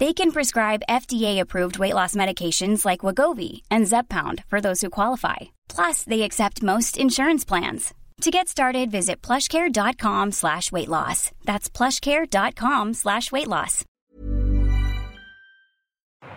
They 0.00 0.12
can 0.12 0.32
prescribe 0.32 0.82
FDA-approved 0.88 1.78
weight 1.78 1.94
loss 1.94 2.16
medications 2.16 2.84
like 2.84 3.00
Wagovi 3.00 3.62
and 3.70 3.86
Zepbound 3.86 4.42
for 4.46 4.60
those 4.60 4.80
who 4.80 4.90
qualify. 4.90 5.36
Plus, 5.68 6.02
they 6.02 6.22
accept 6.22 6.64
most 6.64 6.98
insurance 6.98 7.44
plans. 7.44 7.94
To 8.22 8.30
get 8.30 8.48
started, 8.48 8.90
visit 8.90 9.22
plushcare.com 9.22 10.32
slash 10.32 10.72
weight 10.72 10.88
loss. 10.88 11.30
That's 11.44 11.68
plushcare.com 11.68 12.94
slash 12.94 13.30
weight 13.30 13.48
loss. 13.48 13.84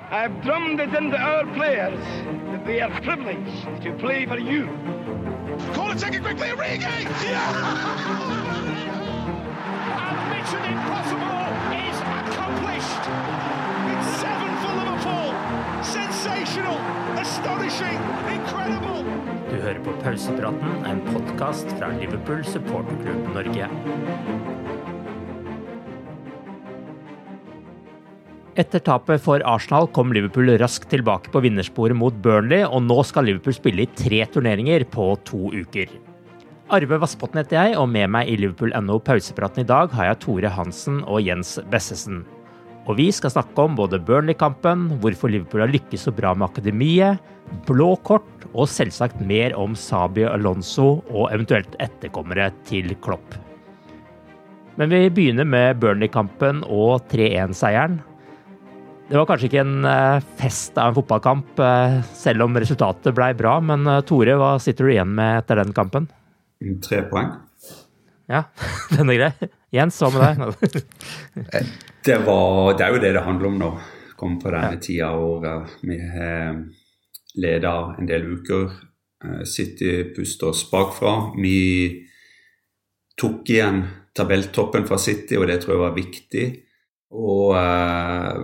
I've 0.10 0.42
drummed 0.42 0.80
it 0.80 0.94
into 0.94 1.18
our 1.18 1.46
players 1.54 2.00
that 2.52 2.66
they 2.66 2.80
are 2.82 3.02
privileged 3.02 3.84
to 3.84 3.94
play 4.00 4.26
for 4.26 4.40
you. 4.40 4.68
Corner 5.74 5.96
taken 5.96 6.24
quickly, 6.24 6.48
Origi! 6.50 6.86
And 6.86 7.10
Mission 10.30 10.64
Impossible 10.64 11.48
is 11.76 12.00
accomplished. 12.00 13.37
Du 19.48 19.56
hører 19.62 19.78
på 19.86 19.92
Pausepraten, 20.02 20.72
en 20.90 21.02
podkast 21.06 21.70
fra 21.78 21.92
Liverpool 22.00 22.42
supporterklubb 22.48 23.28
Norge. 23.36 23.68
Etter 28.58 28.82
tapet 28.82 29.22
for 29.22 29.46
Arsenal 29.46 29.86
kom 29.94 30.10
Liverpool 30.16 30.50
raskt 30.58 30.90
tilbake 30.90 31.30
på 31.30 31.44
vinnersporet 31.46 31.94
mot 32.00 32.16
Burnley, 32.26 32.64
og 32.66 32.82
nå 32.88 32.98
skal 33.06 33.30
Liverpool 33.30 33.54
spille 33.54 33.86
i 33.86 33.92
tre 34.00 34.24
turneringer 34.34 34.88
på 34.90 35.12
to 35.30 35.54
uker. 35.54 35.92
Arve 36.74 36.98
Vassbotn 37.04 37.38
heter 37.44 37.62
jeg, 37.62 37.78
og 37.78 37.94
med 37.94 38.10
meg 38.18 38.32
i 38.32 38.40
Liverpool 38.42 38.74
NO 38.82 38.98
pausepraten 39.06 39.62
i 39.62 39.70
dag 39.70 39.94
har 39.94 40.10
jeg 40.10 40.22
Tore 40.26 40.50
Hansen 40.58 41.04
og 41.06 41.22
Jens 41.22 41.60
Bessesen. 41.70 42.26
Og 42.88 42.96
vi 42.96 43.10
skal 43.12 43.34
snakke 43.34 43.66
om 43.68 43.76
både 43.76 44.00
Burnley-kampen, 44.00 44.88
hvorfor 45.04 45.32
Liverpool 45.32 45.66
har 45.66 45.74
lykkes 45.74 46.08
så 46.08 46.14
bra 46.16 46.32
med 46.38 46.48
akademiet, 46.48 47.20
blå 47.68 47.94
kort 48.08 48.46
og 48.54 48.70
selvsagt 48.72 49.20
mer 49.28 49.56
om 49.60 49.76
Sabi 49.76 50.24
Alonso 50.28 51.02
og 51.12 51.28
eventuelt 51.36 51.76
etterkommere 51.84 52.50
til 52.68 52.94
Klopp. 53.04 53.36
Men 54.78 54.94
vi 54.94 55.08
begynner 55.12 55.48
med 55.48 55.82
Burnley-kampen 55.82 56.62
og 56.64 57.10
3-1-seieren. 57.12 57.98
Det 59.08 59.16
var 59.16 59.28
kanskje 59.30 59.48
ikke 59.50 59.64
en 59.64 59.88
eh, 59.88 60.24
fest 60.40 60.78
av 60.80 60.92
en 60.92 60.98
fotballkamp, 60.98 61.60
eh, 61.64 62.00
selv 62.16 62.44
om 62.44 62.60
resultatet 62.60 63.16
blei 63.16 63.32
bra. 63.40 63.56
Men 63.64 63.88
eh, 63.88 64.04
Tore, 64.08 64.36
hva 64.40 64.58
sitter 64.64 64.88
du 64.88 64.94
igjen 64.94 65.14
med 65.18 65.42
etter 65.42 65.64
den 65.64 65.72
kampen? 65.76 66.10
Tre 66.84 67.04
poeng. 67.08 67.32
Ja, 68.28 68.44
den 68.96 69.14
er 69.14 69.20
grei. 69.22 69.52
Jens, 69.76 70.00
hva 70.02 70.12
med 70.12 70.42
deg? 70.52 70.82
Det, 72.04 72.18
var, 72.24 72.74
det 72.78 72.86
er 72.86 72.96
jo 72.96 73.04
det 73.04 73.14
det 73.16 73.24
handler 73.24 73.52
om 73.52 73.62
nå. 73.62 73.72
Komme 74.18 74.42
på 74.42 74.52
denne 74.54 74.80
tida 74.82 75.12
av 75.14 75.24
året. 75.24 75.78
Vi 75.86 75.98
har 76.02 76.62
leda 77.38 77.74
en 78.00 78.10
del 78.10 78.26
uker. 78.34 78.72
City 79.46 80.14
puster 80.16 80.52
oss 80.54 80.64
bakfra. 80.72 81.34
Vi 81.38 81.58
tok 83.18 83.50
igjen 83.50 83.84
tabelltoppen 84.18 84.88
fra 84.90 84.98
City, 85.02 85.38
og 85.38 85.48
det 85.50 85.62
tror 85.62 85.76
jeg 85.76 85.84
var 85.84 85.98
viktig. 85.98 86.46
Og 87.18 87.54
eh, 87.58 88.40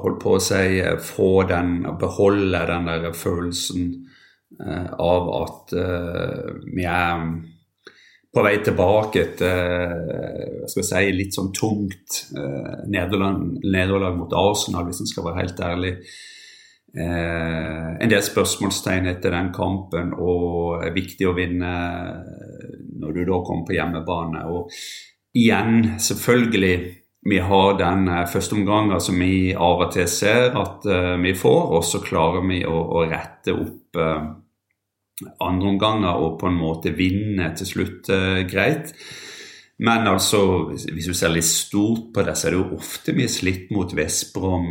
holdt 0.00 0.20
på 0.22 0.36
å 0.36 0.42
si 0.42 0.80
få 1.04 1.30
den, 1.50 1.76
beholde 2.00 2.62
den 2.70 2.88
der 2.88 3.10
følelsen 3.16 3.90
eh, 4.60 4.88
av 4.92 5.28
at 5.42 5.74
eh, 5.78 6.54
vi 6.70 6.86
er 6.88 7.26
på 8.34 8.42
vei 8.44 8.54
tilbake 8.64 9.22
etter 9.22 9.58
jeg 10.64 10.86
si, 10.86 11.02
litt 11.14 11.36
sånn 11.36 11.52
tungt 11.54 12.20
eh, 12.36 12.84
nederlag, 12.90 14.16
mot 14.18 14.34
Arsenal, 14.38 14.88
hvis 14.88 15.04
en 15.04 15.10
skal 15.10 15.28
være 15.28 15.42
helt 15.42 15.62
ærlig. 15.64 15.92
Eh, 16.94 17.88
en 18.04 18.10
del 18.10 18.22
spørsmålstegn 18.22 19.10
etter 19.10 19.34
den 19.34 19.52
kampen, 19.54 20.12
og 20.18 20.84
er 20.84 20.94
viktig 20.94 21.28
å 21.30 21.36
vinne 21.36 21.72
når 23.00 23.16
du 23.16 23.24
da 23.24 23.40
kommer 23.46 23.66
på 23.68 23.78
hjemmebane. 23.78 24.44
Og 24.50 24.74
igjen, 25.34 25.96
selvfølgelig, 26.02 26.76
vi 27.24 27.38
har 27.40 27.78
den 27.80 28.04
førsteomgangen 28.04 28.30
første 28.30 28.56
omgangen 28.58 29.00
som 29.00 29.20
vi 29.20 29.54
av 29.56 29.86
og 29.86 29.92
til 29.94 30.08
ser 30.12 30.56
at 30.60 30.84
eh, 30.84 31.14
vi 31.22 31.32
får, 31.38 31.60
og 31.72 31.84
så 31.86 32.02
klarer 32.04 32.44
vi 32.44 32.60
å, 32.68 32.74
å 32.74 33.04
rette 33.08 33.54
opp 33.56 34.00
eh, 34.00 34.26
andre 35.22 35.68
omganger 35.68 36.18
og 36.18 36.40
på 36.40 36.50
en 36.50 36.58
måte 36.58 36.94
vinne 36.96 37.52
til 37.58 37.70
slutt 37.70 38.10
eh, 38.12 38.42
greit. 38.50 38.94
Men 39.78 40.06
altså, 40.06 40.70
hvis 40.70 41.08
du 41.10 41.14
ser 41.16 41.32
litt 41.34 41.48
stort 41.48 42.12
på 42.14 42.22
det, 42.22 42.36
så 42.38 42.46
er 42.46 42.54
det 42.54 42.60
jo 42.60 42.76
ofte 42.78 43.14
mye 43.16 43.30
slitt 43.30 43.72
mot 43.74 43.90
Vestbrom, 43.96 44.68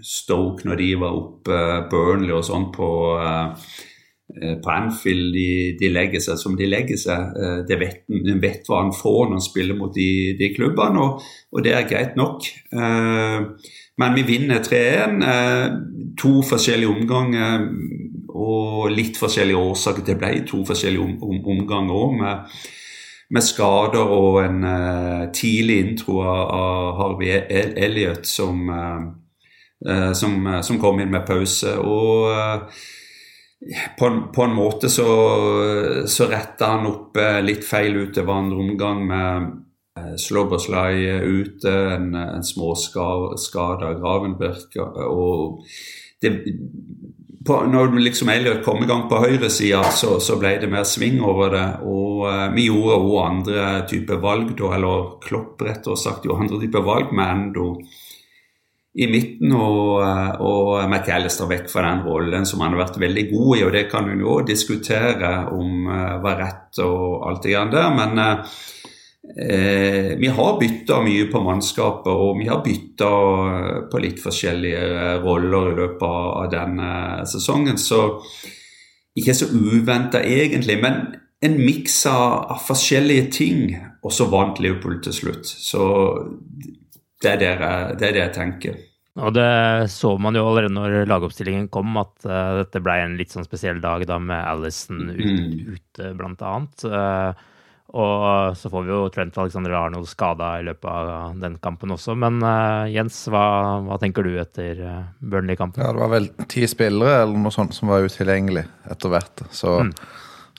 Stoke 0.00 0.64
når 0.64 0.80
de 0.80 0.88
var 1.00 1.18
oppe, 1.18 1.58
Burnley 1.90 2.32
og 2.32 2.44
sånn 2.46 2.70
på, 2.72 2.88
eh, 3.20 4.54
på 4.64 4.72
Anfield. 4.72 5.28
De, 5.36 5.48
de, 5.80 5.90
legger 5.92 6.24
seg 6.24 6.40
som 6.40 6.56
de 6.56 6.70
legger 6.70 7.00
seg. 7.00 7.36
Eh, 7.36 7.58
de 7.68 7.80
vet, 7.82 8.06
vet 8.40 8.70
hva 8.70 8.80
han 8.80 8.94
får 8.96 9.26
når 9.26 9.36
han 9.36 9.44
spiller 9.44 9.76
mot 9.76 9.92
de, 9.92 10.08
de 10.40 10.52
klubbene, 10.56 11.04
og, 11.04 11.26
og, 11.52 11.60
det 11.66 11.76
er 11.76 11.90
greit 11.90 12.16
nok. 12.16 12.48
Eh, 12.72 13.68
men 14.00 14.16
vi 14.16 14.24
vinner 14.28 14.64
3-1. 14.64 15.20
Eh, 15.34 15.76
to 16.16 16.38
forskjellige 16.48 16.96
omganger 16.96 17.68
og 18.36 18.90
litt 18.92 19.18
forskjellige 19.20 19.60
årsaker. 19.70 20.04
Det 20.06 20.16
ble 20.20 20.32
to 20.48 20.62
forskjellige 20.66 21.04
om, 21.04 21.14
om, 21.24 21.38
omganger 21.54 22.00
òg, 22.00 22.18
med, 22.20 23.42
skader 23.42 24.12
og 24.16 24.40
en 24.44 24.60
uh, 24.66 25.22
tidlig 25.34 25.78
intro 25.82 26.20
av 26.22 26.92
Harvey 27.00 27.40
Elliot 27.86 28.28
som, 28.28 28.68
uh, 28.70 30.12
som, 30.14 30.38
uh, 30.46 30.60
som, 30.62 30.78
kom 30.82 31.00
inn 31.02 31.10
med 31.14 31.26
pause. 31.26 31.74
Og 31.80 32.70
på 33.98 34.08
en, 34.08 34.24
på, 34.34 34.44
en 34.44 34.54
måte 34.54 34.90
så, 34.92 35.10
så 36.06 36.28
retta 36.30 36.74
han 36.76 36.86
opp 36.90 37.16
litt 37.42 37.64
feil 37.64 37.96
utover 38.04 38.36
andre 38.36 38.60
omgang 38.62 39.06
med 39.08 39.54
Slobberslai 40.20 41.24
ute, 41.24 41.72
en, 41.96 42.10
en 42.20 42.44
småskada 42.44 43.94
Gravenberg. 43.96 44.76
og 45.08 45.64
det, 46.20 46.30
på, 47.46 47.58
når 47.70 47.94
liksom 48.00 48.30
Elliot 48.32 48.64
kom 48.64 48.82
i 48.84 48.88
gang 48.88 49.06
på 49.10 49.20
høyresida, 49.22 49.82
så, 49.94 50.16
så 50.22 50.38
ble 50.40 50.56
det 50.62 50.70
mer 50.72 50.86
sving 50.88 51.20
over 51.24 51.54
det. 51.54 51.66
Og 51.86 52.26
uh, 52.26 52.48
vi 52.54 52.68
gjorde 52.68 52.98
òg 52.98 53.14
andre 53.24 53.68
typer 53.90 54.20
valg, 54.22 54.52
da, 54.58 54.72
eller 54.78 55.14
Klopp 55.22 55.62
rett 55.66 55.86
og 55.90 56.00
sagt 56.00 56.26
jo 56.26 56.36
andre 56.38 56.60
typer 56.62 56.84
valg, 56.86 57.14
med 57.16 57.32
Endo 57.36 57.70
i 58.96 59.06
midten 59.12 59.52
og, 59.52 60.00
uh, 60.00 60.38
og 60.40 60.70
McAllister 60.86 61.48
vekk 61.50 61.66
fra 61.68 61.84
den 61.84 62.04
rollen 62.06 62.46
som 62.48 62.62
han 62.64 62.72
har 62.72 62.86
vært 62.86 63.00
veldig 63.02 63.26
god 63.32 63.50
i. 63.58 63.64
Og 63.66 63.74
det 63.74 63.84
kan 63.92 64.08
hun 64.08 64.22
jo 64.24 64.38
diskutere 64.48 65.32
om 65.52 65.90
uh, 65.90 66.16
var 66.24 66.40
rett 66.40 66.80
og 66.84 67.26
alt 67.28 67.44
det 67.44 67.52
grann 67.52 67.72
der, 67.72 67.92
men 67.96 68.20
eh, 68.20 68.56
Vi 69.36 70.28
har 70.32 70.54
bytta 70.60 71.00
mye 71.04 71.26
på 71.28 71.40
mannskapet, 71.44 72.08
og 72.08 72.38
vi 72.38 72.46
har 72.48 72.62
bytta 72.64 73.08
på 73.90 74.00
litt 74.00 74.22
forskjellige 74.22 75.16
roller 75.24 75.72
i 75.72 75.76
løpet 75.80 76.06
av 76.06 76.46
denne 76.54 76.90
sesongen. 77.28 77.76
Så 77.76 78.00
ikke 79.16 79.34
så 79.36 79.48
uventa 79.52 80.22
egentlig, 80.24 80.78
men 80.80 81.02
en 81.44 81.56
miks 81.60 81.98
av, 82.10 82.56
forskjellige 82.66 83.30
ting. 83.38 83.62
Og 84.04 84.12
så 84.14 84.28
vant 84.30 84.60
Liverpool 84.62 85.00
til 85.04 85.14
slutt. 85.16 85.48
Så 85.48 85.82
det 87.22 87.32
er 87.32 87.40
det 87.40 87.48
jeg, 87.48 87.96
det 87.98 88.08
er 88.08 88.14
det 88.14 88.22
jeg 88.22 88.36
tenker. 88.36 88.76
Og 89.16 89.32
det 89.32 89.88
så 89.94 90.12
man 90.20 90.36
jo 90.36 90.44
allerede 90.44 90.74
når 90.76 91.08
lagoppstillingen 91.08 91.70
kom, 91.72 91.96
at 91.96 92.26
uh, 92.28 92.58
dette 92.60 92.82
ble 92.84 92.98
en 93.00 93.16
litt 93.16 93.32
sånn 93.32 93.46
spesiell 93.48 93.80
dag 93.80 94.04
da 94.08 94.18
med 94.20 94.42
Alison 94.44 95.06
ute, 95.08 95.30
mm. 95.32 95.76
ute, 95.78 96.10
blant 96.18 96.44
annet. 96.44 96.84
Uh, 96.84 97.46
og 97.94 98.56
så 98.58 98.70
får 98.72 98.82
vi 98.84 98.90
jo 98.90 99.06
Trent 99.14 99.36
Alexander 99.38 99.76
Arnold 99.78 100.08
skada 100.10 100.56
i 100.60 100.64
løpet 100.66 100.88
av 100.90 101.36
den 101.40 101.54
kampen 101.62 101.94
også. 101.94 102.16
Men 102.18 102.40
uh, 102.42 102.84
Jens, 102.90 103.20
hva, 103.30 103.44
hva, 103.86 103.98
tenker 104.02 104.26
du 104.26 104.34
etter 104.42 104.82
Burnley-kampen? 105.20 105.84
Ja, 105.84 105.92
Det 105.94 106.02
var 106.02 106.12
vel 106.12 106.28
ti 106.50 106.66
spillere 106.68 107.22
eller 107.22 107.38
noe 107.46 107.54
sånt 107.54 107.76
som 107.76 107.92
var 107.92 108.06
utilgjengelig 108.06 108.66
etter 108.90 109.14
hvert. 109.14 109.46
Så 109.54 109.78
mm. 109.86 109.94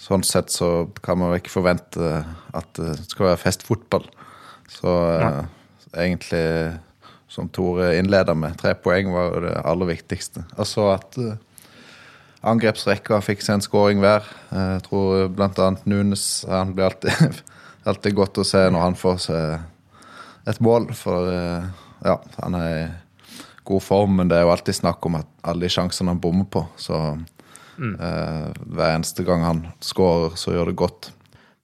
sånn 0.08 0.26
sett 0.28 0.56
så 0.56 0.72
kan 1.04 1.20
man 1.22 1.36
ikke 1.38 1.54
forvente 1.54 2.24
at 2.58 2.72
det 2.80 2.96
skal 3.12 3.34
være 3.34 3.44
festfotball. 3.44 4.08
Så 4.72 4.94
ja. 5.22 5.32
egentlig 6.08 6.46
som 7.28 7.50
Tore 7.50 7.98
innleda 8.00 8.34
med. 8.34 8.56
Tre 8.60 8.74
poeng 8.80 9.12
var 9.14 9.34
jo 9.34 9.44
det 9.46 9.56
aller 9.68 9.92
viktigste. 9.92 10.46
Altså 10.58 10.88
at 10.96 11.20
uh, 11.20 11.36
angrepsrekka 12.46 13.20
fikk 13.26 13.44
seg 13.46 13.58
en 13.58 13.66
scoring 13.66 14.02
hver. 14.04 14.26
Uh, 14.52 14.78
jeg 14.78 14.86
tror 14.90 15.32
bl.a. 15.34 15.72
Nunes 15.90 16.28
han 16.50 16.76
blir 16.78 16.90
alltid, 16.90 17.42
alltid, 17.90 18.18
godt 18.18 18.42
å 18.42 18.48
se 18.48 18.64
når 18.70 18.86
han 18.86 19.00
får 19.00 19.20
seg 19.28 20.52
et 20.52 20.62
mål. 20.64 20.90
For 20.98 21.32
uh, 21.32 21.68
ja, 22.06 22.20
han 22.44 22.60
er 22.60 22.70
i 22.72 22.86
god 23.68 23.84
form, 23.84 24.20
men 24.22 24.32
det 24.32 24.40
er 24.40 24.48
jo 24.48 24.54
alltid 24.54 24.80
snakk 24.80 25.10
om 25.10 25.20
at 25.20 25.28
alle 25.48 25.66
de 25.66 25.74
sjansene 25.74 26.14
han 26.14 26.22
bommer 26.24 26.48
på. 26.48 26.62
Så 26.80 26.96
mm. 27.76 27.96
hver 27.98 28.94
eneste 28.94 29.26
gang 29.28 29.44
han 29.44 29.60
skårer, 29.84 30.38
så 30.40 30.54
gjør 30.56 30.72
det 30.72 30.78
godt. 30.80 31.10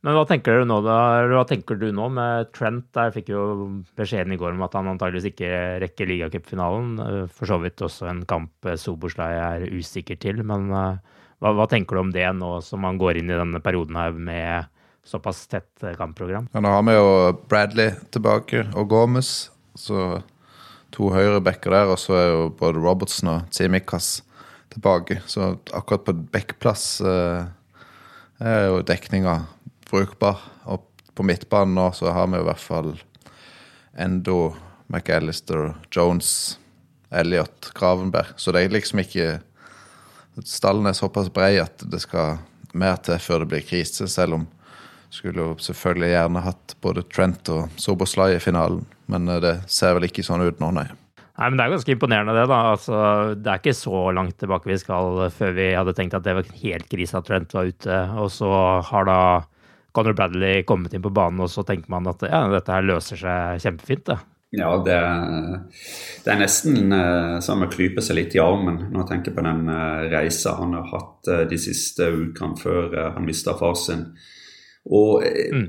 Men 0.04 0.18
hva 0.18 0.26
tenker 0.28 0.60
du 0.60 0.66
nå? 0.68 0.82
Hva 0.84 1.46
tenker 1.48 1.78
du 1.80 1.86
nå 1.96 2.10
med 2.12 2.50
Trent? 2.52 2.90
Der 2.96 3.14
fikk 3.16 3.30
jo 3.32 3.44
beskjeden 3.96 4.36
i 4.36 4.40
går 4.40 4.52
om 4.52 4.66
at 4.66 4.76
han 4.76 4.90
antageligvis 4.92 5.30
ikke 5.32 5.52
rekker 5.80 6.10
ligacupfinalen. 6.10 7.30
For 7.32 7.48
så 7.48 7.56
vidt 7.64 7.80
også 7.86 8.10
en 8.12 8.20
kamp 8.28 8.68
Soboslai 8.82 9.32
er 9.40 9.64
usikker 9.72 10.20
til. 10.20 10.44
Men 10.44 10.68
eh, 10.76 11.00
hva, 11.40 11.54
hva, 11.56 11.70
tenker 11.72 11.96
du 11.96 12.04
om 12.04 12.12
det 12.12 12.28
nå 12.36 12.58
som 12.68 12.84
man 12.84 13.00
går 13.00 13.22
inn 13.22 13.32
i 13.32 13.40
denne 13.40 13.64
perioden 13.64 13.96
her 14.02 14.12
med 14.12 14.68
såpass 15.08 15.46
tett 15.48 15.88
kampprogram? 15.96 16.52
Ja, 16.52 16.60
nå 16.64 16.76
har 16.76 16.84
vi 16.84 17.00
jo 17.00 17.08
Bradley 17.48 17.96
tilbake 18.12 18.68
og 18.76 18.92
Gomez. 18.92 19.32
Så 19.80 20.20
to 20.94 21.10
høyrebacker 21.16 21.74
der, 21.74 21.96
og 21.96 21.98
så 22.04 22.20
er 22.20 22.28
jo 22.28 22.46
både 22.60 22.84
Robertson 22.84 23.32
og 23.32 23.50
Tsimikas 23.56 24.18
tilbake. 24.76 25.22
Så 25.32 25.56
akkurat 25.72 26.04
på 26.12 26.20
backplass 26.36 27.00
eh, 27.08 27.48
er 28.44 28.66
jo 28.68 28.84
dekninga 28.84 29.40
brukbar. 29.94 30.42
Og 30.66 30.86
på 31.14 31.26
midtbanen 31.28 31.78
nå 31.78 31.90
så 31.96 32.12
har 32.14 32.30
vi 32.34 32.42
i 32.42 32.48
hvert 32.48 32.62
fall 32.62 32.94
Endo, 33.94 34.56
McAllister, 34.90 35.76
Jones, 35.94 36.58
Elliot, 37.14 37.72
Gravenberg. 37.78 38.34
Så 38.36 38.52
det 38.52 38.66
er 38.66 38.74
liksom 38.74 39.04
ikke 39.06 39.28
Stallen 40.50 40.90
er 40.90 40.98
såpass 40.98 41.28
brei 41.30 41.60
at 41.62 41.84
det 41.86 42.00
skal 42.02 42.40
mer 42.74 42.98
til 43.06 43.20
før 43.22 43.44
det 43.44 43.52
blir 43.52 43.66
krise, 43.68 44.08
selv 44.10 44.40
om 44.40 44.48
skulle 45.14 45.44
jo 45.46 45.54
selvfølgelig 45.62 46.10
gjerne 46.10 46.42
hatt 46.42 46.76
både 46.82 47.04
Trent 47.14 47.50
og 47.54 47.78
Soboslay 47.78 48.40
i 48.40 48.42
finalen. 48.42 48.82
Men 49.12 49.30
eh, 49.30 49.42
det 49.44 49.56
ser 49.70 49.94
vel 49.98 50.08
ikke 50.10 50.26
sånn 50.26 50.42
ut 50.42 50.62
nå, 50.64 50.72
nei. 50.74 50.88
Nei, 51.34 51.48
men 51.50 51.58
Det 51.58 51.64
er 51.66 51.74
ganske 51.74 51.94
imponerende, 51.96 52.34
det. 52.38 52.48
da. 52.50 52.60
Altså, 52.74 52.98
det 53.38 53.50
er 53.50 53.62
ikke 53.62 53.78
så 53.78 54.04
langt 54.14 54.38
tilbake 54.42 54.70
vi 54.70 54.78
skal 54.82 55.24
før 55.34 55.56
vi 55.58 55.72
hadde 55.74 55.96
tenkt 55.98 56.18
at 56.18 56.26
det 56.26 56.36
var 56.38 56.52
helt 56.62 56.90
krise 56.90 57.18
at 57.18 57.30
Trent 57.30 57.54
var 57.54 57.70
ute. 57.70 58.02
Og 58.22 58.30
så 58.34 58.50
har 58.90 59.10
da 59.10 59.20
Conor 59.94 60.16
Bradley 60.18 60.64
kommet 60.66 60.94
inn 60.94 61.04
på 61.04 61.14
banen, 61.14 61.44
og 61.46 61.52
så 61.54 61.64
tenker 61.68 61.92
man 61.94 62.10
at 62.10 62.24
ja, 62.26 62.46
dette 62.50 62.74
her 62.74 62.86
løser 62.86 63.20
seg 63.20 63.62
kjempefint. 63.62 64.08
Da. 64.10 64.20
Ja, 64.54 64.72
det, 64.86 64.98
det, 66.24 66.30
er 66.30 66.42
nesten 66.42 66.94
uh, 66.94 67.40
som 67.42 67.64
å 67.66 67.70
klype 67.74 68.04
seg 68.06 68.20
litt 68.20 68.36
i 68.38 68.42
armen 68.42 68.84
når 68.92 69.00
jeg 69.00 69.10
tenker 69.10 69.34
på 69.34 69.46
den 69.46 69.64
uh, 69.66 70.04
reisa 70.12 70.54
han 70.60 70.76
har 70.78 70.92
hatt 70.92 71.30
uh, 71.32 71.40
de 71.50 71.58
siste 71.62 72.06
ukene 72.10 72.60
før 72.62 72.94
han 73.16 73.26
mista 73.26 73.56
far 73.58 73.74
sin. 73.80 74.12
Og, 74.94 75.24
mm. 75.26 75.66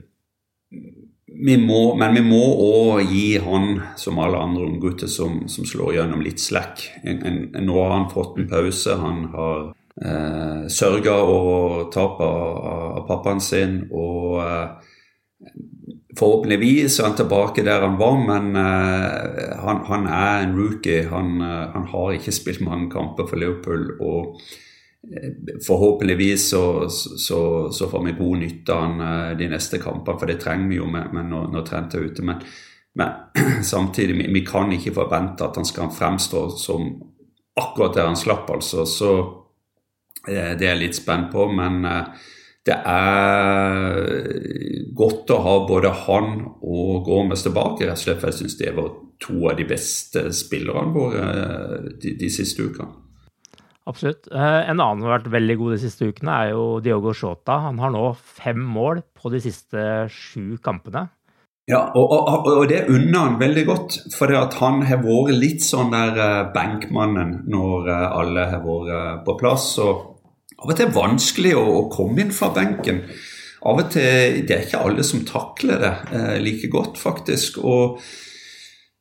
vi 1.49 1.57
må, 1.63 1.81
men 2.01 2.19
vi 2.19 2.25
må 2.27 2.43
òg 2.67 3.09
gi 3.09 3.39
han, 3.45 3.79
som 4.01 4.21
alle 4.21 4.41
andre 4.41 4.69
unggutter 4.69 5.09
som, 5.09 5.47
som 5.49 5.69
slår 5.69 5.97
gjennom, 5.99 6.25
litt 6.25 6.45
slack. 6.45 6.85
En, 7.05 7.25
en, 7.25 7.41
nå 7.65 7.81
har 7.81 7.97
han 7.97 8.11
fått 8.13 8.37
en 8.41 8.51
pause. 8.53 8.99
Han 9.01 9.29
har 9.33 9.71
eh, 10.03 10.67
sørga 10.71 11.15
og 11.23 11.93
tapet 11.95 12.27
av, 12.27 12.59
av 12.99 13.07
pappaen 13.09 13.43
sin. 13.43 13.81
Og 13.93 14.41
eh, 14.43 14.93
forhåpentligvis 16.19 16.99
er 17.01 17.09
han 17.09 17.17
tilbake 17.19 17.65
der 17.67 17.87
han 17.87 17.97
var, 18.01 18.19
men 18.19 18.59
eh, 18.59 19.55
han, 19.63 19.85
han, 19.89 20.07
er 20.11 20.45
en 20.45 20.59
rookie. 20.59 21.07
Han, 21.11 21.41
eh, 21.41 21.65
han, 21.75 21.89
har 21.93 22.15
ikke 22.19 22.35
spilt 22.35 22.65
mange 22.65 22.91
kamper 22.93 23.29
for 23.31 23.41
Liverpool. 23.41 23.91
og 24.01 24.37
eh, 25.11 25.33
Forhåpentligvis 25.67 26.51
så, 26.51 26.89
så, 26.91 27.41
så, 27.73 27.91
får 27.91 28.07
vi 28.09 28.19
god 28.19 28.45
nytte 28.45 28.75
av 28.75 28.87
han 28.87 29.09
eh, 29.09 29.33
de 29.39 29.51
neste 29.55 29.83
kampene, 29.83 30.19
for 30.21 30.31
det 30.31 30.41
trenger 30.43 30.71
vi 30.71 30.81
jo 30.81 30.91
med, 30.91 31.11
med 31.15 31.31
når, 31.33 31.51
når 31.55 31.67
Trent 31.71 31.99
er 31.99 32.09
ute. 32.11 32.27
Men, 32.27 32.43
men 32.95 33.65
samtidig, 33.75 34.19
vi, 34.21 34.31
vi, 34.41 34.47
kan 34.47 34.73
ikke 34.73 34.95
forvente 34.95 35.47
at 35.47 35.59
han 35.61 35.69
skal 35.69 35.93
fremstå 35.95 36.49
som 36.59 36.93
akkurat 37.55 37.95
der 37.95 38.09
han 38.11 38.19
slapp, 38.19 38.51
altså. 38.51 38.87
Så 38.87 39.11
det 40.27 40.65
er 40.65 40.75
jeg 40.75 40.81
litt 40.81 40.99
spent 40.99 41.31
på, 41.33 41.47
men 41.53 41.85
eh, 41.89 42.25
det 42.65 42.77
er 42.89 44.29
godt 44.97 45.33
å 45.35 45.41
ha 45.45 45.55
både 45.69 45.93
han 46.07 46.37
og 46.65 47.05
Gormes 47.05 47.45
tilbake, 47.45 47.85
rett 47.85 47.99
og 47.99 48.05
slett, 48.07 48.21
for 48.23 48.33
jeg 48.33 48.41
syns 48.41 48.59
det 48.61 48.73
var 48.77 48.93
to 49.21 49.37
av 49.51 49.59
de 49.59 49.67
beste 49.69 50.27
spillerne 50.37 50.95
våre 50.95 51.25
eh, 51.33 51.91
de, 52.01 52.15
de 52.21 52.31
siste 52.33 52.65
ukene. 52.65 53.01
Absolutt. 53.85 54.31
En 54.33 54.81
annen 54.81 55.03
som 55.03 55.11
har 55.11 55.19
vært 55.19 55.35
veldig 55.35 55.59
god 55.61 55.75
de 55.75 55.83
siste 55.83 56.07
ukene, 56.09 56.33
er 56.33 56.55
jo 56.55 56.79
Diogo 56.81 57.13
Shota. 57.13 57.59
Han 57.67 57.83
har 57.83 57.93
nå 57.93 58.07
fem 58.17 58.63
mål 58.65 59.03
på 59.13 59.29
de 59.35 59.43
siste 59.45 59.83
sju 60.09 60.57
kampene. 60.65 61.11
Ja, 61.69 61.83
og, 61.93 62.15
og, 62.17 62.49
og 62.49 62.65
det 62.69 62.87
unner 62.89 63.19
han 63.27 63.37
veldig 63.41 63.67
godt. 63.69 63.99
For 64.17 64.33
han 64.33 64.81
har 64.89 65.05
vært 65.05 65.37
litt 65.37 65.61
sånn 65.65 65.93
der 65.93 66.49
bankmannen 66.57 67.43
når 67.53 67.93
alle 67.93 68.49
har 68.55 68.65
vært 68.65 69.21
på 69.29 69.37
plass. 69.45 69.69
og 69.85 70.14
av 70.65 70.73
og 70.73 70.79
til 70.81 70.93
vanskelig 70.97 71.55
å, 71.61 71.65
å, 71.79 71.81
komme 71.93 72.25
inn 72.25 72.35
fra 72.35 72.51
benken. 72.57 73.05
Av 73.65 73.81
og 73.81 73.91
til 73.93 74.45
Det 74.49 74.57
er 74.57 74.67
ikke 74.67 74.85
alle 74.85 75.05
som 75.07 75.25
takler 75.29 75.83
det 75.83 75.95
eh, 76.17 76.37
like 76.41 76.71
godt, 76.73 76.97
faktisk. 77.01 77.61
Og 77.61 78.01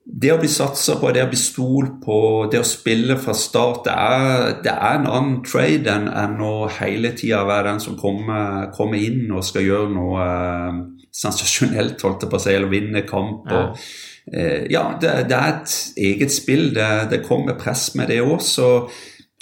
det 0.03 0.33
å 0.33 0.39
bli 0.41 0.49
satsa 0.51 0.97
på, 0.99 1.11
det 1.15 1.23
å 1.23 1.29
bli 1.31 1.39
stolt 1.39 2.01
på, 2.03 2.17
det 2.51 2.59
å 2.59 2.67
spille 2.67 3.15
fra 3.19 3.35
start, 3.37 3.85
det 3.87 3.93
er, 3.95 4.57
det 4.65 4.73
er 4.73 4.97
en 4.99 5.07
annen 5.07 5.37
trade 5.47 5.87
enn, 5.93 6.09
enn 6.11 6.41
å 6.43 6.67
hele 6.79 7.13
tida 7.15 7.45
være 7.47 7.69
den 7.71 7.83
som 7.83 7.95
kommer, 7.99 8.67
kommer, 8.75 8.99
inn 8.99 9.31
og 9.31 9.45
skal 9.47 9.63
gjøre 9.63 9.93
noe 9.95 10.25
eh, 10.25 10.81
sensasjonelt, 11.13 12.03
holdt 12.03 12.25
jeg 12.25 12.33
på 12.33 12.41
å 12.41 12.43
si, 12.43 12.51
eller 12.57 12.73
vinne 12.73 13.05
kamp. 13.07 13.47
og 13.47 13.79
eh, 14.27 14.67
ja, 14.73 14.89
det, 14.99 15.15
det, 15.31 15.39
er 15.39 15.55
et 15.55 15.77
eget 16.11 16.35
spill. 16.35 16.73
Det, 16.75 16.91
det 17.13 17.23
kommer 17.23 17.59
press 17.59 17.93
med 17.95 18.11
det 18.11 18.19
òg. 18.25 18.41
Så 18.43 18.69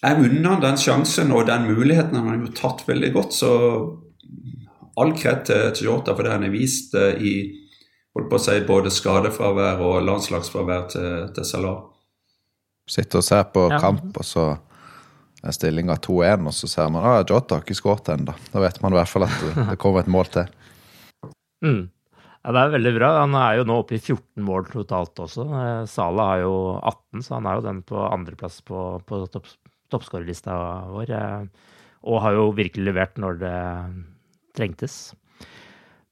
jeg 0.01 0.17
unner 0.17 0.55
han 0.55 0.63
den 0.63 0.79
sjansen 0.81 1.34
og 1.36 1.46
den 1.50 1.67
muligheten. 1.70 2.17
Han 2.17 2.29
har 2.31 2.39
jo 2.41 2.53
tatt 2.58 2.86
veldig 2.88 3.12
godt. 3.13 3.36
Så 3.38 3.51
all 5.00 5.13
kred 5.17 5.46
til 5.48 5.88
Jota 5.88 6.15
for 6.15 6.25
det 6.25 6.34
han 6.34 6.48
har 6.48 6.53
vist 6.53 6.96
eh, 6.98 7.22
i 7.22 7.34
holdt 8.15 8.31
på 8.31 8.39
å 8.39 8.43
si, 8.43 8.58
både 8.67 8.91
skadefravær 8.91 9.79
og 9.86 10.01
landslagsfravær 10.08 10.89
til, 10.91 11.29
til 11.36 11.48
Salah. 11.48 11.79
Sitter 12.91 13.22
og 13.22 13.27
ser 13.27 13.46
på 13.53 13.70
ja. 13.72 13.79
kamp, 13.79 14.10
og 14.17 14.27
så 14.27 14.50
er 15.41 15.55
stillinga 15.55 15.96
2-1, 16.03 16.50
og 16.50 16.55
så 16.55 16.70
ser 16.70 16.91
man 16.93 17.08
at 17.13 17.31
Jota 17.31 17.58
har 17.58 17.65
ikke 17.65 17.77
skåret 17.77 18.12
ennå. 18.13 18.36
Da 18.51 18.62
vet 18.62 18.81
man 18.84 18.93
i 18.93 19.00
hvert 19.00 19.10
fall 19.10 19.25
at 19.29 19.38
det 19.72 19.79
kommer 19.81 20.03
et 20.03 20.12
mål 20.12 20.34
til. 20.34 20.51
Mm. 21.62 21.91
Ja, 22.41 22.51
Det 22.55 22.62
er 22.62 22.72
veldig 22.74 22.91
bra. 22.96 23.08
Han 23.20 23.36
er 23.38 23.60
jo 23.60 23.65
nå 23.70 23.75
oppe 23.84 23.93
i 23.93 24.00
14 24.01 24.41
mål 24.41 24.63
totalt 24.72 25.20
også. 25.22 25.43
Eh, 25.46 25.81
Sala 25.86 26.24
har 26.31 26.39
jo 26.41 26.55
18, 26.79 27.22
så 27.22 27.36
han 27.36 27.46
er 27.46 27.60
jo 27.60 27.65
den 27.67 27.84
på 27.86 28.00
andreplass 28.01 28.55
på, 28.65 28.79
på 29.05 29.20
topp, 29.29 29.51
toppskårerlista 29.92 30.58
vår. 30.92 31.16
Eh, 31.18 31.72
og 32.02 32.24
har 32.24 32.38
jo 32.38 32.52
virkelig 32.58 32.88
levert 32.88 33.20
når 33.22 33.42
det 33.44 33.58
trengtes. 34.58 35.02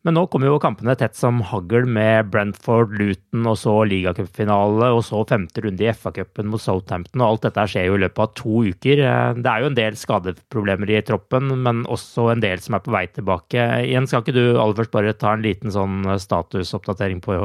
Men 0.08 0.16
nå 0.16 0.22
kommer 0.32 0.48
jo 0.48 0.62
kampene 0.64 0.94
tett 0.96 1.18
som 1.20 1.42
hagl 1.44 1.84
med 1.84 2.30
Brentford, 2.32 2.94
Luton 2.96 3.50
og 3.52 3.58
så 3.60 3.74
ligacupfinale 3.84 4.94
og 4.96 5.02
så 5.04 5.26
femte 5.28 5.66
runde 5.66 5.84
i 5.84 5.90
FA-cupen 5.92 6.48
mot 6.48 6.64
Southampton. 6.64 7.20
og 7.20 7.34
Alt 7.34 7.50
dette 7.50 7.66
skjer 7.74 7.90
jo 7.90 7.98
i 7.98 8.02
løpet 8.06 8.24
av 8.24 8.32
to 8.40 8.64
uker. 8.70 9.04
Det 9.36 9.52
er 9.52 9.66
jo 9.66 9.72
en 9.74 9.76
del 9.76 10.00
skadeproblemer 10.00 10.94
i 10.96 11.04
troppen, 11.04 11.52
men 11.66 11.84
også 11.92 12.30
en 12.32 12.46
del 12.46 12.64
som 12.64 12.80
er 12.80 12.86
på 12.86 12.96
vei 12.96 13.04
tilbake. 13.12 13.68
Igjen, 13.90 14.08
skal 14.08 14.24
ikke 14.24 14.38
du 14.40 14.44
aller 14.54 14.80
først 14.80 14.96
bare 14.96 15.18
ta 15.20 15.36
en 15.36 15.44
liten 15.44 15.76
sånn 15.76 16.08
statusoppdatering 16.24 17.20
på 17.26 17.36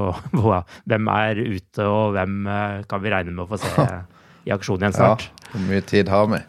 hvem 0.87 1.14
er 1.19 1.43
ute, 1.43 1.88
og 1.91 2.14
hvem 2.14 2.45
eh, 2.47 2.83
kan 2.87 3.03
vi 3.03 3.17
regne 3.19 3.35
med 3.35 3.49
å 3.49 3.50
få 3.50 3.64
se 3.67 3.88
i 4.44 4.52
aksjon 4.54 4.82
igjen 4.82 4.96
snart? 4.96 5.28
Ja, 5.28 5.52
hvor 5.52 5.64
mye 5.68 5.84
tid 5.86 6.10
har 6.12 6.28
vi? 6.32 6.40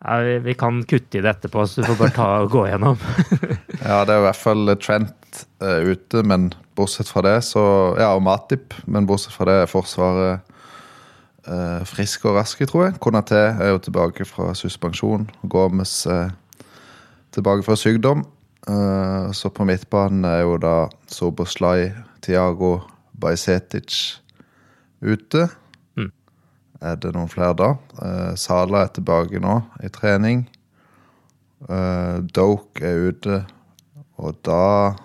Ja, 0.00 0.16
vi 0.40 0.54
kan 0.56 0.80
kutte 0.88 1.18
i 1.18 1.20
det 1.20 1.34
etterpå, 1.34 1.66
så 1.68 1.82
du 1.82 1.90
får 1.90 1.98
bare 1.98 2.14
ta 2.16 2.28
og 2.40 2.52
gå 2.54 2.64
gjennom. 2.70 3.00
ja, 3.88 4.00
det 4.08 4.14
er 4.14 4.22
i 4.22 4.24
hvert 4.24 4.40
fall 4.40 4.72
Trent 4.80 5.42
uh, 5.60 5.80
ute, 5.84 6.22
men 6.24 6.48
bortsett 6.78 7.10
fra 7.10 7.24
det, 7.26 7.36
så 7.44 7.62
Ja, 8.00 8.14
og 8.14 8.24
Matip, 8.24 8.76
men 8.88 9.08
bortsett 9.08 9.36
fra 9.36 9.48
det 9.50 9.58
er 9.60 9.68
Forsvaret 9.68 10.40
uh, 11.44 11.82
friske 11.88 12.30
og 12.30 12.38
raske, 12.40 12.68
tror 12.70 12.86
jeg. 12.86 12.96
Konaté 13.04 13.42
er 13.52 13.74
jo 13.74 13.82
tilbake 13.84 14.24
fra 14.28 14.54
suspensjon. 14.56 15.28
Gomez 15.52 16.06
uh, 16.08 16.32
tilbake 17.36 17.66
fra 17.66 17.76
sykdom. 17.78 18.24
så 19.32 19.48
på 19.48 19.64
midtbanen 19.64 20.24
er 20.24 20.42
jo 20.42 20.58
da 20.60 20.88
Soboslai, 21.08 21.90
Tiago, 22.20 22.82
Bajsetic 23.16 24.20
ute. 25.00 25.48
Er 26.80 26.96
det 26.96 27.12
noen 27.12 27.28
flere 27.28 27.54
da? 27.56 27.70
Uh, 28.00 28.32
Sala 28.40 28.86
er 28.86 28.92
tilbake 28.96 29.40
nå 29.42 29.58
i 29.84 29.90
trening. 29.92 30.46
Uh, 31.68 32.24
Doke 32.32 32.84
er 32.88 33.10
ute. 33.12 33.40
Og 34.20 34.38
da 34.46 34.96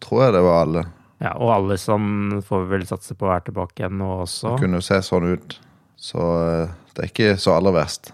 tror 0.00 0.24
jeg 0.24 0.36
det 0.38 0.44
var 0.46 0.62
alle. 0.64 0.84
Ja, 1.18 1.34
Og 1.34 1.50
alle 1.52 1.76
som 1.80 2.38
får 2.46 2.68
vel 2.70 2.86
satse 2.88 3.16
på 3.18 3.26
å 3.26 3.32
være 3.32 3.48
tilbake 3.50 3.82
igjen 3.82 3.98
nå 4.00 4.08
også. 4.22 4.54
Det 4.54 4.64
kunne 4.64 4.80
jo 4.80 4.86
se 4.86 5.00
sånn 5.04 5.28
ut. 5.34 5.58
Så 5.98 6.22
uh, 6.22 6.72
det 6.94 7.04
er 7.04 7.12
ikke 7.12 7.36
så 7.42 7.58
aller 7.58 7.76
verst. 7.76 8.12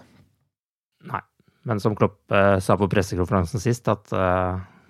Nei. 1.07 1.23
Men 1.65 1.79
som 1.81 1.95
Klopp 1.97 2.29
sa 2.61 2.75
på 2.77 2.85
pressekonferansen 2.91 3.61
sist, 3.63 3.87
at 3.89 4.11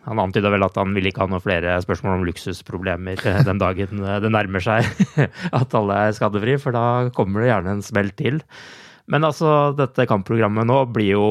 han 0.05 0.21
antyda 0.21 0.51
vel 0.53 0.65
at 0.67 0.77
han 0.79 0.93
ville 0.95 1.09
ikke 1.09 1.23
ha 1.23 1.29
noen 1.31 1.43
flere 1.43 1.75
spørsmål 1.83 2.19
om 2.19 2.25
luksusproblemer 2.27 3.21
den 3.47 3.61
dagen 3.61 4.03
det 4.23 4.31
nærmer 4.31 4.63
seg 4.63 4.87
at 5.59 5.77
alle 5.77 6.01
er 6.07 6.17
skadefri, 6.17 6.57
for 6.61 6.75
da 6.75 7.13
kommer 7.15 7.41
det 7.41 7.51
gjerne 7.51 7.77
en 7.77 7.85
smell 7.85 8.11
til. 8.17 8.41
Men 9.11 9.25
altså, 9.27 9.71
dette 9.77 10.07
kampprogrammet 10.09 10.65
nå 10.65 10.79
blir 10.93 11.11
jo 11.13 11.25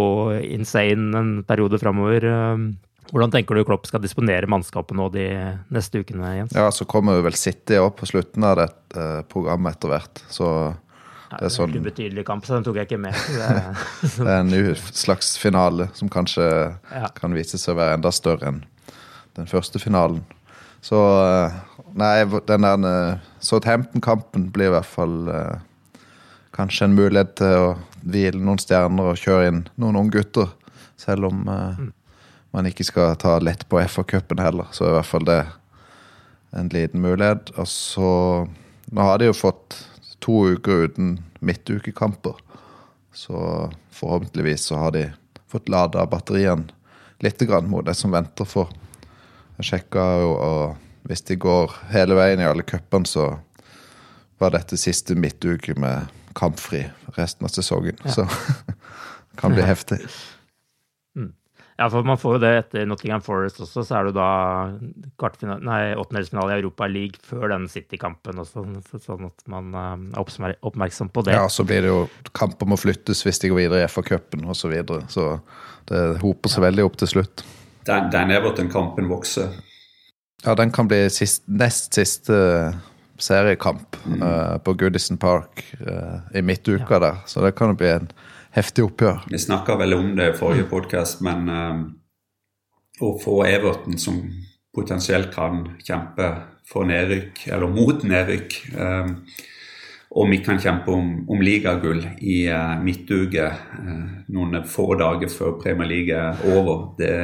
insane 0.46 1.14
en 1.18 1.30
periode 1.46 1.80
framover. 1.82 2.26
Hvordan 3.10 3.32
tenker 3.34 3.58
du 3.58 3.64
Klopp 3.66 3.88
skal 3.88 4.02
disponere 4.02 4.48
mannskapet 4.50 4.96
nå 4.96 5.08
de 5.14 5.26
neste 5.74 6.00
ukene, 6.02 6.30
Jens? 6.38 6.54
Ja, 6.56 6.70
så 6.74 6.86
kommer 6.88 7.18
vi 7.18 7.26
vel 7.26 7.38
City 7.38 7.78
opp 7.82 7.98
på 8.00 8.08
slutten 8.10 8.46
av 8.46 8.56
dette 8.62 9.08
programmet 9.30 9.76
etter 9.76 9.92
hvert. 9.92 10.22
Så 10.32 10.48
det 11.40 11.48
er 11.48 11.52
sånn 11.54 11.74
Ubetydelig 11.74 12.24
kamp, 12.28 12.46
så 12.46 12.56
den 12.56 12.66
tok 12.66 12.78
jeg 12.80 12.88
ikke 12.88 13.00
med. 13.00 13.18
Det 13.34 13.48
er, 13.48 13.84
det 14.18 14.30
er 14.30 14.40
en 14.42 14.78
slags 14.94 15.34
finale 15.40 15.88
som 15.98 16.10
kanskje 16.12 16.44
ja. 16.44 17.10
kan 17.16 17.34
vise 17.36 17.58
seg 17.60 17.74
å 17.74 17.80
være 17.80 17.98
enda 17.98 18.12
større 18.14 18.50
enn 18.50 18.64
den 19.34 19.48
første 19.50 19.80
finalen. 19.82 20.22
Så 20.84 20.98
Nei, 21.94 22.24
den 22.48 22.66
der 22.66 23.20
Southampton-kampen 23.38 24.48
blir 24.50 24.72
i 24.72 24.74
hvert 24.74 24.88
fall 24.90 25.28
eh, 25.30 25.60
kanskje 26.54 26.88
en 26.88 26.96
mulighet 26.96 27.36
til 27.38 27.54
å 27.54 27.68
hvile 28.02 28.40
noen 28.42 28.58
stjerner 28.58 29.12
og 29.12 29.20
kjøre 29.20 29.50
inn 29.52 29.60
noen 29.78 30.00
unge 30.00 30.16
gutter. 30.16 30.50
Selv 30.98 31.28
om 31.30 31.44
eh, 31.46 31.78
mm. 31.78 31.92
man 32.56 32.70
ikke 32.70 32.86
skal 32.88 33.14
ta 33.22 33.36
lett 33.38 33.62
på 33.70 33.78
FA-cupen 33.86 34.42
heller, 34.42 34.66
så 34.74 34.88
er 34.88 34.90
i 34.90 34.96
hvert 34.98 35.10
fall 35.12 35.28
det 35.28 35.38
en 36.58 36.70
liten 36.74 37.02
mulighet. 37.04 37.54
Og 37.58 37.70
så 37.70 38.10
Nå 38.94 39.00
har 39.00 39.16
de 39.18 39.30
jo 39.30 39.34
fått 39.34 39.78
to 40.24 40.38
uker 40.54 40.88
uten 40.88 41.18
midtukekamper. 41.44 42.38
Så 43.14 43.36
forhåpentligvis 43.94 44.64
så 44.70 44.80
har 44.80 44.94
de 44.96 45.04
fått 45.48 45.68
lada 45.68 46.06
batteriene 46.06 46.72
litt 47.22 47.40
grann 47.46 47.68
mot 47.70 47.84
det 47.86 47.94
som 47.94 48.12
venter 48.12 48.48
for. 48.48 48.72
Jeg 49.58 49.68
sjekka 49.68 50.04
jo, 50.24 50.32
og 50.34 51.08
hvis 51.08 51.22
de 51.28 51.36
går 51.38 51.76
hele 51.92 52.16
veien 52.18 52.42
i 52.42 52.48
alle 52.48 52.64
cupene, 52.66 53.06
så 53.06 53.36
var 54.42 54.56
dette 54.56 54.76
siste 54.80 55.14
midtuke 55.14 55.76
med 55.78 56.10
kampfri 56.34 56.82
resten 57.14 57.46
av 57.46 57.52
sesongen. 57.54 58.00
Ja. 58.02 58.16
Så 58.16 58.26
det 59.30 59.38
kan 59.40 59.54
bli 59.54 59.62
heftig. 59.62 60.00
Ja, 61.76 61.88
for 61.90 62.06
man 62.06 62.18
får 62.20 62.36
jo 62.36 62.40
det 62.44 62.50
etter 62.58 62.84
Nottingham 62.86 63.22
Forest 63.24 63.58
også, 63.64 63.82
så 63.82 63.96
er 63.98 64.06
det 64.06 64.14
da 64.14 64.28
åttendelsfinale 65.18 66.54
i 66.54 66.60
Europa 66.60 66.86
League 66.86 67.18
før 67.26 67.48
den 67.50 67.66
City-kampen 67.70 68.38
også, 68.38 68.62
sånn 69.02 69.26
at 69.26 69.42
man 69.50 69.74
eh, 69.74 70.20
er 70.20 70.54
oppmerksom 70.62 71.10
på 71.10 71.24
det. 71.26 71.34
Ja, 71.34 71.48
så 71.50 71.66
blir 71.66 71.82
det 71.82 71.90
jo 71.90 72.04
kamper 72.36 72.70
må 72.70 72.78
flyttes 72.78 73.24
hvis 73.26 73.42
de 73.42 73.50
går 73.50 73.64
videre 73.64 73.82
i 73.82 73.90
FA-cupen 73.90 74.46
osv. 74.46 74.60
Så, 74.62 74.70
videre. 74.70 75.02
så 75.10 75.28
det 75.90 76.02
hoper 76.22 76.52
seg 76.52 76.62
ja. 76.62 76.66
veldig 76.68 76.86
opp 76.86 76.98
til 77.02 77.10
slutt. 77.16 77.44
Den, 77.88 78.06
den 78.14 78.30
Everton-kampen 78.32 79.10
vokser. 79.10 79.56
Ja, 80.44 80.54
den 80.54 80.70
kan 80.72 80.86
bli 80.88 81.08
sist, 81.10 81.42
nest 81.50 81.96
siste 81.96 82.36
seriekamp 83.18 83.98
mm. 84.04 84.22
uh, 84.22 84.56
på 84.62 84.76
Goodison 84.78 85.18
Park 85.18 85.64
uh, 85.80 86.22
i 86.36 86.42
midtuka 86.42 86.96
ja. 86.96 87.02
der, 87.08 87.20
så 87.26 87.42
det 87.44 87.54
kan 87.58 87.72
jo 87.72 87.78
bli 87.82 87.90
en 87.96 88.08
heftig 88.54 88.86
oppgjør. 88.86 89.24
Vi 89.30 89.40
snakka 89.42 89.78
vel 89.80 89.96
om 89.96 90.14
det 90.18 90.30
i 90.30 90.36
forrige 90.38 90.68
podkast, 90.70 91.22
men 91.26 91.48
um, 91.50 91.84
å 93.02 93.14
få 93.22 93.40
Everton, 93.48 93.98
som 93.98 94.20
potensielt 94.74 95.32
kan 95.34 95.64
kjempe 95.82 96.30
for 96.68 96.86
nedrykk, 96.88 97.46
eller 97.52 97.70
mot 97.70 98.06
nedrykk 98.06 98.56
um, 98.78 99.18
om 100.14 100.30
vi 100.30 100.38
kan 100.46 100.60
kjempe 100.62 100.94
om, 100.94 101.10
om 101.30 101.42
ligagull 101.42 102.04
i 102.22 102.44
uh, 102.46 102.76
midtuke 102.82 103.48
uh, 103.50 104.10
noen 104.34 104.62
få 104.70 104.92
dager 105.00 105.30
før 105.32 105.58
Premier 105.62 105.90
League 105.90 106.14
er 106.14 106.44
over, 106.54 106.92
det, 106.98 107.14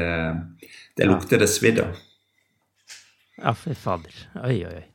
det 0.99 1.11
lukter 1.11 1.43
det 1.43 1.51
svidd 1.51 1.83
av. 1.85 1.99
Ja, 3.41 3.55
fy 3.57 3.73
fader. 3.79 4.17
Oi, 4.43 4.59
oi, 4.67 4.75
oi. 4.83 4.87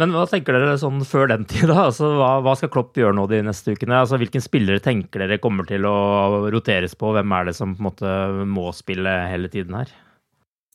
Men 0.00 0.14
hva 0.16 0.22
tenker 0.28 0.56
dere 0.56 0.78
sånn 0.80 1.02
før 1.04 1.28
den 1.34 1.46
tid? 1.50 1.68
Altså, 1.74 2.08
hva, 2.16 2.38
hva, 2.44 2.54
skal 2.56 2.70
Klopp 2.72 2.96
gjøre 2.96 3.12
nå 3.18 3.26
de 3.28 3.42
neste 3.44 3.74
ukene? 3.76 3.98
Altså, 4.00 4.16
hvilken 4.20 4.44
spillere 4.44 4.80
tenker 4.80 5.26
dere 5.26 5.40
kommer 5.42 5.68
til 5.68 5.84
å 5.88 6.46
roteres 6.52 6.96
på? 6.96 7.12
Hvem 7.16 7.34
er 7.36 7.50
det 7.50 7.56
som 7.58 7.74
på 7.76 7.82
en 7.82 7.88
måte 7.90 8.14
må 8.48 8.70
spille 8.76 9.12
hele 9.28 9.50
tiden 9.52 9.76
her? 9.76 9.92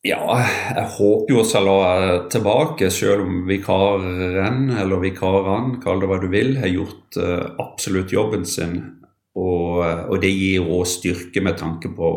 Ja, 0.05 0.19
jeg 0.37 0.85
håper 0.99 1.33
jo 1.33 1.43
Salah 1.49 1.79
er 1.89 2.19
tilbake, 2.29 2.91
selv 2.93 3.23
om 3.23 3.39
vikaren, 3.47 4.75
eller 4.77 5.01
vikarene, 5.01 5.79
kall 5.81 6.03
det 6.03 6.09
hva 6.11 6.19
du 6.21 6.27
vil, 6.29 6.53
har 6.61 6.69
gjort 6.69 7.17
uh, 7.17 7.55
absolutt 7.63 8.13
jobben 8.13 8.45
sin. 8.45 8.77
Og, 9.35 9.81
og 9.81 10.19
det 10.21 10.29
gir 10.29 10.69
òg 10.69 10.85
styrke 10.87 11.41
med 11.43 11.57
tanke 11.57 11.89
på 11.91 12.11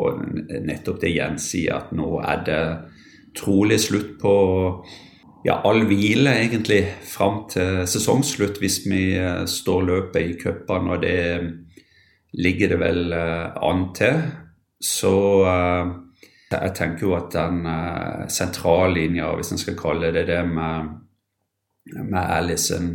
nettopp 0.69 1.01
det 1.01 1.17
Jens 1.17 1.49
sier, 1.55 1.81
at 1.81 1.97
nå 1.97 2.21
er 2.21 2.45
det 2.47 2.61
trolig 3.39 3.81
slutt 3.81 4.19
på 4.21 4.35
ja, 5.45 5.61
all 5.65 5.85
hvile 5.89 6.35
egentlig 6.43 6.83
fram 7.07 7.45
til 7.51 7.83
sesongslutt 7.91 8.61
hvis 8.63 8.81
vi 8.89 9.03
uh, 9.19 9.45
står 9.49 9.87
løpet 9.89 10.23
i 10.23 10.37
cupene, 10.41 10.95
og 10.95 11.03
det 11.03 12.39
ligger 12.39 12.75
det 12.75 12.81
vel 12.83 13.15
uh, 13.15 13.59
an 13.69 13.89
til. 13.97 14.23
Så 14.79 15.13
jeg 16.53 16.75
tenker 16.79 17.03
jo 17.03 17.15
at 17.17 17.33
den 17.35 17.65
sentrallinja, 18.31 19.33
hvis 19.35 19.51
en 19.51 19.59
skal 19.59 19.75
kalle 19.77 20.13
det 20.15 20.23
det, 20.29 20.39
med, 20.47 20.93
med 21.99 22.21
Alison, 22.23 22.93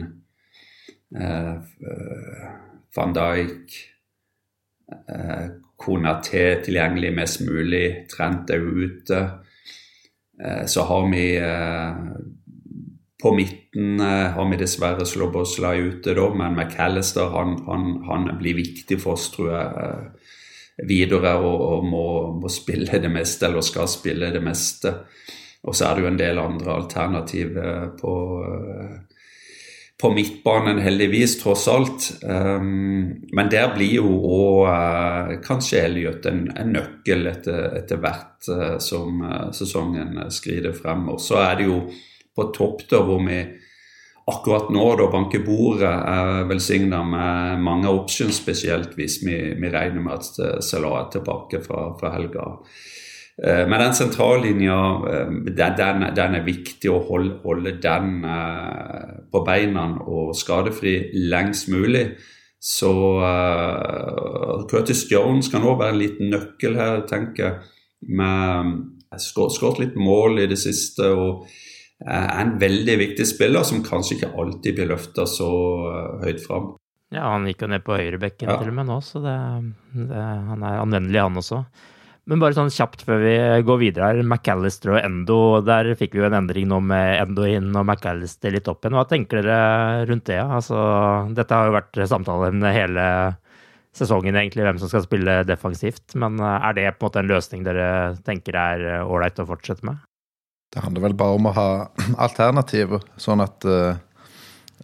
van 2.95 3.15
Dijk 3.17 3.75
Konaté 5.83 6.63
tilgjengelig 6.63 7.11
mest 7.17 7.43
mulig, 7.43 8.07
Trent 8.11 8.49
er 8.53 8.63
ute. 8.63 9.19
Så 10.65 10.81
har 10.89 11.03
vi 11.11 11.25
på 13.23 13.35
midten 13.35 13.99
eh, 13.99 14.31
har 14.35 14.49
vi 14.49 14.57
dessverre 14.59 15.05
Slobosla 15.05 15.73
ute, 15.73 16.13
da, 16.13 16.27
men 16.35 16.57
McAllister 16.57 17.31
han, 17.31 17.55
han, 17.67 17.85
han, 18.09 18.27
blir 18.39 18.57
viktig 18.57 18.99
for 18.99 19.15
oss, 19.15 19.29
tror 19.31 19.51
jeg, 19.53 19.85
eh, 19.85 20.33
videre 20.89 21.37
og, 21.39 21.61
og 21.69 21.87
må, 21.87 22.07
må, 22.41 22.51
spille 22.51 22.99
det 22.99 23.11
meste, 23.13 23.47
eller 23.47 23.63
skal 23.63 23.87
spille 23.87 24.33
det 24.33 24.43
meste. 24.43 24.91
Og 25.63 25.71
så 25.71 25.87
er 25.87 25.95
det 25.95 26.03
jo 26.03 26.11
en 26.11 26.19
del 26.19 26.41
andre 26.43 26.75
alternativer 26.81 27.93
på, 28.01 28.13
eh, 28.49 28.97
på 30.03 30.09
midtbanen, 30.11 30.81
heldigvis, 30.83 31.37
tross 31.39 31.67
alt. 31.71 32.09
Um, 32.23 33.05
men 33.31 33.51
der 33.51 33.69
blir 33.71 34.01
jo 34.01 34.09
òg 34.19 34.65
uh, 34.67 35.29
kanskje 35.45 35.85
Elliot 35.85 36.25
en, 36.27 36.41
en 36.59 36.73
nøkkel 36.75 37.29
etter, 37.31 37.69
etter 37.79 38.01
hvert 38.03 38.49
uh, 38.51 38.75
som 38.83 39.21
uh, 39.23 39.45
sesongen 39.55 40.25
skrider 40.27 40.75
frem. 40.75 41.07
Og 41.13 41.21
så 41.23 41.39
er 41.45 41.61
det 41.61 41.69
jo 41.69 41.77
på 42.35 42.49
topp, 42.51 42.83
da, 42.91 42.99
hvor 43.07 43.23
vi 43.23 43.39
akkurat 44.27 44.73
nå 44.75 44.89
da 44.99 45.07
banker 45.13 45.45
bordet, 45.47 45.87
er 45.87 46.49
velsigna 46.51 46.99
med 47.07 47.63
mange 47.63 47.95
options, 47.95 48.41
spesielt 48.43 48.97
hvis 48.99 49.21
vi, 49.23 49.37
vi 49.55 49.71
regner 49.71 50.03
med 50.03 50.19
at 50.19 50.63
Salah 50.67 50.99
er 50.99 51.09
tilbake 51.15 51.63
fra, 51.63 51.93
fra 51.99 52.11
helga. 52.17 52.49
Eh, 53.41 53.63
men 53.65 53.81
den 53.81 53.95
sentrallinja, 53.97 54.77
den, 55.49 56.05
den, 56.13 56.37
er 56.37 56.45
viktig 56.45 56.91
å 56.93 57.01
holde, 57.07 57.39
holde 57.45 57.75
den 57.81 58.21
på 59.33 59.41
beina 59.47 59.87
og 60.05 60.35
skadefri 60.37 60.97
lengst 61.31 61.71
mulig. 61.73 62.11
Så 62.63 62.93
uh, 63.19 64.61
Curtis 64.71 65.01
Jones 65.11 65.49
kan 65.51 65.65
òg 65.67 65.81
være 65.81 65.91
en 65.91 65.99
liten 65.99 66.29
nøkkel 66.31 66.77
her, 66.79 67.01
tenker 67.09 67.43
jeg. 67.43 67.71
Med 68.15 69.19
skåret 69.19 69.81
litt 69.81 69.97
mål 69.99 70.45
i 70.45 70.47
det 70.47 70.59
siste 70.61 71.09
og 71.11 71.43
er 72.03 72.39
en 72.41 72.55
veldig 72.59 72.95
viktig 72.99 73.25
spiller 73.27 73.67
som 73.67 73.83
kanskje 73.85 74.17
ikke 74.17 74.31
alltid 74.39 74.77
blir 74.77 74.89
løfta 74.91 75.27
så 75.29 75.49
høyt 76.23 76.41
fram. 76.43 76.73
Ja, 77.13 77.29
han 77.29 77.45
gikk 77.47 77.63
jo 77.63 77.69
ned 77.69 77.83
på 77.85 77.95
høyrebekken 77.95 78.49
ja. 78.49 78.57
til 78.59 78.71
og 78.71 78.77
med 78.79 78.89
nå, 78.89 78.97
så 79.05 79.21
det, 79.23 79.35
det, 79.93 80.23
han 80.49 80.63
er 80.65 80.79
anvendelig, 80.81 81.21
han 81.21 81.39
også. 81.43 81.61
Men 82.29 82.39
bare 82.39 82.55
sånn 82.55 82.71
kjapt 82.71 83.01
før 83.03 83.19
vi 83.19 83.33
går 83.67 83.79
videre 83.81 84.09
her. 84.09 84.21
McAllister 84.23 84.93
og 84.93 84.99
Endo, 85.01 85.39
der 85.67 85.89
fikk 85.99 86.15
vi 86.15 86.21
jo 86.21 86.27
en 86.29 86.37
endring 86.37 86.69
nå 86.71 86.79
med 86.79 87.17
Endo 87.19 87.43
inn 87.49 87.73
og 87.75 87.83
McAllister 87.83 88.53
litt 88.55 88.69
opp 88.71 88.85
igjen. 88.85 88.95
Hva 88.95 89.03
tenker 89.09 89.41
dere 89.43 90.05
rundt 90.07 90.29
det? 90.31 90.39
Altså, 90.39 90.77
dette 91.35 91.59
har 91.59 91.67
jo 91.67 91.75
vært 91.75 91.99
samtaleemne 92.13 92.71
hele 92.75 93.05
sesongen, 93.93 94.39
egentlig, 94.39 94.63
hvem 94.65 94.79
som 94.79 94.89
skal 94.89 95.03
spille 95.03 95.41
defensivt. 95.45 96.15
Men 96.15 96.39
eh, 96.39 96.69
er 96.69 96.79
det 96.79 96.87
på 96.95 97.03
en 97.03 97.09
måte 97.11 97.23
en 97.25 97.29
løsning 97.33 97.67
dere 97.67 97.91
tenker 98.25 98.55
er 98.57 98.87
eh, 98.87 99.03
ålreit 99.03 99.43
å 99.43 99.49
fortsette 99.51 99.85
med? 99.85 99.99
Det 100.73 100.81
handler 100.81 101.09
vel 101.09 101.19
bare 101.19 101.37
om 101.37 101.51
å 101.51 101.55
ha 101.59 101.69
alternativer, 102.29 103.03
sånn 103.19 103.43
at 103.43 103.67
uh, 103.67 103.99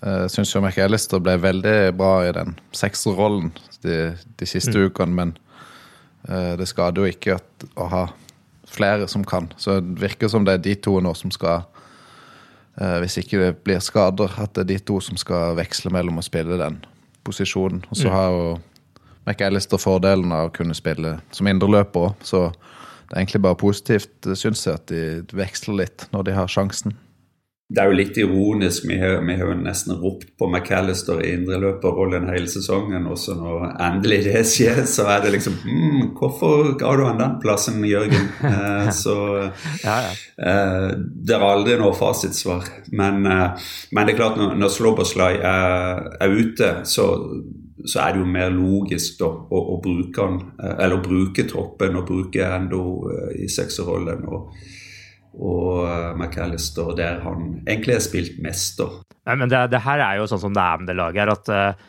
jeg 0.03 0.35
syns 0.35 0.51
jo 0.51 0.59
McAllister 0.59 1.23
ble 1.23 1.39
veldig 1.39 1.79
bra 1.97 2.17
i 2.27 2.35
den 2.35 2.59
sekserrollen 2.75 3.53
de, 3.81 4.09
de 4.37 4.47
siste 4.47 4.75
mm. 4.75 4.91
ukene, 4.91 5.15
men 5.15 5.39
Eh, 5.39 5.48
det 6.27 6.67
skader 6.67 7.05
jo 7.05 7.11
ikke 7.13 7.37
at, 7.39 7.67
å 7.79 7.85
ha 7.89 8.01
flere 8.69 9.07
som 9.07 9.23
kan. 9.23 9.51
Så 9.57 9.79
det 9.79 10.01
virker 10.01 10.27
som 10.27 10.45
det 10.45 10.57
er 10.57 10.63
de 10.63 10.75
to 10.75 10.99
nå 11.01 11.13
som 11.17 11.31
skal 11.33 11.63
eh, 12.79 12.97
Hvis 13.03 13.19
ikke 13.21 13.41
det 13.41 13.51
blir 13.65 13.81
skader, 13.83 14.33
at 14.37 14.53
det 14.55 14.65
er 14.65 14.71
de 14.73 14.79
to 14.91 14.99
som 15.03 15.17
skal 15.17 15.57
veksle 15.59 15.91
mellom 15.93 16.21
å 16.21 16.25
spille 16.25 16.59
den 16.61 16.81
posisjonen. 17.27 17.83
Og 17.89 17.97
så 17.97 18.09
mm. 18.09 18.13
har 18.13 18.29
jo 18.35 18.47
McAllister 19.27 19.81
fordelen 19.81 20.31
av 20.33 20.49
å 20.49 20.53
kunne 20.55 20.77
spille 20.77 21.17
som 21.35 21.49
indreløper 21.49 22.09
òg, 22.09 22.23
så 22.25 22.47
det 22.49 23.15
er 23.15 23.21
egentlig 23.23 23.41
bare 23.41 23.57
positivt, 23.57 24.27
syns 24.37 24.63
jeg, 24.65 24.77
at 24.77 24.89
de 24.89 25.37
veksler 25.37 25.81
litt 25.81 26.05
når 26.13 26.27
de 26.27 26.33
har 26.37 26.49
sjansen 26.49 26.93
det 27.69 27.83
er 27.83 27.91
jo 27.91 27.97
litt 27.99 28.15
ironisk. 28.17 28.85
Vi 28.89 28.95
har, 28.97 29.19
vi 29.21 29.35
har 29.37 29.51
jo 29.51 29.55
nesten 29.59 29.93
ropt 30.01 30.31
på 30.41 30.47
McAllister 30.49 31.19
i 31.21 31.35
indreløperrollen 31.35 32.25
hele 32.31 32.49
sesongen. 32.49 33.05
Og 33.05 33.19
så 33.21 33.35
når 33.37 33.75
endelig 33.85 34.23
det 34.25 34.41
skjer, 34.49 34.81
så 34.89 35.05
er 35.13 35.21
det 35.21 35.35
liksom 35.35 35.59
mm, 35.61 36.07
Hvorfor 36.17 36.71
ga 36.81 36.95
du 36.97 37.03
han 37.05 37.21
den 37.21 37.37
plassen, 37.43 37.83
Jørgen? 37.85 38.27
Eh, 38.49 38.89
så 38.95 39.13
ja, 39.83 39.95
ja. 40.01 40.13
Eh, 40.49 40.87
det 40.97 41.35
er 41.35 41.45
aldri 41.45 41.75
noe 41.77 41.93
fasitsvar. 41.93 42.65
Men, 42.89 43.21
eh, 43.29 43.69
men, 43.93 44.07
det 44.07 44.15
er 44.15 44.17
klart, 44.17 44.39
når, 44.41 44.55
når 44.57 44.73
Slobberslay 44.73 45.37
er, 45.37 46.09
er 46.17 46.33
ute, 46.33 46.71
så, 46.89 47.05
så 47.85 48.01
er 48.01 48.15
det 48.15 48.23
jo 48.23 48.33
mer 48.33 48.49
logisk 48.55 49.21
da, 49.21 49.29
å, 49.29 49.61
å 49.75 49.77
bruke 49.83 50.25
han, 50.25 50.41
eller 50.71 50.97
å 50.97 51.05
bruke 51.05 51.45
troppen 51.49 52.01
og 52.01 52.09
bruke 52.09 52.49
Endo 52.49 52.83
eh, 53.13 53.43
i 53.45 53.49
sekserrollen. 53.53 54.25
og 54.25 54.57
og 55.39 55.85
eh, 55.87 56.09
McAllister, 56.17 56.91
der 56.97 57.21
han 57.23 57.61
egentlig 57.65 57.95
har 57.97 58.03
spilt 58.03 58.41
mest. 58.43 58.79
da. 58.79 58.89
Nei, 59.29 59.37
men 59.39 59.51
det, 59.51 59.69
det, 59.73 59.83
her 59.85 60.03
er 60.03 60.19
jo 60.19 60.27
sånn 60.29 60.43
som 60.43 60.55
det 60.55 60.65
er 60.65 60.81
med 60.81 60.91
det 60.91 60.97
laget 60.99 61.21
her, 61.23 61.31
at 61.35 61.51
uh, 61.53 61.87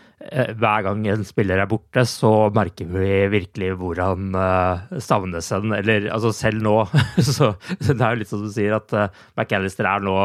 hver 0.60 0.84
gang 0.84 1.06
en 1.08 1.24
spiller 1.24 1.62
er 1.62 1.70
borte, 1.70 2.04
så 2.08 2.50
merker 2.54 2.90
vi 2.92 3.22
virkelig 3.32 3.72
hvor 3.80 4.02
han 4.02 4.36
uh, 4.36 4.98
savnes 5.02 5.48
hen. 5.54 5.74
Eller 5.78 6.10
altså 6.12 6.34
selv 6.36 6.62
nå, 6.66 6.76
så 7.38 7.54
det 7.80 7.96
er 7.96 8.06
jo 8.06 8.20
litt 8.22 8.32
som 8.32 8.44
du 8.44 8.50
sier, 8.52 8.76
at 8.76 8.94
uh, 8.94 9.08
McAllister 9.38 9.88
er 9.88 10.04
nå 10.04 10.16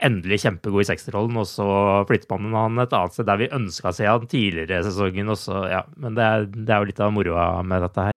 endelig 0.00 0.40
kjempegod 0.46 0.86
i 0.86 0.88
sekserrollen, 0.88 1.36
og 1.42 1.48
så 1.48 1.66
flytter 2.08 2.40
man 2.40 2.56
han 2.56 2.84
et 2.86 2.94
annet 2.96 3.16
sted 3.16 3.28
der 3.28 3.42
vi 3.42 3.50
ønska 3.52 3.90
å 3.90 3.96
se 3.98 4.08
han 4.08 4.30
tidligere 4.30 4.80
i 4.80 4.86
sesongen. 4.86 5.34
Også, 5.34 5.66
ja. 5.68 5.82
Men 6.00 6.16
det 6.16 6.24
er, 6.28 6.48
det 6.54 6.72
er 6.72 6.80
jo 6.80 6.90
litt 6.92 7.04
av 7.04 7.12
moroa 7.12 7.50
med 7.66 7.84
dette 7.84 8.08
her. 8.08 8.16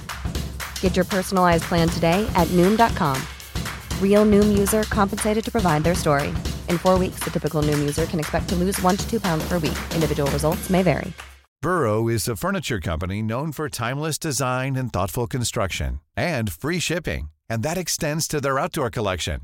Get 0.81 0.95
your 0.95 1.05
personalized 1.05 1.63
plan 1.63 1.89
today 1.89 2.29
at 2.35 2.47
Noom.com. 2.49 3.17
Real 3.99 4.25
Noom 4.25 4.55
user 4.55 4.83
compensated 4.83 5.43
to 5.43 5.51
provide 5.51 5.83
their 5.83 5.95
story. 5.95 6.27
In 6.69 6.77
four 6.77 6.99
weeks, 6.99 7.21
the 7.23 7.31
typical 7.31 7.63
Noom 7.63 7.79
user 7.79 8.05
can 8.05 8.19
expect 8.19 8.47
to 8.49 8.55
lose 8.55 8.79
one 8.83 8.97
to 8.97 9.09
two 9.09 9.19
pounds 9.19 9.43
per 9.47 9.57
week. 9.57 9.79
Individual 9.95 10.29
results 10.31 10.69
may 10.69 10.83
vary. 10.83 11.11
Burrow 11.61 12.07
is 12.07 12.27
a 12.27 12.35
furniture 12.35 12.79
company 12.79 13.21
known 13.21 13.51
for 13.51 13.69
timeless 13.69 14.17
design 14.17 14.75
and 14.75 14.91
thoughtful 14.91 15.27
construction 15.27 15.99
and 16.17 16.51
free 16.51 16.79
shipping, 16.79 17.29
and 17.47 17.61
that 17.61 17.77
extends 17.77 18.27
to 18.27 18.41
their 18.41 18.57
outdoor 18.57 18.89
collection. 18.89 19.41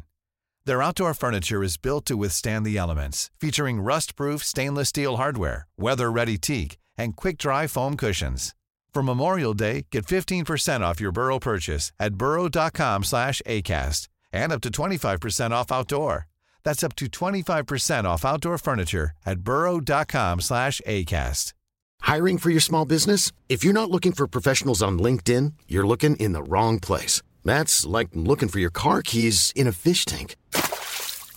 Their 0.65 0.81
outdoor 0.81 1.13
furniture 1.13 1.63
is 1.63 1.77
built 1.77 2.05
to 2.07 2.17
withstand 2.17 2.65
the 2.65 2.75
elements, 2.75 3.29
featuring 3.39 3.79
rust-proof 3.81 4.43
stainless 4.43 4.89
steel 4.89 5.17
hardware, 5.17 5.67
weather-ready 5.77 6.39
teak, 6.39 6.77
and 6.97 7.15
quick-dry 7.15 7.67
foam 7.67 7.95
cushions. 7.95 8.55
For 8.93 9.03
Memorial 9.03 9.53
Day, 9.53 9.85
get 9.91 10.05
15% 10.05 10.81
off 10.81 10.99
your 10.99 11.11
Burrow 11.11 11.39
purchase 11.39 11.91
at 11.99 12.15
burrow.com 12.15 13.03
slash 13.03 13.41
ACAST 13.45 14.07
and 14.33 14.51
up 14.51 14.61
to 14.61 14.69
25% 14.69 15.51
off 15.51 15.71
outdoor. 15.71 16.27
That's 16.63 16.83
up 16.83 16.95
to 16.97 17.05
25% 17.05 18.05
off 18.05 18.25
outdoor 18.25 18.57
furniture 18.57 19.11
at 19.25 19.39
burrow.com 19.41 20.41
slash 20.41 20.81
ACAST. 20.87 21.53
Hiring 22.01 22.37
for 22.37 22.49
your 22.49 22.61
small 22.61 22.85
business? 22.85 23.31
If 23.49 23.63
you're 23.63 23.73
not 23.73 23.91
looking 23.91 24.11
for 24.11 24.27
professionals 24.27 24.81
on 24.81 24.99
LinkedIn, 24.99 25.53
you're 25.67 25.87
looking 25.87 26.15
in 26.17 26.33
the 26.33 26.43
wrong 26.43 26.79
place. 26.79 27.21
That's 27.43 27.85
like 27.85 28.09
looking 28.13 28.49
for 28.49 28.59
your 28.59 28.69
car 28.69 29.01
keys 29.01 29.51
in 29.55 29.67
a 29.67 29.71
fish 29.71 30.05
tank. 30.05 30.35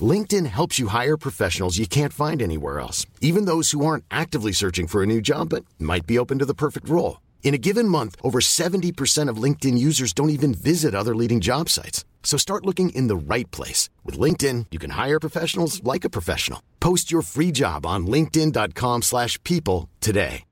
LinkedIn 0.00 0.46
helps 0.46 0.78
you 0.78 0.88
hire 0.88 1.16
professionals 1.16 1.78
you 1.78 1.86
can't 1.86 2.12
find 2.12 2.40
anywhere 2.40 2.80
else, 2.80 3.06
even 3.20 3.44
those 3.44 3.70
who 3.72 3.84
aren't 3.84 4.04
actively 4.10 4.52
searching 4.52 4.86
for 4.86 5.02
a 5.02 5.06
new 5.06 5.20
job 5.20 5.50
but 5.50 5.64
might 5.78 6.06
be 6.06 6.18
open 6.18 6.38
to 6.38 6.46
the 6.46 6.54
perfect 6.54 6.88
role. 6.88 7.20
In 7.42 7.52
a 7.52 7.58
given 7.58 7.88
month, 7.88 8.14
over 8.22 8.38
70% 8.38 9.28
of 9.28 9.42
LinkedIn 9.42 9.76
users 9.76 10.12
don't 10.12 10.30
even 10.30 10.54
visit 10.54 10.94
other 10.94 11.16
leading 11.16 11.40
job 11.40 11.68
sites. 11.68 12.04
So 12.22 12.38
start 12.38 12.64
looking 12.64 12.90
in 12.90 13.08
the 13.08 13.34
right 13.34 13.50
place. 13.50 13.90
With 14.04 14.20
LinkedIn, 14.20 14.66
you 14.70 14.78
can 14.78 14.90
hire 14.90 15.18
professionals 15.18 15.82
like 15.82 16.04
a 16.04 16.10
professional. 16.10 16.62
Post 16.78 17.10
your 17.10 17.22
free 17.22 17.50
job 17.50 17.84
on 17.84 18.06
linkedin.com 18.06 19.02
slash 19.02 19.42
people 19.42 19.88
today. 20.00 20.44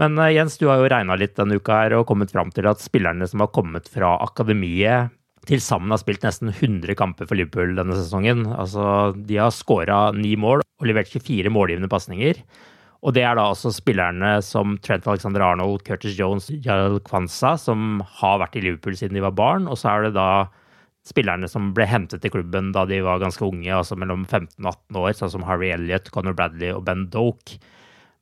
Men 0.00 0.18
uh, 0.18 0.32
Jens, 0.32 0.56
du 0.58 0.66
har 0.66 0.80
jo 0.80 0.88
regna 0.90 1.14
litt 1.20 1.36
denne 1.36 1.60
uka 1.60 1.76
her 1.84 1.94
og 1.98 2.06
kommet 2.08 2.32
fram 2.32 2.50
til 2.50 2.66
at 2.66 2.80
spillerne 2.82 3.28
som 3.28 3.44
har 3.44 3.52
kommet 3.54 3.86
fra 3.92 4.16
akademiet, 4.24 5.12
til 5.46 5.62
sammen 5.62 5.92
har 5.92 6.00
spilt 6.00 6.24
nesten 6.26 6.50
100 6.50 6.96
kamper 6.98 7.28
for 7.28 7.38
Liverpool 7.38 7.76
denne 7.78 7.94
sesongen. 7.98 8.46
Altså, 8.50 9.12
de 9.14 9.38
har 9.38 9.54
skåra 9.54 10.04
ni 10.16 10.34
mål 10.38 10.62
og 10.62 10.88
levert 10.88 11.10
24 11.12 11.50
målgivende 11.52 11.90
pasninger. 11.92 12.40
Og 13.02 13.14
det 13.16 13.24
er 13.26 13.34
da 13.34 13.48
også 13.50 13.72
spillerne 13.74 14.36
som 14.46 14.76
Trent 14.82 15.06
Alexander 15.10 15.42
Arnold, 15.42 15.82
Curtis 15.86 16.14
Jones, 16.18 16.46
Jarl 16.62 17.00
Kwanza, 17.02 17.56
som 17.58 17.98
har 18.20 18.38
vært 18.44 18.60
i 18.60 18.62
Liverpool 18.62 18.94
siden 18.98 19.18
de 19.18 19.24
var 19.24 19.34
barn. 19.34 19.66
Og 19.66 19.80
så 19.80 19.90
er 19.90 20.06
det 20.06 20.12
da 20.14 20.46
spillerne 21.08 21.48
som 21.50 21.72
ble 21.74 21.86
hentet 21.90 22.22
til 22.22 22.30
klubben 22.30 22.70
da 22.74 22.84
de 22.86 23.00
var 23.02 23.18
ganske 23.22 23.42
unge, 23.42 23.70
altså 23.74 23.98
mellom 23.98 24.22
15 24.28 24.54
og 24.62 24.70
18 24.70 25.00
år, 25.02 25.12
sånn 25.18 25.32
som 25.34 25.46
Harry 25.48 25.72
Elliot, 25.74 26.12
Conor 26.14 26.36
Bradley 26.38 26.70
og 26.70 26.84
Ben 26.86 27.08
Doke. 27.10 27.58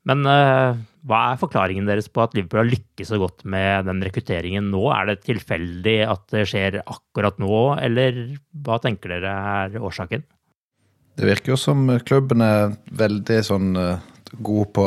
Men 0.09 0.25
uh, 0.25 0.79
hva 1.05 1.19
er 1.29 1.41
forklaringen 1.43 1.89
deres 1.89 2.09
på 2.09 2.23
at 2.25 2.33
Liverpool 2.33 2.63
har 2.63 2.71
lykkes 2.71 3.11
så 3.13 3.19
godt 3.21 3.45
med 3.45 3.85
den 3.85 4.01
rekrutteringen 4.05 4.71
nå? 4.73 4.87
Er 4.97 5.11
det 5.11 5.19
tilfeldig 5.27 5.99
at 6.09 6.25
det 6.33 6.47
skjer 6.49 6.79
akkurat 6.87 7.37
nå, 7.43 7.59
eller 7.85 8.23
hva 8.65 8.81
tenker 8.81 9.13
dere 9.13 9.35
er 9.61 9.77
årsaken? 9.77 10.25
Det 11.21 11.29
virker 11.29 11.53
jo 11.53 11.61
som 11.61 11.85
klubben 12.09 12.41
er 12.41 12.73
veldig 12.97 13.43
sånn 13.45 13.77
uh, 13.77 14.01
god 14.39 14.73
på 14.77 14.87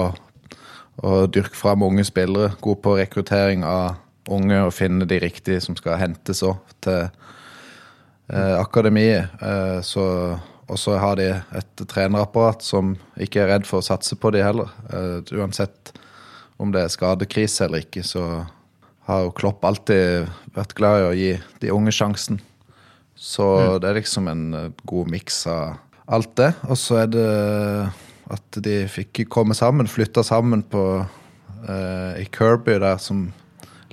å 1.04 1.14
dyrke 1.28 1.58
fram 1.58 1.84
unge 1.86 2.06
spillere. 2.08 2.54
God 2.62 2.82
på 2.84 2.98
rekruttering 3.00 3.66
av 3.68 4.00
unge 4.32 4.62
og 4.64 4.74
finne 4.76 5.08
de 5.10 5.20
riktige 5.20 5.62
som 5.64 5.76
skal 5.76 6.00
hentes 6.00 6.44
òg 6.46 6.60
til 6.84 7.02
eh, 7.04 8.56
akademiet. 8.60 9.34
Eh, 9.42 9.80
så, 9.86 10.06
og 10.68 10.80
så 10.80 10.98
har 11.02 11.20
de 11.20 11.30
et 11.34 11.86
trenerapparat 11.90 12.64
som 12.64 12.96
ikke 13.20 13.44
er 13.44 13.52
redd 13.56 13.68
for 13.70 13.82
å 13.82 13.88
satse 13.90 14.18
på 14.20 14.32
de 14.36 14.44
heller. 14.46 14.72
Eh, 14.94 15.36
uansett 15.36 15.94
om 16.62 16.72
det 16.72 16.86
er 16.86 16.94
skadekrise 16.94 17.66
eller 17.66 17.84
ikke, 17.84 18.06
så 18.06 18.46
har 19.10 19.26
jo 19.26 19.36
Klopp 19.36 19.66
alltid 19.68 20.30
vært 20.56 20.76
glad 20.78 21.02
i 21.02 21.08
å 21.08 21.16
gi 21.18 21.32
de 21.60 21.74
unge 21.76 21.92
sjansen. 21.96 22.40
Så 23.16 23.44
mm. 23.44 23.82
det 23.82 23.90
er 23.90 24.00
liksom 24.00 24.30
en 24.32 24.46
eh, 24.58 24.72
god 24.90 25.12
miks 25.12 25.44
av 25.52 25.80
alt 26.12 26.34
det. 26.40 26.54
Og 26.70 26.80
så 26.80 27.04
er 27.04 27.12
det 27.12 27.28
at 28.34 28.60
de 28.66 28.84
fikk 28.92 29.26
komme 29.32 29.56
sammen, 29.58 29.90
flytta 29.90 30.24
sammen 30.26 30.64
på, 30.66 30.84
eh, 31.68 32.22
i 32.24 32.28
Kirby, 32.34 32.80
der 32.82 32.98
som 32.98 33.28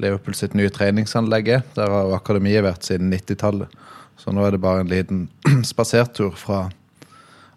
Liverpool 0.01 0.35
sitt 0.35 0.55
nye 0.57 0.73
treningsanlegg 0.73 1.49
er. 1.49 1.65
Der 1.77 1.93
har 1.93 2.15
akademiet 2.17 2.65
vært 2.65 2.87
siden 2.89 3.13
90-tallet. 3.13 3.73
Så 4.21 4.33
nå 4.33 4.45
er 4.45 4.55
det 4.55 4.63
bare 4.65 4.85
en 4.85 4.93
liten 4.93 5.29
spasertur 5.73 6.35
fra 6.37 6.69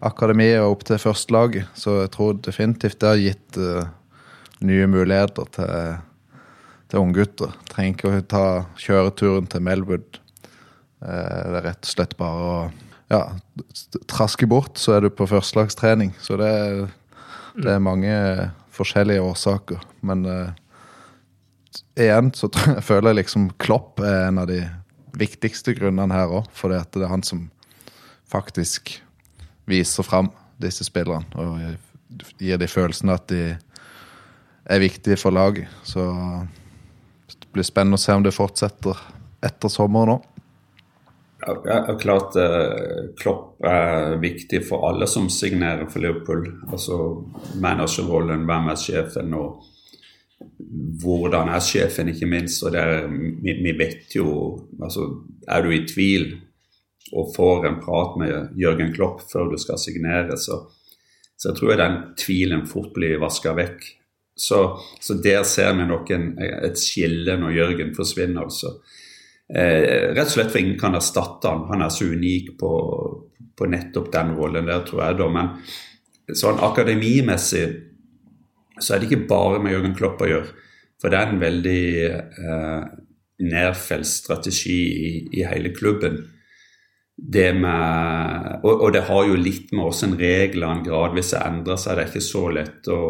akademiet 0.04 0.60
og 0.62 0.78
opp 0.78 0.86
til 0.88 1.00
førstelaget. 1.00 1.70
Så 1.76 2.02
jeg 2.02 2.12
tror 2.14 2.40
definitivt 2.44 3.00
det 3.00 3.10
har 3.10 3.22
gitt 3.22 3.60
uh, 3.60 3.86
nye 4.64 4.88
muligheter 4.90 5.48
til, 5.56 5.96
til 6.92 7.04
unggutter. 7.04 7.52
Trenger 7.72 7.96
ikke 7.96 8.12
å 8.12 8.24
ta 8.28 8.46
kjøreturen 8.80 9.48
til 9.50 9.64
Melwood. 9.64 10.20
Uh, 11.00 11.08
det 11.08 11.60
er 11.60 11.68
rett 11.70 11.84
og 11.84 11.92
slett 11.94 12.16
bare 12.20 12.48
å 12.48 12.58
ja, 13.14 13.22
trasker 14.10 14.48
bort, 14.50 14.78
så 14.80 14.96
er 14.96 15.04
du 15.04 15.10
på 15.14 15.28
førstelagstrening. 15.30 16.14
Så 16.22 16.38
det 16.40 16.50
er, 16.50 16.84
det 17.56 17.72
er 17.76 17.82
mange 17.82 18.14
forskjellige 18.74 19.22
årsaker. 19.22 19.82
Men 20.06 20.24
uh, 20.26 20.50
igjen 22.00 22.32
så 22.34 22.50
jeg 22.74 22.84
føler 22.84 23.12
jeg 23.12 23.22
liksom 23.22 23.50
Klopp 23.62 24.02
er 24.02 24.28
en 24.28 24.42
av 24.42 24.50
de 24.50 24.62
viktigste 25.18 25.76
grunnene 25.78 26.14
her 26.14 26.40
òg. 26.40 26.50
For 26.54 26.72
det 26.72 26.82
er 26.98 27.12
han 27.12 27.24
som 27.26 27.48
faktisk 28.30 28.96
viser 29.70 30.06
fram 30.06 30.32
disse 30.62 30.86
spillerne. 30.86 31.26
Og 31.38 32.34
gir 32.42 32.60
de 32.60 32.70
følelsene 32.70 33.16
at 33.16 33.28
de 33.30 33.54
er 34.64 34.82
viktige 34.82 35.18
for 35.20 35.34
laget. 35.34 35.68
Så 35.86 36.04
det 37.28 37.50
blir 37.54 37.66
spennende 37.66 38.00
å 38.00 38.04
se 38.04 38.14
om 38.16 38.24
det 38.24 38.34
fortsetter 38.34 38.98
etter 39.44 39.72
sommeren 39.72 40.16
òg. 40.16 40.30
Ja, 41.46 41.96
klart 42.00 42.36
eh, 42.36 43.10
Klopp 43.20 43.64
er 43.64 44.16
viktig 44.22 44.62
for 44.68 44.86
alle 44.88 45.06
som 45.10 45.28
signerer 45.32 45.86
for 45.92 46.00
Liverpool. 46.00 46.46
Altså 46.72 46.98
managerrollen, 47.60 48.46
hvem 48.48 48.70
er 48.72 48.80
sjefen 48.80 49.34
og 49.36 49.64
hvordan 51.02 51.50
er 51.52 51.62
sjefen, 51.64 52.10
ikke 52.12 52.28
minst. 52.30 52.64
Og 52.64 52.74
vi, 53.44 53.56
vi, 53.60 53.74
vet 53.78 54.16
jo 54.16 54.28
altså, 54.82 55.10
Er 55.48 55.62
du 55.62 55.72
i 55.72 55.84
tvil 55.88 56.30
og 57.12 57.34
får 57.36 57.68
en 57.68 57.80
prat 57.82 58.16
med 58.18 58.56
Jørgen 58.58 58.94
Klopp 58.94 59.20
før 59.30 59.52
du 59.52 59.58
skal 59.60 59.78
signere, 59.78 60.38
så, 60.40 60.62
så 61.36 61.50
jeg 61.50 61.58
tror 61.58 61.70
jeg 61.70 61.80
den 61.82 61.98
tvilen 62.18 62.64
fort 62.66 62.94
blir 62.96 63.20
vaska 63.22 63.52
vekk. 63.54 63.84
Så, 64.34 64.60
så, 65.00 65.14
der 65.22 65.44
ser 65.46 65.76
vi 65.76 65.84
nok 65.86 66.10
en, 66.10 66.32
et 66.40 66.80
skille 66.80 67.36
når 67.38 67.54
Jørgen 67.54 67.92
forsvinner. 67.94 68.48
altså. 68.48 68.78
Eh, 69.52 70.14
rett 70.16 70.24
og 70.24 70.32
slett 70.32 70.52
for 70.52 70.62
ingen 70.62 70.78
kan 70.80 70.96
erstatte 70.96 71.50
han. 71.50 71.66
Han 71.68 71.84
er 71.84 71.92
så 71.92 72.08
unik 72.08 72.54
på, 72.60 72.70
på 73.56 73.68
nettopp 73.68 74.12
den 74.12 74.32
rollen 74.38 74.70
der, 74.70 74.84
tror 74.88 75.04
jeg. 75.04 75.18
da, 75.20 75.28
Men 75.28 76.36
sånn 76.40 76.62
akademimessig 76.64 77.66
så 78.80 78.94
er 78.94 79.00
det 79.00 79.10
ikke 79.10 79.28
bare 79.30 79.60
med 79.62 79.74
Jørgen 79.74 79.96
Klopp 79.96 80.22
å 80.24 80.30
gjøre. 80.30 80.54
For 81.00 81.12
det 81.12 81.18
er 81.18 81.30
en 81.30 81.42
veldig 81.42 81.82
eh, 82.08 82.86
nedfelt 83.44 84.08
strategi 84.08 84.80
i, 84.80 85.12
i, 85.36 85.44
hele 85.46 85.74
klubben. 85.76 86.22
Det 87.14 87.50
med, 87.54 88.64
og, 88.64 88.72
og, 88.72 88.88
det 88.96 89.04
har 89.06 89.28
jo 89.28 89.36
litt 89.38 89.70
med 89.70 89.84
hvordan 89.84 90.16
reglene 90.18 90.82
gradvis 90.86 91.34
har 91.36 91.52
endra 91.52 91.76
seg. 91.78 91.98
Det 91.98 92.06
er 92.06 92.10
ikke 92.10 92.24
så 92.26 92.44
lett 92.56 92.90
å, 92.90 93.00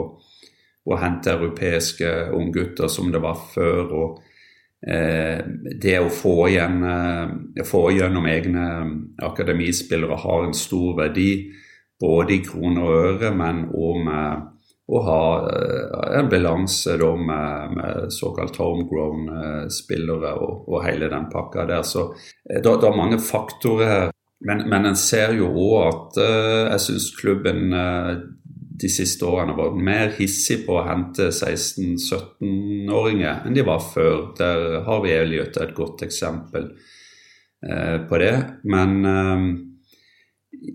å 0.84 0.98
hente 1.00 1.32
europeiske 1.32 2.10
unggutter 2.36 2.90
som 2.92 3.14
det 3.14 3.22
var 3.24 3.38
før. 3.54 3.94
og 3.94 4.33
Det 4.84 5.94
å 5.96 6.10
få, 6.12 6.34
igjen, 6.50 6.82
eh, 6.84 7.62
få 7.64 7.86
gjennom 7.96 8.26
egne 8.28 8.64
akademispillere 9.24 10.18
har 10.20 10.44
en 10.44 10.56
stor 10.56 10.98
verdi, 10.98 11.30
både 12.00 12.34
i 12.34 12.42
kroner 12.44 12.84
og 12.84 13.06
øre, 13.08 13.30
men 13.32 13.62
òg 13.72 14.02
med 14.04 14.50
å 14.84 15.00
ha 15.06 15.20
eh, 15.48 16.18
en 16.18 16.28
balanse 16.28 16.96
med, 16.98 17.76
med, 17.76 18.12
såkalt 18.12 18.58
homegrown 18.60 19.28
eh, 19.32 19.62
spillere 19.72 20.34
og, 20.36 20.66
og, 20.68 20.82
hele 20.84 21.08
den 21.12 21.30
pakka 21.32 21.64
der. 21.70 21.86
Så 21.88 22.10
eh, 22.50 22.60
det, 22.60 22.68
det 22.68 22.90
er 22.90 22.98
mange 22.98 23.20
faktorer. 23.22 24.10
Men, 24.44 24.66
men 24.68 24.90
en 24.90 24.98
ser 24.98 25.32
jo 25.38 25.48
òg 25.48 25.86
at 25.86 26.16
jeg 26.18 26.80
syns 26.84 27.04
klubben 27.16 27.70
de 28.74 28.88
siste 28.90 29.26
årene 29.28 29.54
vært 29.58 29.76
mer 29.86 30.08
hissig 30.16 30.66
på 30.66 30.72
å 30.78 30.86
hente 30.88 31.24
16-17-åringer 31.30 33.34
enn 33.46 33.54
de 33.54 33.62
var 33.66 33.80
før. 33.84 34.34
Der 34.38 34.58
har 34.86 34.98
vi 35.04 35.10
Elliot 35.14 35.56
et 35.62 35.76
godt 35.76 36.02
eksempel 36.06 36.64
på 38.08 38.14
det. 38.20 38.36
Men 38.68 38.90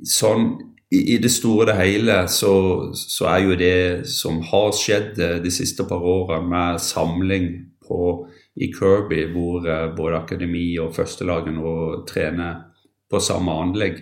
sånn 0.08 0.44
i, 0.90 1.00
i, 1.14 1.18
det 1.22 1.30
store 1.32 1.74
og 1.74 1.78
hele 1.78 2.16
så, 2.32 2.54
så, 2.98 3.28
er 3.30 3.44
jo 3.46 3.58
det 3.60 4.08
som 4.10 4.40
har 4.50 4.72
skjedd 4.74 5.20
eh, 5.22 5.38
de 5.44 5.52
siste 5.54 5.86
par 5.90 6.02
årene 6.02 6.50
med 6.50 6.82
samling 6.82 7.50
på, 7.86 8.26
i 8.58 8.72
Kirby, 8.74 9.28
hvor 9.34 9.68
eh, 9.70 9.86
både 9.96 10.24
akademi 10.24 10.72
og 10.82 10.96
førstelaget 10.98 11.54
nå 11.54 11.74
trener 12.10 12.66
på 13.10 13.22
samme 13.22 13.54
anlegg, 13.62 14.02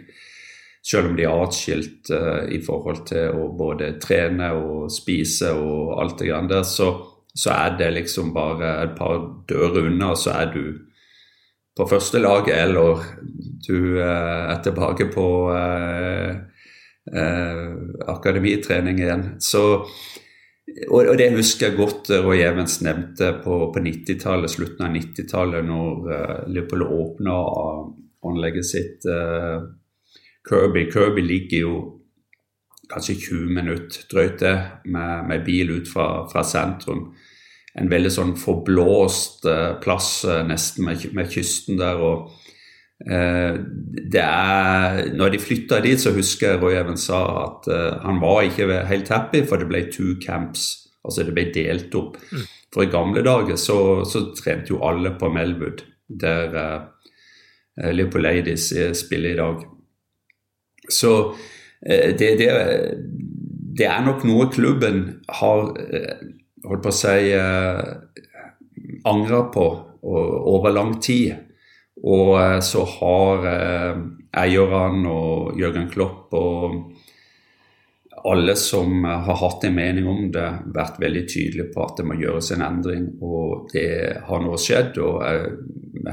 selv 0.88 1.10
om 1.10 1.16
de 1.18 1.26
er 1.28 1.44
atskilt 1.44 2.12
uh, 2.16 2.46
i 2.54 2.62
forhold 2.64 3.04
til 3.10 3.36
å 3.36 3.50
både 3.60 3.96
trene 4.04 4.54
og 4.56 4.92
spise 4.94 5.52
og 5.52 5.98
alt 6.02 6.20
det 6.22 6.30
grann 6.32 6.52
der, 6.52 6.64
så, 6.68 6.92
så 7.36 7.54
er 7.56 7.80
det 7.80 7.94
liksom 7.98 8.34
bare 8.36 8.74
et 8.86 8.94
par 8.98 9.20
dører 9.50 9.90
unna, 9.90 10.14
så 10.16 10.38
er 10.38 10.54
du 10.56 10.64
på 11.78 11.86
første 11.86 12.22
laget, 12.24 12.56
eller 12.58 13.04
du 13.68 14.00
uh, 14.00 14.48
er 14.54 14.62
tilbake 14.66 15.12
på 15.14 15.28
eh, 17.16 17.74
akademitrening 18.08 19.00
igjen. 19.00 19.26
Så, 19.40 19.64
og, 20.92 21.12
det 21.20 21.32
husker 21.36 21.70
jeg 21.70 21.80
godt 21.80 22.12
eh, 22.12 22.24
Roy 22.24 22.44
Evens 22.46 22.80
nevnte 22.86 23.34
på, 23.44 23.60
på 23.74 23.84
90-tallet, 23.84 24.52
slutten 24.52 24.88
av 24.88 24.96
90-tallet, 24.96 25.68
når 25.68 26.10
uh, 26.12 26.38
Liverpool 26.52 26.88
åpna 26.88 27.38
anlegget 28.28 28.68
sitt. 28.68 29.08
Uh, 29.08 29.70
Kirby. 30.50 30.88
Kirby 30.92 31.24
ligger 31.26 31.64
jo 31.64 31.78
kanskje 32.88 33.18
20 33.20 33.56
minutter 33.56 34.06
drøyt 34.12 34.40
det 34.40 34.56
med, 34.86 35.28
med, 35.28 35.46
bil 35.46 35.74
ut 35.76 35.90
fra, 35.92 36.28
fra, 36.32 36.44
sentrum. 36.48 37.10
En 37.78 37.92
veldig 37.92 38.12
sånn 38.14 38.36
forblåst 38.40 39.46
uh, 39.46 39.76
plass 39.84 40.24
nesten 40.48 40.88
med, 40.88 41.04
med 41.14 41.30
kysten 41.34 41.78
der. 41.82 42.00
og 42.02 42.32
Eh, 43.06 43.56
det 44.12 44.24
er, 44.24 45.04
når 45.14 45.36
de 45.36 45.40
flytta 45.42 45.80
dit, 45.86 46.02
så 46.02 46.16
husker 46.16 46.56
jeg 46.56 46.80
Evans 46.80 47.06
sa 47.12 47.22
at 47.44 47.70
uh, 47.70 48.00
han 48.02 48.18
var 48.24 48.48
ikke 48.48 48.82
helt 48.90 49.12
happy, 49.14 49.44
for 49.46 49.62
det 49.62 49.70
ble 49.70 49.84
two 49.94 50.16
camps. 50.24 50.88
Altså 51.06 51.28
det 51.28 51.36
ble 51.36 51.48
delt 51.54 51.94
opp. 51.96 52.18
Mm. 52.32 52.46
For 52.74 52.84
i 52.84 52.92
gamle 52.92 53.24
dager 53.26 53.60
så, 53.62 53.80
så 54.10 54.28
trente 54.38 54.74
jo 54.74 54.82
alle 54.86 55.14
på 55.20 55.30
Melwood, 55.34 55.86
der 56.10 56.58
uh, 56.58 57.92
Liverpool 57.94 58.26
Ladies 58.26 58.72
spiller 58.98 59.36
i 59.36 59.40
dag. 59.40 59.66
Så 60.90 61.14
uh, 61.32 62.10
det, 62.18 62.32
det, 62.40 62.52
det, 63.78 63.88
er 63.88 64.06
nok 64.06 64.26
noe 64.28 64.48
klubben 64.54 65.04
har 65.40 65.68
holdt 66.68 66.84
på 66.84 66.92
å 66.92 66.96
si 66.96 67.34
angra 69.08 69.44
på 69.54 69.68
over 70.02 70.72
lang 70.72 71.00
tid. 71.02 71.36
Og 72.04 72.38
eh, 72.42 72.60
så 72.60 72.86
har 72.86 73.50
eh, 73.50 74.00
eierne 74.38 75.10
og 75.12 75.60
Jørgen 75.60 75.90
Klopp 75.90 76.34
og 76.38 76.80
alle 78.28 78.58
som 78.60 79.06
har 79.06 79.38
hatt 79.40 79.64
en 79.64 79.76
mening 79.78 80.08
om 80.10 80.26
det, 80.34 80.48
vært 80.76 80.98
veldig 81.00 81.22
tydelige 81.30 81.72
på 81.72 81.84
at 81.86 82.00
det 82.00 82.06
må 82.10 82.18
gjøres 82.20 82.50
en 82.54 82.64
endring. 82.66 83.06
Og 83.24 83.70
det 83.72 84.20
har 84.28 84.42
nå 84.44 84.58
skjedd. 84.60 84.98
Og 85.00 85.22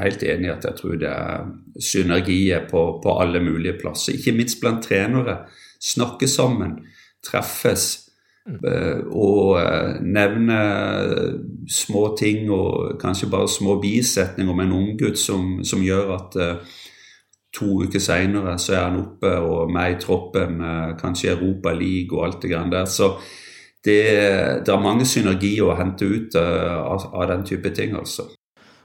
helt 0.01 0.23
enig 0.23 0.49
i 0.49 0.55
at 0.55 0.65
jeg 0.69 0.79
tror 0.79 0.97
det 1.01 1.11
er 1.11 1.45
synergier 1.81 2.65
på, 2.71 2.87
på 3.03 3.19
alle 3.21 3.43
mulige 3.45 3.77
plasser. 3.81 4.17
Ikke 4.17 4.37
minst 4.37 4.61
blant 4.61 4.85
trenere. 4.85 5.45
Snakke 5.83 6.29
sammen, 6.29 6.79
treffes. 7.25 8.05
Eh, 8.45 9.01
og 9.09 9.57
eh, 9.57 10.01
nevne 10.05 10.57
små 11.71 12.11
ting 12.19 12.51
og 12.53 12.99
kanskje 13.01 13.31
bare 13.33 13.49
små 13.49 13.79
bisetninger 13.81 14.53
om 14.53 14.61
en 14.61 14.75
unggutt 14.77 15.19
som, 15.19 15.63
som 15.65 15.81
gjør 15.81 16.11
at 16.19 16.37
uh, 16.37 16.75
to 17.57 17.71
uker 17.87 18.03
seinere 18.03 18.59
så 18.61 18.75
er 18.75 18.83
han 18.83 19.01
oppe 19.01 19.31
og 19.41 19.73
med 19.73 19.95
i 19.95 19.99
troppen, 20.03 20.61
kanskje 21.01 21.33
Europa 21.33 21.73
League 21.73 22.19
og 22.19 22.27
alt 22.27 22.43
det 22.43 22.51
grann 22.53 22.73
der. 22.73 22.85
Så 22.85 23.15
det, 23.85 23.99
det, 24.67 24.73
er 24.73 24.83
mange 24.83 25.07
synergier 25.09 25.69
å 25.69 25.77
hente 25.79 26.09
ut 26.09 26.37
av, 26.41 27.05
av, 27.13 27.27
den 27.31 27.45
type 27.47 27.71
ting, 27.77 27.95
altså. 27.97 28.27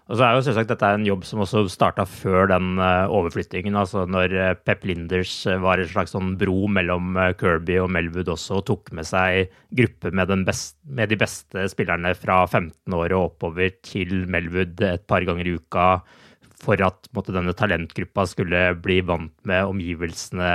Og 0.10 0.18
så 0.18 0.26
er 0.26 0.34
jo 0.34 0.42
selvsagt 0.42 0.72
Dette 0.72 0.88
er 0.88 0.98
en 0.98 1.06
jobb 1.06 1.26
som 1.28 1.44
også 1.44 1.68
starta 1.70 2.02
før 2.10 2.50
den 2.50 2.80
uh, 2.82 3.06
overflyttingen. 3.14 3.78
altså 3.78 4.08
Når 4.10 4.34
uh, 4.34 4.54
Pep 4.58 4.88
Linders 4.90 5.34
uh, 5.46 5.60
var 5.62 5.78
en 5.78 5.92
slags 5.92 6.16
sånn 6.16 6.34
bro 6.40 6.66
mellom 6.66 7.14
Kirby 7.38 7.78
og 7.84 7.92
Melwood 7.94 8.32
også, 8.34 8.58
og 8.58 8.66
tok 8.72 8.90
med 8.98 9.06
seg 9.06 9.54
gruppe 9.78 10.10
med, 10.10 10.34
best, 10.48 10.80
med, 10.90 11.14
de 11.14 11.20
beste 11.22 11.68
spillerne 11.70 12.16
fra 12.18 12.42
15 12.48 12.98
år 12.98 13.14
og 13.14 13.28
oppover 13.28 13.76
til 13.86 14.26
Melwood 14.34 14.82
et 14.88 15.06
par 15.10 15.28
ganger 15.30 15.46
i 15.46 15.54
uka 15.60 15.92
for 16.60 16.82
at 16.84 17.06
måtte, 17.16 17.32
denne 17.36 17.54
talentgruppa 17.56 18.26
skulle 18.28 18.64
bli 18.82 19.00
vant 19.06 19.36
med 19.48 19.70
omgivelsene 19.70 20.50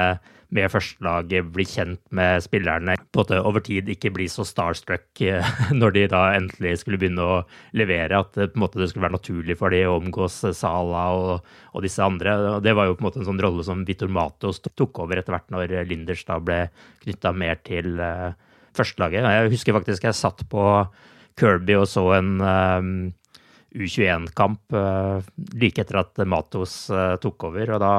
med 0.55 0.71
førstelaget, 0.71 1.49
bli 1.55 1.65
kjent 1.67 2.01
med 2.15 2.43
spillerne, 2.45 2.95
på 2.95 3.23
en 3.23 3.23
måte 3.25 3.41
over 3.43 3.63
tid 3.65 3.89
ikke 3.91 4.13
bli 4.15 4.29
så 4.31 4.45
starstruck 4.47 5.23
eh, 5.25 5.55
når 5.81 5.95
de 5.97 6.05
da 6.13 6.23
endelig 6.37 6.77
skulle 6.83 7.01
begynne 7.01 7.25
å 7.27 7.41
levere, 7.77 8.21
at 8.21 8.37
det, 8.39 8.53
en 8.53 8.63
måte, 8.63 8.79
det 8.81 8.91
skulle 8.93 9.09
være 9.09 9.17
naturlig 9.17 9.59
for 9.59 9.75
de 9.75 9.83
å 9.89 9.97
omgås 9.99 10.41
Sala 10.55 11.05
og, 11.17 11.51
og, 11.73 11.81
disse 11.85 12.05
andre. 12.05 12.37
Det 12.65 12.75
var 12.77 12.89
jo 12.89 12.99
på 12.99 13.05
en 13.05 13.09
måte 13.09 13.23
en 13.23 13.29
sånn 13.31 13.43
rolle 13.43 13.67
som 13.67 13.83
Vitor 13.89 14.13
Matos 14.13 14.63
tok 14.65 15.03
over 15.05 15.21
etter 15.21 15.35
hvert 15.35 15.51
når 15.55 15.75
Linders 15.91 16.23
da 16.29 16.39
ble 16.43 16.61
knytta 17.03 17.35
mer 17.35 17.59
til 17.67 17.99
uh, 17.99 18.31
førstelaget. 18.77 19.27
Jeg 19.27 19.53
husker 19.57 19.77
faktisk 19.77 20.07
jeg 20.07 20.19
satt 20.19 20.47
på 20.51 20.65
Kirby 21.41 21.77
og 21.81 21.89
så 21.91 22.07
en 22.21 22.37
um, 22.39 22.95
U21-kamp 23.75 24.77
uh, 24.79 25.19
like 25.59 25.83
etter 25.83 25.99
at 26.05 26.23
Matos 26.31 26.85
uh, 26.95 27.17
tok 27.23 27.51
over. 27.51 27.75
og 27.75 27.83
da 27.83 27.95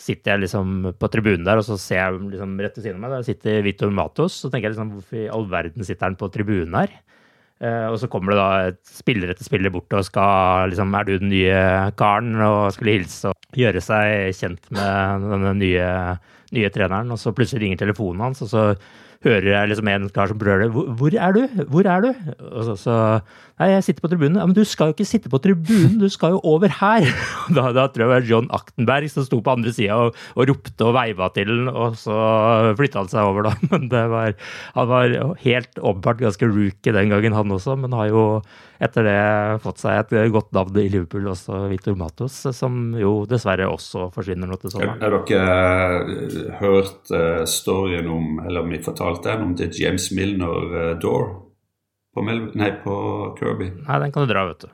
sitter 0.00 0.34
jeg 0.34 0.44
liksom 0.46 0.94
på 0.96 1.10
tribunen 1.12 1.44
der, 1.46 1.60
og 1.60 1.66
så 1.66 1.76
ser 1.80 2.00
jeg 2.00 2.20
liksom 2.32 2.56
rett 2.62 2.78
ved 2.78 2.86
siden 2.86 2.98
av 2.98 3.04
meg, 3.04 3.14
der 3.18 3.26
sitter 3.28 3.62
Vitor 3.66 3.92
Matos. 3.94 4.38
Så 4.40 4.50
tenker 4.50 4.70
jeg 4.70 4.76
liksom, 4.76 4.94
hvorfor 4.96 5.20
i 5.20 5.30
all 5.32 5.46
verden 5.50 5.86
sitter 5.86 6.08
han 6.08 6.18
på 6.20 6.30
tribunen 6.32 6.78
her? 6.78 6.94
Eh, 7.60 7.86
og 7.92 7.98
så 8.00 8.08
kommer 8.08 8.32
det 8.32 8.40
da 8.40 8.70
et 8.70 8.80
spiller 8.88 9.34
etter 9.34 9.44
spiller 9.44 9.72
bort 9.74 9.92
og 9.92 10.06
skal 10.06 10.70
liksom 10.72 10.94
Er 10.96 11.04
du 11.04 11.10
den 11.20 11.28
nye 11.28 11.58
karen? 12.00 12.32
Og 12.40 12.72
skulle 12.72 12.96
hilse 12.96 13.34
og 13.34 13.60
gjøre 13.60 13.82
seg 13.84 14.32
kjent 14.38 14.70
med 14.72 15.28
denne 15.28 15.52
nye, 15.58 15.90
nye 16.56 16.72
treneren. 16.72 17.12
Og 17.12 17.20
så 17.20 17.34
plutselig 17.36 17.66
ringer 17.66 17.84
telefonen 17.84 18.30
hans, 18.30 18.40
og 18.46 18.52
så 18.52 18.64
hører 19.26 19.50
jeg 19.52 19.68
liksom 19.68 19.90
en 19.92 20.08
kar 20.08 20.30
som 20.30 20.38
brøler 20.40 20.70
'Hvor 20.72 21.12
er 21.12 21.32
du? 21.36 21.42
Hvor 21.68 21.84
er 21.84 22.00
du?' 22.00 22.14
Og 22.40 22.64
så, 22.64 22.76
så 22.80 22.94
Nei, 23.60 23.74
jeg 23.74 23.84
sitter 23.84 24.04
på 24.06 24.08
tribunen. 24.08 24.38
Ja, 24.40 24.46
men 24.48 24.56
du 24.56 24.62
skal 24.64 24.88
jo 24.88 24.94
ikke 24.94 25.04
sitte 25.04 25.28
på 25.32 25.38
tribunen, 25.44 25.98
du 26.00 26.08
skal 26.12 26.36
jo 26.36 26.40
over 26.48 26.72
her! 26.80 27.04
Da, 27.50 27.72
da 27.74 27.88
tror 27.90 28.04
jeg 28.04 28.06
det 28.06 28.12
var 28.12 28.28
John 28.28 28.46
Aktenberg 28.54 29.10
som 29.10 29.24
sto 29.26 29.40
på 29.42 29.52
andre 29.52 29.72
sida 29.74 29.96
og, 29.98 30.18
og, 30.36 30.44
ropte 30.48 30.86
og 30.86 30.94
veiva 30.94 31.26
til 31.34 31.48
den, 31.50 31.68
og 31.68 31.96
så 31.98 32.14
flytta 32.78 33.02
han 33.02 33.10
seg 33.10 33.26
over, 33.26 33.48
da. 33.48 33.54
Men 33.72 33.88
var, 33.90 34.36
han 34.76 34.90
var 34.90 35.14
helt 35.42 35.80
åpenbart 35.80 36.22
ganske 36.22 36.48
rookie 36.48 36.94
den 36.94 37.12
gangen, 37.12 37.36
han 37.36 37.56
også, 37.56 37.76
men 37.80 37.96
har 37.96 38.10
jo 38.10 38.24
etter 38.80 39.04
det 39.04 39.18
fått 39.64 39.82
seg 39.82 39.98
et 39.98 40.32
godt 40.32 40.54
navn 40.56 40.78
i 40.80 40.86
Liverpool, 40.88 41.28
også 41.32 41.66
Victor 41.68 41.98
Matos, 42.00 42.38
som 42.56 42.94
jo 42.96 43.26
dessverre 43.28 43.68
også 43.68 44.08
forsvinner 44.14 44.48
nå 44.48 44.56
til 44.62 44.72
sommeren. 44.72 45.02
Har 45.02 45.18
dere 45.28 46.00
uh, 46.00 46.56
hørt 46.62 47.12
uh, 47.12 47.44
storyen 47.50 48.08
om, 48.08 48.40
eller 48.46 48.64
om 48.64 48.72
vi 48.72 48.80
fortalte 48.84 49.28
den, 49.28 49.50
om 49.50 49.54
det 49.58 49.74
James 49.76 50.08
Milner 50.16 50.72
uh, 50.72 50.82
Door? 51.02 51.49
På, 52.14 52.24
Mel 52.26 52.48
nei, 52.58 52.72
på 52.82 52.94
Kirby. 53.38 53.70
Nei, 53.86 53.98
den 54.02 54.12
kan 54.12 54.26
du 54.26 54.32
dra, 54.32 54.44
vet 54.50 54.66
du. 54.66 54.70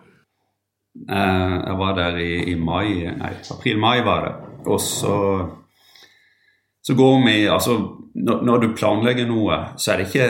Eh, 1.12 1.54
jeg 1.60 1.76
var 1.76 1.96
der 1.98 2.16
i, 2.24 2.32
i 2.52 2.56
mai 2.56 3.04
Nei, 3.18 3.32
april-mai 3.52 4.00
var 4.06 4.24
det. 4.24 4.34
Og 4.66 4.80
så 4.80 5.16
så 6.86 6.94
går 6.94 7.24
vi 7.26 7.48
Altså, 7.48 7.72
når, 8.14 8.42
når, 8.42 8.58
du 8.62 8.74
planlegger 8.78 9.26
noe, 9.26 9.56
så 9.76 9.92
er 9.92 9.98
det 9.98 10.06
ikke 10.06 10.28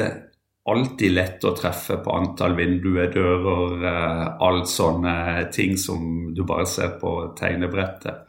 alltid 0.72 1.12
lett 1.12 1.44
å 1.44 1.52
treffe 1.54 1.98
på 2.02 2.14
antall 2.16 2.56
vinduer, 2.56 3.10
dører, 3.12 3.84
eh, 3.84 4.22
alt 4.42 4.70
sånne 4.70 5.16
ting 5.52 5.76
som 5.78 6.32
du 6.34 6.42
bare 6.48 6.64
ser 6.66 6.96
på 7.00 7.12
tegnebrettet. 7.38 8.24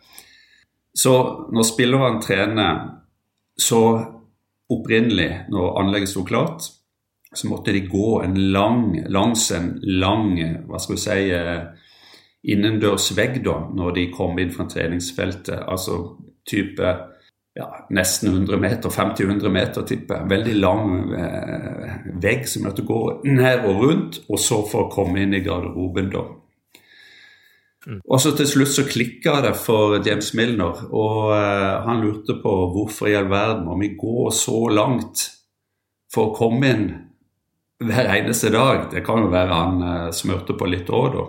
Så 0.92 1.13
når 1.56 1.70
spillerne 1.70 2.22
trener, 2.22 2.84
så 3.58 3.82
opprinnelig, 4.76 5.48
når 5.54 5.80
anlegget 5.80 6.12
sto 6.12 6.26
klart, 6.28 6.68
så 7.38 7.50
måtte 7.52 7.73
de 7.76 7.86
gå 7.88 8.21
en 8.23 8.38
lang, 8.54 8.82
langs 9.13 9.52
en 9.56 9.76
lang 10.02 10.32
hva 10.67 10.80
skal 10.82 10.95
vi 10.97 11.04
si, 11.04 11.19
eh, 11.36 11.88
innendørs 12.47 13.12
vegg 13.17 13.41
da, 13.45 13.60
når 13.76 13.93
de 13.97 14.08
kom 14.13 14.39
inn 14.39 14.54
fra 14.54 14.67
treningsfeltet. 14.69 15.65
Altså 15.67 16.00
type 16.47 16.95
ja, 17.58 17.67
nesten 17.89 18.30
100 18.30 18.60
meter, 18.62 18.89
50-100 18.89 19.50
meter, 19.50 19.86
tipper 19.88 20.19
jeg. 20.19 20.30
Veldig 20.30 20.58
lang 20.62 20.91
eh, 21.17 21.95
vegg 22.21 22.45
som 22.50 22.67
måtte 22.67 22.86
gå 22.86 23.00
ned 23.26 23.65
og 23.65 23.82
rundt, 23.84 24.19
og 24.30 24.41
så 24.41 24.62
for 24.69 24.86
å 24.86 24.91
komme 24.93 25.23
inn 25.23 25.34
i 25.34 25.41
garderoben, 25.45 26.12
da. 26.13 26.26
Mm. 27.88 28.02
Og 28.04 28.21
så 28.21 28.34
til 28.36 28.50
slutt 28.52 28.73
så 28.76 28.86
klikka 28.86 29.39
det 29.45 29.56
for 29.58 29.97
James 30.06 30.34
Milner, 30.38 30.86
og 30.91 31.34
eh, 31.34 31.73
han 31.88 32.04
lurte 32.04 32.38
på 32.43 32.54
hvorfor 32.76 33.10
i 33.10 33.17
all 33.17 33.30
verden 33.32 33.65
må 33.65 33.80
vi 33.82 33.95
gå 33.97 34.30
så 34.36 34.67
langt 34.69 35.26
for 36.13 36.30
å 36.30 36.38
komme 36.38 36.71
inn 36.76 36.88
hver 37.84 38.10
eneste 38.16 38.52
dag. 38.54 38.88
Det 38.92 39.04
kan 39.06 39.22
jo 39.26 39.32
være 39.34 39.54
han 39.54 39.84
uh, 39.84 40.10
smurte 40.16 40.56
på 40.58 40.70
litt 40.70 40.90
òg, 40.90 41.13
da. 41.13 41.28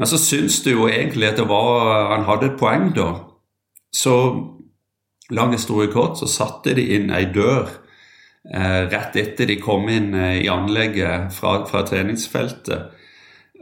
Men 0.00 0.08
så 0.08 0.16
syns 0.16 0.62
du 0.64 0.72
jo 0.72 0.88
egentlig 0.88 1.28
at 1.28 1.38
det 1.40 1.48
var, 1.50 2.14
han 2.14 2.24
hadde 2.24 2.52
et 2.52 2.58
poeng, 2.60 2.88
da. 2.96 3.10
Så 3.92 4.14
lang 5.30 5.52
historie 5.52 5.92
kort, 5.92 6.16
så 6.18 6.28
satte 6.30 6.72
de 6.78 6.86
inn 6.96 7.12
ei 7.12 7.26
dør 7.32 7.68
eh, 8.48 8.88
rett 8.88 9.16
etter 9.20 9.48
de 9.48 9.58
kom 9.60 9.88
inn 9.92 10.14
eh, 10.16 10.40
i 10.42 10.48
anlegget 10.48 11.32
fra, 11.36 11.58
fra 11.68 11.84
treningsfeltet. 11.88 12.96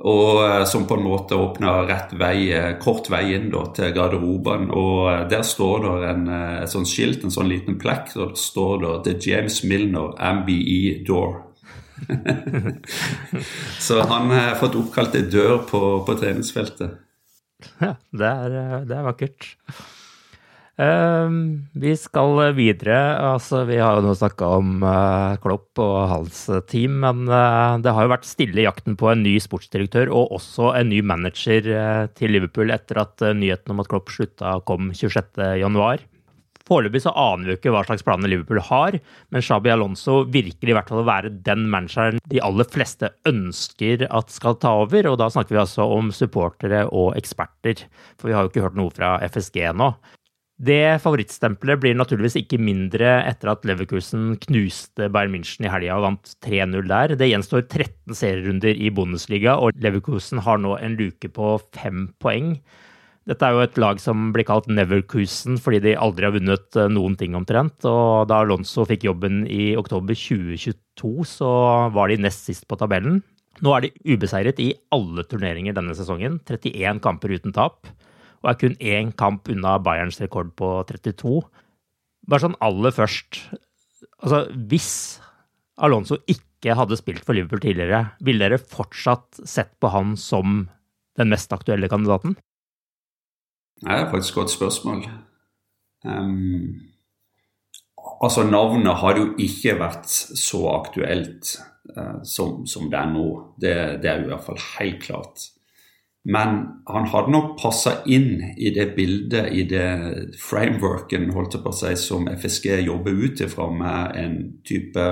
Og 0.00 0.40
eh, 0.46 0.64
som 0.64 0.86
på 0.88 0.96
en 0.96 1.04
måte 1.04 1.36
åpna 1.36 1.82
rett 1.88 2.14
vei, 2.16 2.48
eh, 2.56 2.72
kort 2.80 3.10
vei 3.12 3.34
inn 3.36 3.50
da, 3.52 3.66
til 3.76 3.92
garderoben. 3.96 4.70
Og 4.72 5.10
eh, 5.12 5.26
der 5.32 5.44
står 5.44 5.84
det 5.84 6.14
et 6.62 6.72
sånt 6.72 6.88
skilt, 6.88 7.24
en 7.24 7.34
sånn 7.34 7.50
liten 7.50 7.78
plekk, 7.80 8.14
og 8.16 8.34
det 8.34 8.40
står 8.40 8.80
det 8.84 8.96
The 9.06 9.16
James 9.28 9.60
Milner 9.64 10.16
MBE 10.40 11.00
Door. 11.08 11.49
så 13.86 14.02
han 14.08 14.32
har 14.34 14.58
fått 14.60 14.78
oppkalt 14.80 15.16
ei 15.18 15.24
dør 15.30 15.62
på, 15.68 15.80
på, 16.06 16.18
treningsfeltet. 16.20 16.98
Ja, 17.80 17.96
det 18.16 18.28
er, 18.28 18.60
det 18.88 18.96
er 18.96 19.08
vakkert. 19.08 19.48
Uh, 20.80 21.28
vi 21.76 21.92
skal 22.00 22.54
videre. 22.56 22.96
Altså, 23.20 23.66
vi 23.68 23.76
har 23.82 23.98
jo 23.98 24.06
nå 24.06 24.14
snakka 24.16 24.48
om 24.60 24.78
uh, 24.80 25.36
Klopp 25.42 25.82
og 25.82 25.98
hans 26.08 26.46
team, 26.72 27.02
men 27.04 27.26
uh, 27.28 27.76
det 27.84 27.92
har 27.92 28.06
jo 28.06 28.14
vært 28.14 28.28
stille 28.28 28.62
i 28.62 28.64
jakten 28.64 28.96
på 29.00 29.10
en 29.12 29.20
ny 29.26 29.34
sportsdirektør 29.44 30.08
og 30.08 30.32
også 30.38 30.72
en 30.78 30.88
ny 30.88 31.02
manager 31.04 31.68
eh, 31.68 32.06
til 32.16 32.32
Liverpool 32.32 32.72
etter 32.72 33.02
at 33.02 33.28
nyheten 33.36 33.74
om 33.74 33.84
at 33.84 33.90
Klopp 33.92 34.08
slutta 34.14 34.56
kom 34.68 34.88
26.1. 34.96 36.08
Foreløpig 36.70 37.02
så 37.02 37.10
aner 37.18 37.48
vi 37.48 37.56
ikke 37.58 37.72
hva 37.74 37.82
slags 37.82 38.04
planer 38.06 38.30
Liverpool 38.30 38.60
har, 38.62 39.00
men 39.34 39.42
Shabi 39.42 39.72
Alonso 39.74 40.20
virker 40.30 40.70
i 40.70 40.76
hvert 40.76 40.90
fall 40.92 41.02
å 41.02 41.08
være 41.08 41.32
den 41.46 41.64
manageren 41.72 42.22
de 42.30 42.38
aller 42.46 42.68
fleste 42.70 43.10
ønsker 43.26 44.06
at 44.06 44.30
skal 44.30 44.54
ta 44.62 44.76
over. 44.84 45.08
Og 45.10 45.18
da 45.18 45.26
snakker 45.34 45.56
vi 45.56 45.64
altså 45.64 45.88
om 45.90 46.12
supportere 46.14 46.84
og 46.86 47.18
eksperter, 47.18 47.82
for 48.20 48.30
vi 48.30 48.38
har 48.38 48.46
jo 48.46 48.52
ikke 48.52 48.64
hørt 48.68 48.78
noe 48.78 48.94
fra 48.94 49.16
FSG 49.26 49.64
nå. 49.74 49.90
Det 50.60 51.00
favorittstempelet 51.00 51.80
blir 51.80 51.94
naturligvis 51.96 52.36
ikke 52.36 52.58
mindre 52.60 53.14
etter 53.24 53.48
at 53.48 53.62
Leverkusen 53.64 54.34
knuste 54.42 55.08
Bayern 55.08 55.32
München 55.32 55.64
i 55.64 55.70
helga 55.72 55.96
og 55.96 56.04
vant 56.04 56.34
3-0 56.44 56.84
der. 56.90 57.14
Det 57.16 57.30
gjenstår 57.30 57.64
13 57.64 58.18
serierunder 58.18 58.76
i 58.76 58.92
Bundesliga, 58.92 59.56
og 59.56 59.72
Leverkusen 59.80 60.42
har 60.44 60.60
nå 60.60 60.74
en 60.76 60.98
luke 61.00 61.32
på 61.32 61.54
fem 61.72 62.10
poeng. 62.20 62.58
Dette 63.28 63.44
er 63.44 63.52
jo 63.52 63.60
et 63.62 63.76
lag 63.78 63.98
som 64.00 64.30
blir 64.32 64.46
kalt 64.48 64.68
Neverkusen 64.72 65.58
fordi 65.60 65.82
de 65.84 65.92
aldri 66.00 66.24
har 66.26 66.32
vunnet 66.34 66.78
eh, 66.80 66.88
noen 66.92 67.18
ting 67.20 67.36
omtrent. 67.36 67.84
Og 67.88 68.28
da 68.30 68.40
Alonso 68.40 68.86
fikk 68.88 69.04
jobben 69.10 69.42
i 69.44 69.74
oktober 69.78 70.16
2022, 70.16 71.26
så 71.28 71.50
var 71.92 72.10
de 72.10 72.20
nest 72.24 72.48
sist 72.48 72.66
på 72.70 72.78
tabellen. 72.80 73.20
Nå 73.60 73.74
er 73.76 73.86
de 73.86 74.14
ubeseiret 74.14 74.60
i 74.62 74.72
alle 74.94 75.26
turneringer 75.28 75.76
denne 75.76 75.94
sesongen. 75.98 76.40
31 76.48 77.02
kamper 77.04 77.36
uten 77.36 77.54
tap. 77.56 77.90
Og 78.40 78.52
er 78.54 78.60
kun 78.60 78.76
én 78.80 79.12
kamp 79.12 79.50
unna 79.52 79.76
Bayerns 79.84 80.20
rekord 80.22 80.54
på 80.56 80.78
32. 80.88 81.42
Bare 82.30 82.46
sånn 82.46 82.56
aller 82.64 82.94
først. 82.96 83.42
Altså, 84.24 84.46
hvis 84.70 84.92
Alonso 85.80 86.22
ikke 86.24 86.76
hadde 86.76 86.96
spilt 86.96 87.24
for 87.26 87.36
Liverpool 87.36 87.60
tidligere, 87.60 88.14
ville 88.24 88.48
dere 88.48 88.60
fortsatt 88.60 89.42
sett 89.48 89.74
på 89.80 89.92
han 89.92 90.16
som 90.20 90.64
den 91.20 91.32
mest 91.32 91.52
aktuelle 91.52 91.88
kandidaten? 91.92 92.38
Det 93.80 93.90
er 93.90 94.10
faktisk 94.10 94.32
et 94.32 94.40
godt 94.40 94.50
spørsmål. 94.50 95.04
Um, 96.04 96.80
altså, 98.22 98.44
navnet 98.50 98.96
hadde 98.96 99.20
jo 99.20 99.30
ikke 99.38 99.78
vært 99.80 100.10
så 100.40 100.66
aktuelt 100.74 101.54
uh, 101.96 102.20
som, 102.24 102.66
som, 102.66 102.90
det 102.90 102.98
er 102.98 103.12
nå. 103.12 103.26
Det, 103.60 103.72
det 104.02 104.10
er 104.10 104.20
jo 104.20 104.28
i 104.28 104.32
hvert 104.34 104.46
fall 104.46 104.60
helt 104.78 105.02
klart. 105.02 105.48
Men 106.24 106.58
han 106.88 107.08
hadde 107.08 107.32
nok 107.32 107.54
passa 107.62 108.02
inn 108.04 108.42
i 108.60 108.74
det 108.76 108.90
bildet, 108.96 109.48
i 109.56 109.64
det 109.64 110.36
frameworken 110.40 111.30
holdt 111.32 111.56
på 111.64 111.72
seg, 111.72 111.96
som 111.96 112.28
FSG 112.28 112.82
jobber 112.84 113.24
ut 113.24 113.40
ifra, 113.40 113.70
med 113.72 114.20
en 114.20 114.36
type 114.68 115.06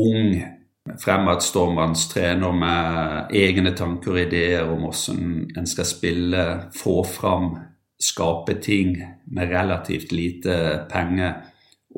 ung 0.00 0.40
fremadstormende 1.00 2.08
trener 2.08 2.54
med 2.56 3.34
egne 3.36 3.74
tanker 3.76 4.14
og 4.14 4.22
ideer 4.22 4.64
om 4.64 4.86
hvordan 4.86 5.26
en 5.60 5.68
skal 5.68 5.86
spille, 5.86 6.46
få 6.76 7.02
fram, 7.04 7.52
skape 8.00 8.56
ting 8.64 8.96
med 9.30 9.52
relativt 9.52 10.12
lite 10.12 10.86
penger 10.90 11.36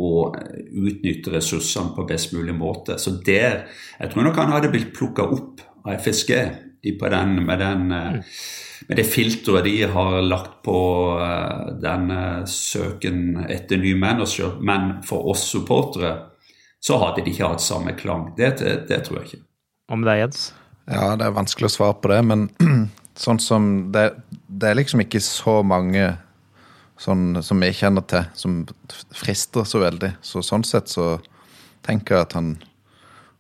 og 0.01 0.39
utnytte 0.73 1.35
ressursene 1.35 1.93
på 1.97 2.07
best 2.09 2.33
mulig 2.33 2.55
måte. 2.57 2.99
Så 2.99 3.19
der, 3.25 3.69
Jeg 4.01 4.11
tror 4.11 4.23
nok 4.23 4.37
han 4.37 4.53
hadde 4.53 4.71
blitt 4.73 4.95
plukka 4.97 5.23
opp 5.23 5.61
av 5.85 6.01
FSG 6.01 6.33
på 6.99 7.09
den, 7.09 7.45
med, 7.47 7.59
den, 7.59 7.87
mm. 7.93 8.23
med 8.89 8.97
det 8.97 9.05
filteret 9.07 9.65
de 9.65 9.83
har 9.83 10.23
lagt 10.23 10.63
på 10.65 10.79
eh, 11.23 11.69
denne 11.83 12.47
søken 12.47 13.45
etter 13.49 13.79
ny 13.79 13.95
manager. 13.95 14.59
Men 14.61 15.03
for 15.07 15.29
oss 15.31 15.45
supportere 15.53 16.17
så 16.83 16.99
hadde 16.99 17.23
de 17.23 17.31
ikke 17.31 17.53
hatt 17.53 17.63
samme 17.63 17.95
klang. 17.95 18.33
Det, 18.37 18.57
det, 18.59 18.75
det 18.89 19.05
tror 19.07 19.21
jeg 19.21 19.29
ikke. 19.29 19.45
Hva 19.87 20.01
med 20.01 20.11
deg, 20.11 20.25
Jens? 20.25 20.43
Ja, 20.91 21.13
det 21.15 21.29
er 21.29 21.37
vanskelig 21.37 21.71
å 21.71 21.77
svare 21.77 21.95
på 22.03 22.11
det, 22.11 22.19
men 22.27 22.49
sånn 23.19 23.41
som 23.43 23.71
det, 23.93 24.11
det 24.49 24.71
er 24.71 24.79
liksom 24.79 25.03
ikke 25.05 25.21
så 25.25 25.61
mange 25.67 26.13
sånn 27.03 27.41
som 27.43 27.63
jeg 27.65 27.79
kjenner 27.81 28.05
til, 28.09 28.27
som 28.39 28.61
frister 29.17 29.67
så 29.69 29.83
veldig. 29.83 30.15
Så 30.25 30.43
sånn 30.47 30.65
sett 30.67 30.93
så 30.93 31.17
tenker 31.87 32.17
jeg 32.17 32.29
at 32.29 32.37
han 32.39 32.53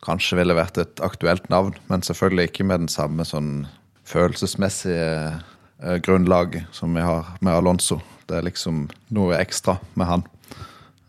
kanskje 0.02 0.40
ville 0.40 0.56
vært 0.58 0.80
et 0.82 1.02
aktuelt 1.04 1.46
navn, 1.52 1.76
men 1.86 2.02
selvfølgelig 2.02 2.50
ikke 2.50 2.66
med 2.66 2.84
den 2.84 2.92
samme 2.92 3.26
sånn 3.28 3.68
følelsesmessige 4.08 5.06
eh, 5.30 5.98
grunnlaget 6.02 6.66
som 6.74 6.96
vi 6.96 7.04
har 7.06 7.36
med 7.40 7.54
Alonso. 7.54 8.00
Det 8.26 8.40
er 8.40 8.48
liksom 8.48 8.88
noe 9.14 9.38
ekstra 9.38 9.76
med 9.94 10.10
han 10.10 10.24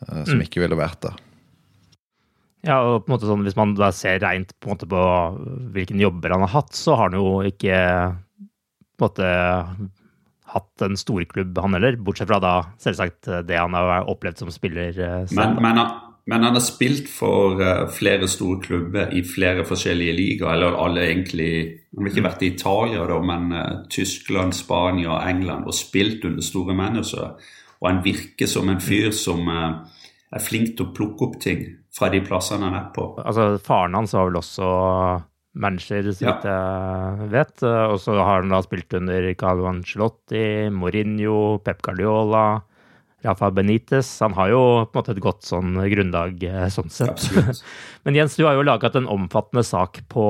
eh, 0.06 0.24
som 0.28 0.38
mm. 0.38 0.46
ikke 0.46 0.62
ville 0.62 0.78
vært 0.78 1.02
der. 1.08 1.18
Ja, 2.64 2.78
og 2.80 3.04
på 3.04 3.10
en 3.10 3.16
måte 3.18 3.28
sånn, 3.28 3.42
Hvis 3.44 3.58
man 3.60 3.74
da 3.76 3.90
ser 3.92 4.22
rent 4.24 4.54
på, 4.64 4.78
på 4.78 5.02
hvilken 5.76 6.00
jobber 6.00 6.32
han 6.32 6.46
har 6.46 6.54
hatt, 6.54 6.72
så 6.78 6.96
har 6.96 7.10
han 7.10 7.18
jo 7.20 7.42
ikke 7.50 7.76
på 9.04 9.22
en 9.24 9.88
måte 9.88 9.92
hatt 10.54 10.86
en 10.86 10.98
storklubb, 10.98 11.58
han 11.58 11.74
heller. 11.74 11.98
Bortsett 11.98 12.30
fra 12.30 12.40
da 12.44 12.56
selvsagt 12.82 13.30
det 13.48 13.58
han 13.58 13.76
har 13.78 14.10
opplevd 14.10 14.44
som 14.44 14.52
spiller 14.54 14.94
eh. 14.94 15.24
Men, 15.34 15.58
men, 15.64 15.82
men 16.30 16.46
han 16.46 16.54
har 16.54 16.64
spilt 16.64 17.10
for 17.10 17.62
uh, 17.62 17.88
flere 17.90 18.30
store 18.30 18.62
klubber 18.62 19.14
i 19.16 19.24
flere 19.26 19.66
forskjellige 19.66 20.14
ligaer. 20.20 20.54
Eller 20.56 20.78
alle 20.78 21.08
egentlig 21.10 21.54
Han 21.94 22.06
har 22.06 22.14
ikke 22.14 22.26
vært 22.26 22.46
i 22.46 22.52
Italia, 22.54 23.04
da, 23.10 23.20
men 23.22 23.52
Tyskland, 23.94 24.56
Spania 24.58 25.20
England 25.30 25.68
og 25.70 25.76
spilt 25.78 26.26
under 26.26 26.42
store 26.42 26.74
managere. 26.74 27.36
Og 27.82 27.90
han 27.90 28.02
virker 28.06 28.50
som 28.50 28.70
en 28.72 28.82
fyr 28.82 29.12
som 29.14 29.46
er 29.50 30.42
flink 30.42 30.74
til 30.78 30.88
å 30.88 30.94
plukke 30.96 31.28
opp 31.28 31.38
ting 31.44 31.68
fra 31.94 32.10
de 32.10 32.24
plassene 32.26 32.66
han 32.66 32.80
er 32.80 32.90
på. 32.96 33.12
Altså, 33.22 33.60
Faren 33.62 33.94
hans 33.98 34.16
var 34.18 34.30
vel 34.30 34.40
også 34.42 34.70
manager, 35.54 36.12
så 36.12 36.28
vidt 36.28 36.46
jeg 36.50 37.32
vet. 37.34 37.56
Og 37.64 37.98
så 38.02 38.18
har 38.20 38.42
han 38.42 38.54
da 38.54 38.62
spilt 38.66 38.94
under 38.98 39.30
Carlo 39.40 39.68
Ancelotti, 39.70 40.70
Mourinho, 40.74 41.60
Pep 41.64 41.82
Guardiola. 41.86 42.46
Rafa 43.24 43.52
Benitez. 43.52 44.20
Han 44.20 44.34
har 44.34 44.52
jo 44.52 44.62
på 44.84 44.98
en 44.98 45.00
måte 45.00 45.14
et 45.16 45.24
godt 45.24 45.48
sånn 45.48 45.78
grunnlag 45.94 46.44
eh, 46.44 46.68
sånn 46.72 46.92
sett. 46.92 47.24
Men 48.04 48.18
Jens, 48.20 48.36
du 48.36 48.44
har 48.44 48.58
jo 48.58 48.66
laget 48.68 48.98
en 49.00 49.08
omfattende 49.12 49.64
sak 49.64 50.02
på 50.12 50.26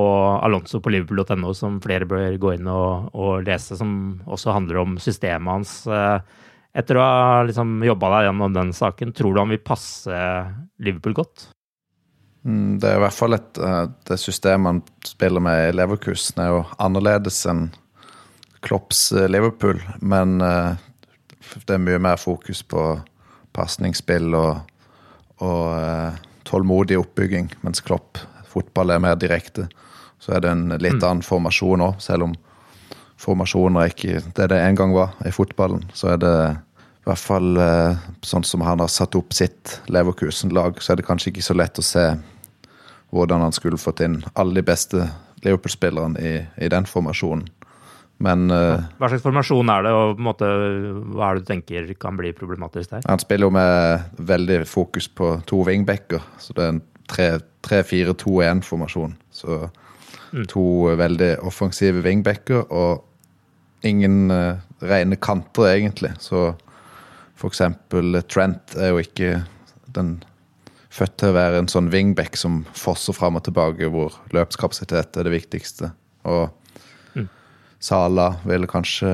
Alonso 0.46 0.82
på 0.84 0.94
liverpool.no 0.94 1.56
som 1.58 1.82
flere 1.84 2.08
bør 2.10 2.38
gå 2.38 2.54
inn 2.58 2.70
og, 2.70 3.10
og, 3.18 3.42
lese, 3.48 3.78
som 3.80 4.22
også 4.30 4.54
handler 4.54 4.84
om 4.84 5.00
systemet 5.02 5.56
hans. 5.56 5.76
Eh, 5.90 6.46
etter 6.78 6.98
å 6.98 7.06
ha 7.06 7.42
liksom 7.48 7.82
jobba 7.86 8.14
deg 8.16 8.30
gjennom 8.30 8.54
den 8.54 8.78
saken, 8.78 9.14
tror 9.18 9.34
du 9.34 9.42
han 9.42 9.54
vil 9.54 9.66
passe 9.66 10.22
Liverpool 10.82 11.18
godt? 11.18 11.50
Mm, 12.44 12.80
det 12.80 12.90
er 12.90 12.98
i 12.98 13.04
hvert 13.06 13.16
fall 13.16 13.38
et, 13.38 13.58
eh, 13.58 13.86
det 14.10 14.20
systemet 14.20 14.70
han 14.72 14.82
spiller 15.08 15.44
med 15.44 15.70
i 15.70 15.78
Leverkusen, 15.78 16.44
er 16.44 16.52
jo 16.52 16.66
annerledes 16.84 17.40
enn 17.50 17.70
Klopps 18.64 19.12
Liverpool. 19.12 19.80
Men 20.00 20.38
det 21.68 21.76
er 21.76 21.82
mye 21.82 22.00
mer 22.00 22.20
fokus 22.20 22.64
på 22.64 22.84
pasningsspill 23.54 24.34
og, 24.38 24.62
og 25.44 25.64
eh, 25.78 26.22
tålmodig 26.48 26.98
oppbygging, 27.00 27.52
mens 27.64 27.84
Klopp 27.86 28.22
fotball 28.50 28.94
er 28.94 29.04
mer 29.04 29.18
direkte. 29.20 29.68
Så 30.22 30.36
er 30.36 30.44
det 30.44 30.52
en 30.54 30.68
litt 30.78 31.00
mm. 31.00 31.08
annen 31.08 31.26
formasjon 31.26 31.84
òg, 31.84 31.98
selv 32.04 32.30
om 32.30 32.36
formasjoner 33.24 33.86
er 33.86 33.94
ikke 33.94 34.22
det 34.36 34.50
det 34.52 34.60
en 34.60 34.78
gang 34.78 34.94
var 34.96 35.14
i 35.28 35.32
fotballen. 35.34 35.86
Så 35.96 36.14
er 36.14 36.22
det 36.22 36.36
i 37.04 37.08
hvert 37.10 37.20
fall 37.20 37.58
eh, 37.60 38.04
sånn 38.24 38.46
som 38.48 38.64
han 38.64 38.84
har 38.84 38.92
satt 38.92 39.16
opp 39.20 39.36
sitt 39.36 39.80
Leverkusen-lag, 39.92 40.80
så 40.80 40.94
er 40.94 41.02
det 41.02 41.08
kanskje 41.08 41.34
ikke 41.34 41.46
så 41.46 41.56
lett 41.58 41.80
å 41.80 41.86
se 41.86 42.06
hvordan 43.14 43.46
han 43.46 43.56
skulle 43.56 43.82
fått 43.82 44.04
inn 44.06 44.22
alle 44.34 44.60
de 44.60 44.66
beste 44.66 45.10
Liverpool-spillerne 45.44 46.24
i, 46.24 46.38
i 46.66 46.72
den 46.72 46.88
formasjonen. 46.90 47.46
Men 48.24 48.46
uh, 48.54 48.80
Hva 49.02 49.10
slags 49.12 49.26
formasjon 49.26 49.70
er 49.74 49.86
det, 49.86 49.94
og 49.98 50.22
måte, 50.24 50.48
hva 51.12 51.30
er 51.30 51.38
det 51.38 51.44
du 51.44 51.50
tenker 51.50 51.94
kan 52.00 52.18
bli 52.20 52.32
problematisk 52.38 52.94
der? 52.94 53.06
Han 53.10 53.22
spiller 53.22 53.50
jo 53.50 53.56
med 53.58 54.20
veldig 54.32 54.60
fokus 54.70 55.10
på 55.12 55.36
to 55.50 55.64
wingbacker, 55.68 56.24
så 56.40 56.56
det 56.56 56.66
er 56.66 56.76
en 56.76 56.84
3-4-2-1-formasjon. 57.12 59.18
Så 59.34 59.58
mm. 60.32 60.46
to 60.52 60.66
veldig 61.00 61.34
offensive 61.44 62.04
wingbacker 62.06 62.64
og 62.72 63.04
ingen 63.84 64.32
uh, 64.32 64.62
rene 64.84 65.18
kanter, 65.20 65.74
egentlig. 65.74 66.14
Så 66.24 66.54
for 67.36 67.52
eksempel 67.52 68.22
Trent 68.30 68.78
er 68.80 68.94
jo 68.94 69.04
ikke 69.04 69.42
den 69.94 70.24
født 70.94 71.16
til 71.18 71.32
å 71.32 71.38
være 71.38 71.62
en 71.64 71.72
sånn 71.72 71.90
wingback 71.94 72.38
som 72.38 72.62
fosser 72.78 73.16
fram 73.18 73.40
og 73.40 73.48
tilbake, 73.48 73.90
hvor 73.90 74.14
løpskapasitet 74.36 75.18
er 75.18 75.28
det 75.28 75.34
viktigste. 75.34 75.90
Og 76.30 76.52
Sala 77.84 78.30
ville 78.48 78.70
kanskje 78.70 79.10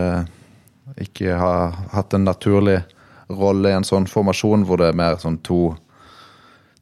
ikke 1.02 1.38
ha 1.40 1.54
hatt 1.94 2.14
en 2.14 2.28
naturlig 2.28 2.84
rolle 3.30 3.72
i 3.72 3.78
en 3.78 3.86
sånn 3.86 4.06
formasjon, 4.10 4.66
hvor 4.66 4.82
det 4.82 4.92
er 4.92 5.00
mer 5.00 5.18
sånn 5.22 5.40
to 5.46 5.72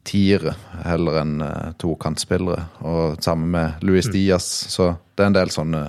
tiere 0.08 0.54
heller 0.84 1.20
enn 1.22 1.40
uh, 1.44 1.70
to 1.80 1.94
kantspillere. 2.00 2.66
Og 2.84 3.22
sammen 3.24 3.52
med 3.54 3.84
Luis 3.84 4.08
mm. 4.08 4.12
Diaz, 4.12 4.46
så 4.72 4.94
det 5.14 5.24
er 5.24 5.30
en 5.30 5.38
del 5.38 5.52
sånne 5.52 5.82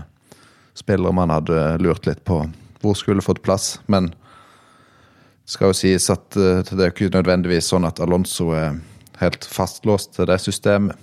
spillere 0.77 1.15
man 1.15 1.31
hadde 1.33 1.77
lurt 1.83 2.07
litt 2.07 2.23
på 2.27 2.41
hvor 2.79 2.95
skulle 2.95 3.23
fått 3.23 3.43
plass. 3.43 3.73
Men 3.91 4.11
det 4.11 5.51
skal 5.51 5.73
jo 5.73 5.79
sies 5.81 6.07
at 6.13 6.39
uh, 6.39 6.61
det 6.63 6.79
er 6.79 6.93
ikke 6.93 7.11
nødvendigvis 7.15 7.71
sånn 7.73 7.87
at 7.87 7.99
Alonso 8.03 8.51
er 8.55 8.79
helt 9.19 9.45
fastlåst 9.47 10.15
til 10.15 10.27
det 10.29 10.39
systemet. 10.43 10.97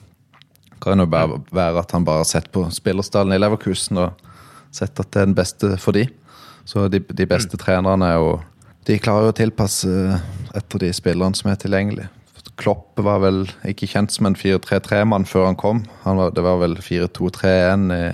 Kan 0.82 1.00
jo 1.00 1.06
bare 1.08 1.40
være 1.54 1.80
at 1.80 1.92
han 1.96 2.04
bare 2.04 2.22
har 2.22 2.28
sett 2.28 2.50
på 2.52 2.66
spillerstallen 2.72 3.34
i 3.36 3.40
Leverkusen 3.40 4.00
og 4.02 4.26
sett 4.74 4.98
at 5.00 5.08
det 5.12 5.22
er 5.22 5.30
den 5.30 5.38
beste 5.38 5.72
for 5.80 5.96
de. 5.96 6.04
Så 6.68 6.88
de, 6.92 7.00
de 7.00 7.26
beste 7.28 7.56
mm. 7.56 7.62
trenerne 7.62 8.10
er 8.10 8.20
jo 8.20 8.36
De 8.86 8.98
klarer 9.02 9.26
jo 9.26 9.32
å 9.32 9.34
tilpasse 9.34 9.88
etter 10.54 10.78
de 10.84 10.92
spillerne 10.94 11.34
som 11.34 11.48
er 11.50 11.56
tilgjengelige. 11.58 12.06
Klopp 12.56 13.00
var 13.02 13.18
vel 13.24 13.40
ikke 13.66 13.88
kjent 13.90 14.14
som 14.14 14.28
en 14.28 14.36
4-3-3-mann 14.38 15.26
før 15.26 15.48
han 15.48 15.58
kom. 15.58 15.80
Han 16.04 16.20
var, 16.20 16.30
det 16.32 16.44
var 16.46 16.60
vel 16.62 16.76
4-2-3-1 16.78 17.90
i 17.96 18.04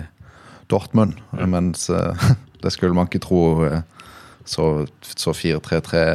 Dortmund, 0.73 1.21
mm. 1.37 1.45
mens 1.53 1.91
uh, 1.93 2.17
det 2.65 2.73
skulle 2.73 2.97
man 2.97 3.11
ikke 3.11 3.21
tro 3.27 3.43
uh, 3.61 3.83
så, 4.49 4.87
så 5.05 5.35
4-3-3 5.37 6.07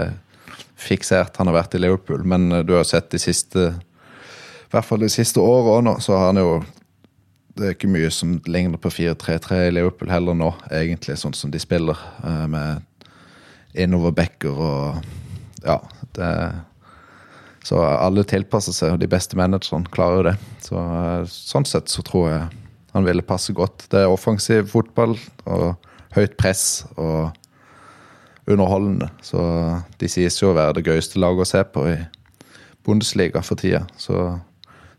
fiksert 0.77 1.37
han 1.39 1.49
har 1.49 1.57
vært 1.63 1.77
i 1.77 1.81
Liverpool. 1.81 2.23
Men 2.27 2.51
uh, 2.53 2.63
du 2.65 2.75
har 2.77 2.87
sett 2.87 3.11
de 3.13 3.21
siste 3.21 3.69
i 4.67 4.75
hvert 4.75 4.83
fall 4.83 4.99
de 4.99 5.07
siste 5.07 5.39
åra 5.39 5.79
nå, 5.79 5.93
så 6.03 6.17
har 6.17 6.33
han 6.33 6.41
jo 6.41 6.57
det 7.57 7.65
er 7.65 7.73
ikke 7.73 7.89
mye 7.89 8.09
som 8.13 8.35
ligner 8.45 8.77
på 8.81 8.91
4-3-3 8.93 9.61
i 9.65 9.73
Liverpool 9.73 10.11
heller 10.13 10.35
nå, 10.37 10.51
egentlig, 10.69 11.15
sånn 11.17 11.33
som 11.33 11.49
de 11.49 11.57
spiller. 11.61 11.97
Eh, 12.21 12.43
med 12.51 13.07
innoverbacker 13.77 14.53
og 14.53 15.05
Ja. 15.65 15.79
det 16.13 16.53
Så 17.63 17.81
alle 17.81 18.23
tilpasser 18.23 18.71
seg, 18.71 18.93
og 18.93 18.99
de 18.99 19.07
beste 19.07 19.35
managerne 19.35 19.89
klarer 19.91 20.15
jo 20.15 20.23
det. 20.23 20.37
Så, 20.61 20.75
eh, 20.77 21.25
sånn 21.25 21.65
sett 21.65 21.89
så 21.89 22.01
tror 22.01 22.29
jeg 22.29 22.49
han 22.93 23.03
ville 23.03 23.21
passe 23.21 23.53
godt. 23.53 23.89
Det 23.89 23.99
er 23.99 24.07
offensiv 24.07 24.69
fotball 24.69 25.17
og 25.45 25.75
høyt 26.15 26.37
press 26.37 26.85
og 26.95 27.33
underholdende. 28.47 29.09
Så 29.25 29.41
de 29.99 30.09
sies 30.11 30.39
jo 30.41 30.51
å 30.51 30.57
være 30.57 30.79
det 30.79 30.87
gøyeste 30.87 31.21
laget 31.21 31.45
å 31.45 31.51
se 31.51 31.63
på 31.73 31.85
i 31.91 31.95
Bundesliga 32.87 33.43
for 33.43 33.59
tida. 33.59 33.83
Så 33.99 34.39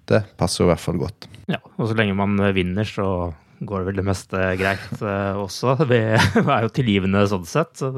det 0.09 0.25
passer 0.41 0.63
jo 0.63 0.69
i 0.69 0.73
hvert 0.73 0.85
fall 0.85 1.01
godt. 1.01 1.29
Ja, 1.49 1.61
og 1.77 1.89
så 1.89 1.97
lenge 1.97 2.17
man 2.19 2.37
vinner, 2.57 2.89
så 2.89 3.33
går 3.59 3.83
det 3.83 3.89
vel 3.91 4.01
det 4.01 4.07
meste 4.07 4.43
greit 4.61 4.89
uh, 5.03 5.39
også. 5.41 5.77
Vi 5.91 6.01
er 6.01 6.67
jo 6.67 6.75
tilgivende 6.75 7.25
sånn 7.31 7.49
sett. 7.49 7.75
Så 7.81 7.91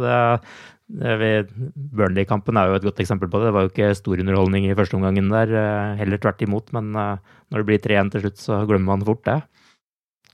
Burnley-kampen 0.91 2.59
er 2.59 2.71
jo 2.71 2.79
et 2.79 2.87
godt 2.87 3.03
eksempel 3.03 3.31
på 3.31 3.41
det. 3.41 3.51
Det 3.51 3.57
var 3.57 3.67
jo 3.67 3.73
ikke 3.73 3.93
stor 3.99 4.23
underholdning 4.23 4.67
i 4.67 4.77
første 4.79 4.99
omgangen 4.99 5.31
der, 5.33 5.55
uh, 5.55 5.99
heller 6.01 6.23
tvert 6.23 6.47
imot. 6.47 6.71
Men 6.77 6.95
uh, 6.97 7.37
når 7.51 7.63
det 7.63 7.69
blir 7.71 7.85
3-1 7.91 8.15
til 8.15 8.27
slutt, 8.27 8.43
så 8.43 8.63
glemmer 8.71 8.95
man 8.95 9.07
fort 9.07 9.27
det. 9.29 9.41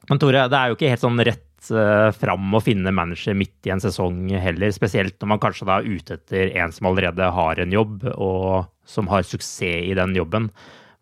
Men 0.07 0.23
Tore, 0.23 0.47
det 0.51 0.59
er 0.59 0.71
jo 0.71 0.79
ikke 0.79 0.93
helt 0.93 1.03
sånn 1.03 1.25
rett 1.27 1.46
fram 1.67 2.55
å 2.55 2.61
finne 2.63 2.93
manager 2.95 3.35
midt 3.35 3.67
i 3.67 3.73
en 3.75 3.83
sesong 3.83 4.29
heller. 4.39 4.71
Spesielt 4.75 5.17
når 5.21 5.31
man 5.33 5.41
kanskje 5.43 5.67
da 5.69 5.79
er 5.81 5.89
ute 5.89 6.19
etter 6.19 6.53
en 6.61 6.75
som 6.75 6.91
allerede 6.91 7.31
har 7.33 7.63
en 7.63 7.73
jobb, 7.73 8.05
og 8.15 8.69
som 8.87 9.09
har 9.11 9.27
suksess 9.27 9.89
i 9.89 9.97
den 9.97 10.15
jobben. 10.17 10.51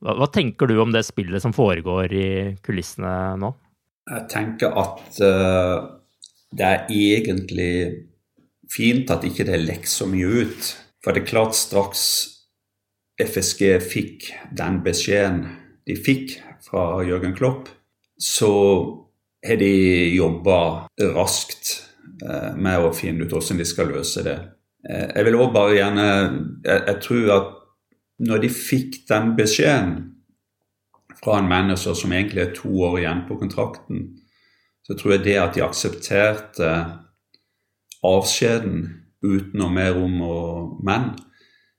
Hva, 0.05 0.17
hva 0.21 0.29
tenker 0.33 0.71
du 0.71 0.79
om 0.81 0.95
det 0.95 1.05
spillet 1.07 1.43
som 1.43 1.55
foregår 1.57 2.13
i 2.15 2.29
kulissene 2.65 3.35
nå? 3.41 3.53
Jeg 4.11 4.27
tenker 4.33 4.75
at 4.77 5.21
uh, 5.25 5.85
det 6.53 6.71
er 6.71 6.91
egentlig 6.93 7.75
fint 8.73 9.11
at 9.13 9.25
ikke 9.27 9.47
det 9.49 9.63
lekker 9.65 9.91
så 9.91 10.09
mye 10.11 10.45
ut. 10.45 10.71
For 11.05 11.13
det 11.13 11.25
er 11.25 11.31
klart 11.33 11.57
straks 11.57 12.05
FSG 13.21 13.77
fikk 13.85 14.31
den 14.57 14.81
beskjeden 14.85 15.45
de 15.87 15.97
fikk 16.01 16.39
fra 16.65 17.03
Jørgen 17.05 17.35
Klopp, 17.37 17.69
så 18.19 18.51
har 19.45 19.61
de 19.61 19.75
jobba 20.15 20.59
raskt 21.15 21.75
uh, 22.25 22.55
med 22.57 22.81
å 22.81 22.95
finne 22.97 23.25
ut 23.25 23.35
hvordan 23.35 23.61
de 23.61 23.69
skal 23.69 23.93
løse 23.93 24.25
det. 24.27 24.39
Uh, 24.87 25.07
jeg 25.11 25.29
vil 25.29 25.39
også 25.39 25.55
bare 25.57 25.77
gjerne 25.79 26.09
jeg, 26.09 26.81
jeg 26.81 26.99
tror 27.05 27.31
at 27.39 27.53
når 28.25 28.45
de 28.45 28.51
fikk 28.55 29.01
den 29.11 29.33
beskjeden 29.39 29.95
fra 31.19 31.39
en 31.41 31.49
manager 31.51 31.97
som 31.99 32.13
egentlig 32.15 32.45
er 32.45 32.53
to 32.57 32.71
år 32.87 33.01
igjen 33.01 33.25
på 33.29 33.39
kontrakten, 33.41 34.05
så 34.85 34.97
tror 34.97 35.17
jeg 35.17 35.25
det 35.25 35.39
at 35.41 35.57
de 35.57 35.65
aksepterte 35.65 36.71
avskjeden 38.05 38.85
uten 39.25 39.57
noe 39.59 39.73
mer 39.73 39.97
om 39.97 40.19
og 40.27 40.83
men, 40.85 41.15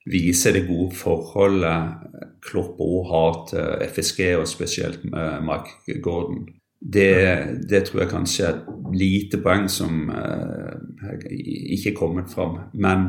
viser 0.09 0.57
det 0.57 0.65
gode 0.67 0.97
forholdet 0.97 2.11
Klopp 2.45 2.81
òg 2.81 3.07
har 3.09 3.37
til 3.49 3.85
FSG, 3.87 4.19
og 4.37 4.49
spesielt 4.49 5.05
Mark 5.05 5.71
Gordon. 6.03 6.45
Det, 6.85 7.65
det, 7.65 7.81
tror 7.87 8.03
jeg 8.03 8.11
kanskje 8.11 8.45
er 8.45 8.57
et 8.59 8.91
lite 8.93 9.39
poeng 9.41 9.65
som 9.71 10.05
uh, 10.13 11.15
ikke 11.33 11.91
er 11.91 11.97
kommet 11.97 12.29
fram. 12.29 12.59
Men 12.77 13.07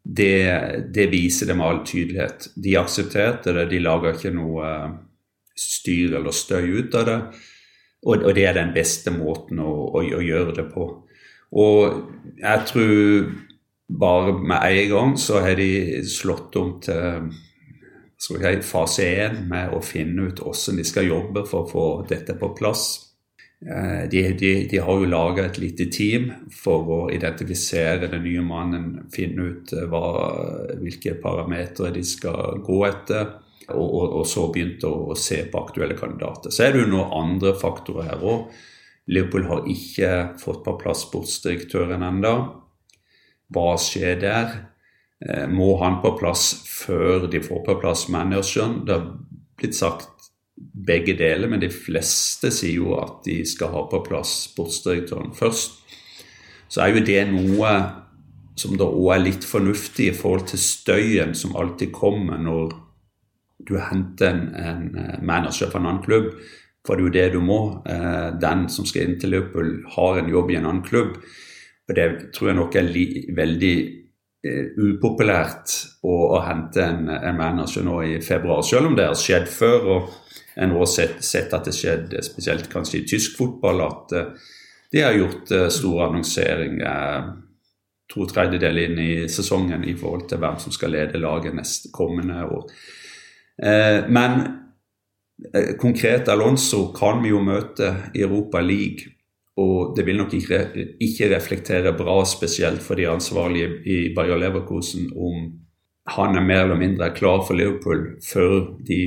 det, 0.00 0.88
det, 0.94 1.10
viser 1.12 1.50
det 1.50 1.58
med 1.58 1.66
all 1.66 1.82
tydelighet. 1.84 2.48
De 2.56 2.78
aksepterte 2.80 3.52
det, 3.56 3.68
de 3.70 3.82
lager 3.84 4.16
ikke 4.16 4.32
noe 4.32 4.64
uh, 4.64 4.96
styr 5.60 6.16
eller 6.18 6.34
støy 6.34 6.80
ut 6.80 6.96
av 6.96 7.06
det. 7.10 7.20
Og, 8.00 8.24
og 8.24 8.32
det 8.36 8.46
er 8.48 8.56
den 8.56 8.72
beste 8.72 9.12
måten 9.12 9.60
å, 9.60 9.70
å, 9.92 10.00
å, 10.00 10.24
gjøre 10.24 10.56
det 10.56 10.66
på. 10.72 10.88
Og 11.60 12.40
jeg 12.40 12.66
tror 12.70 13.30
bare 14.00 14.34
med 14.38 14.64
en 14.70 14.90
gang 14.94 15.14
så 15.20 15.42
har 15.44 15.58
de 15.58 16.00
slått 16.08 16.56
om 16.56 16.76
til 16.84 17.28
si, 18.20 18.62
fase 18.66 19.06
én 19.24 19.44
med 19.48 19.74
å 19.74 19.80
finne 19.84 20.28
ut 20.28 20.42
hvordan 20.44 20.80
de 20.80 20.84
skal 20.86 21.08
jobbe 21.08 21.46
for 21.48 21.64
å 21.64 21.70
få 21.70 21.86
dette 22.08 22.36
på 22.38 22.52
plass. 22.56 22.88
Eh, 23.60 24.08
de, 24.08 24.22
de, 24.40 24.52
de 24.70 24.78
har 24.80 25.00
jo 25.00 25.08
laga 25.08 25.44
et 25.44 25.58
lite 25.60 25.90
team 25.92 26.30
for 26.52 26.86
å 26.88 27.00
identifisere 27.12 28.08
den 28.08 28.24
nye 28.24 28.44
mannen, 28.44 28.86
finne 29.12 29.50
ut 29.52 29.74
eh, 29.76 29.84
hva, 29.90 30.04
hvilke 30.80 31.18
parametere 31.20 31.92
de 31.98 32.04
skal 32.08 32.62
gå 32.64 32.78
etter 32.88 33.34
og, 33.70 33.84
og, 33.84 34.06
og, 34.22 34.24
så 34.26 34.46
begynte 34.52 34.88
å, 34.88 35.10
å, 35.12 35.18
se 35.18 35.42
på 35.50 35.60
aktuelle 35.60 35.98
kandidater. 35.98 36.52
Så 36.52 36.64
er 36.64 36.72
det 36.72 36.86
jo 36.86 36.92
noen 36.94 37.12
andre 37.20 37.52
faktorer 37.60 38.08
her 38.08 38.24
òg. 38.24 38.48
Liverpool 39.10 39.46
har 39.50 39.68
ikke 39.68 40.10
fått 40.40 40.64
på 40.64 40.76
plass 40.80 41.04
sportsdirektøren 41.06 42.04
ennå. 42.06 42.34
Hva 43.50 43.70
skjer 43.80 44.20
der? 44.22 44.56
Eh, 45.28 45.46
må 45.48 45.74
han 45.82 46.00
på 46.00 46.14
plass 46.20 46.52
før 46.64 47.26
de 47.30 47.42
får 47.44 47.64
på 47.66 47.76
plass 47.82 48.06
manageren? 48.12 48.80
Det 48.86 48.96
har 48.96 49.08
blitt 49.60 49.76
sagt 49.76 50.08
begge 50.60 51.16
deler, 51.16 51.48
men 51.48 51.60
de 51.60 51.70
fleste 51.72 52.50
sier 52.52 52.78
jo 52.80 52.94
at 53.00 53.20
de 53.26 53.40
skal 53.48 53.72
ha 53.74 53.84
på 53.88 54.02
plass 54.06 54.32
sportsdirektøren 54.50 55.34
først. 55.36 55.80
Så 56.70 56.84
er 56.84 56.94
jo 56.94 57.04
det 57.04 57.24
noe 57.32 57.72
som 58.60 58.76
da 58.78 58.86
òg 58.86 59.14
er 59.14 59.24
litt 59.24 59.46
fornuftig 59.46 60.10
i 60.10 60.16
forhold 60.16 60.50
til 60.50 60.60
støyen 60.60 61.34
som 61.36 61.56
alltid 61.56 61.92
kommer 61.96 62.40
når 62.40 62.74
du 63.68 63.76
henter 63.80 64.32
en, 64.32 64.42
en 64.56 64.82
eh, 64.96 65.20
manager 65.20 65.70
fra 65.70 65.80
en 65.80 65.88
annen 65.88 66.04
klubb, 66.04 66.32
for 66.86 66.96
det 66.96 67.02
er 67.02 67.06
jo 67.06 67.14
det 67.16 67.26
du 67.34 67.40
må. 67.44 67.60
Eh, 67.84 68.28
den 68.40 68.68
som 68.72 68.88
skal 68.88 69.04
inn 69.04 69.18
til 69.20 69.34
Liverpool, 69.34 69.74
har 69.96 70.20
en 70.20 70.30
jobb 70.32 70.52
i 70.52 70.56
en 70.56 70.68
annen 70.68 70.84
klubb. 70.86 71.18
Og 71.88 71.96
det 71.96 72.06
tror 72.36 72.50
jeg 72.50 72.58
nok 72.60 72.76
er 72.78 72.92
veldig 73.36 73.74
upopulært 74.40 75.74
å, 76.00 76.14
å 76.36 76.38
hente 76.46 76.80
en, 76.80 77.10
en, 77.12 77.36
manager 77.36 77.84
nå 77.84 77.98
i 78.08 78.14
februar, 78.24 78.62
selv 78.64 78.88
om 78.88 78.96
det 78.96 79.10
har 79.10 79.18
skjedd 79.18 79.48
før. 79.52 79.90
og 79.96 80.16
en 80.60 80.72
har 80.74 80.88
sett, 80.90 81.20
sett 81.24 81.52
at 81.56 81.68
det 81.68 81.72
skjedde 81.76 82.22
spesielt 82.26 82.66
kanskje 82.72 82.98
i 82.98 83.04
tysk 83.08 83.36
fotball, 83.38 83.84
at 83.84 84.14
uh, 84.16 84.48
de 84.92 85.04
har 85.04 85.14
gjort 85.14 85.52
uh, 85.54 85.68
stor 85.72 86.08
annonsering 86.08 86.80
to 88.10 88.26
tredjedeler 88.26 88.88
inn 88.88 88.98
i 88.98 89.12
sesongen 89.30 89.84
i 89.86 89.94
forhold 89.98 90.26
til 90.30 90.40
hvem 90.42 90.58
som 90.62 90.74
skal 90.74 90.94
lede 90.96 91.20
laget 91.22 91.54
neste 91.56 91.92
kommende 91.94 92.42
år. 92.48 92.66
Eh, 93.62 94.08
men 94.08 94.40
eh, 95.54 95.76
konkret 95.78 96.28
Alonso 96.32 96.88
kan 96.96 97.22
vi 97.22 97.32
jo 97.32 97.42
møte 97.44 97.92
i 98.14 98.24
Europa 98.24 98.62
League. 98.64 99.12
Og 99.58 99.96
det 99.96 100.06
vil 100.06 100.16
nok 100.20 100.34
ikke, 100.34 101.30
reflektere 101.34 101.92
bra, 101.96 102.20
spesielt 102.24 102.82
for 102.82 102.94
de 102.96 103.08
ansvarlige 103.10 103.80
i 103.84 103.98
Bayer 104.14 104.38
Leverkusen, 104.38 105.10
om 105.16 105.50
han 106.10 106.36
er 106.38 106.46
mer 106.46 106.64
eller 106.64 106.78
mindre 106.78 107.10
klar 107.14 107.42
for 107.46 107.58
Liverpool 107.58 108.16
før 108.24 108.76
de 108.86 109.00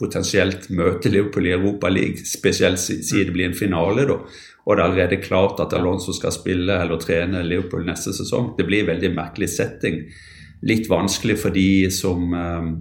potensielt 0.00 0.70
møter 0.70 1.10
Liverpool 1.12 1.48
i 1.48 1.56
Europa 1.56 1.88
League, 1.88 2.24
spesielt 2.24 2.78
siden 2.80 3.26
det 3.28 3.34
blir 3.34 3.48
en 3.50 3.56
finale. 3.56 4.06
da, 4.08 4.20
Og 4.66 4.76
det 4.76 4.82
er 4.82 4.88
allerede 4.88 5.22
klart 5.22 5.60
at 5.60 5.72
Alonso 5.72 6.12
skal 6.12 6.32
spille 6.32 6.82
eller 6.82 7.00
trene 7.00 7.42
Liverpool 7.42 7.84
neste 7.84 8.12
sesong. 8.12 8.54
Det 8.58 8.66
blir 8.66 8.84
en 8.84 8.94
veldig 8.94 9.14
merkelig 9.14 9.48
setting. 9.48 10.00
Litt 10.62 10.88
vanskelig 10.88 11.38
for 11.38 11.50
de 11.50 11.90
som 11.90 12.32
um, 12.32 12.72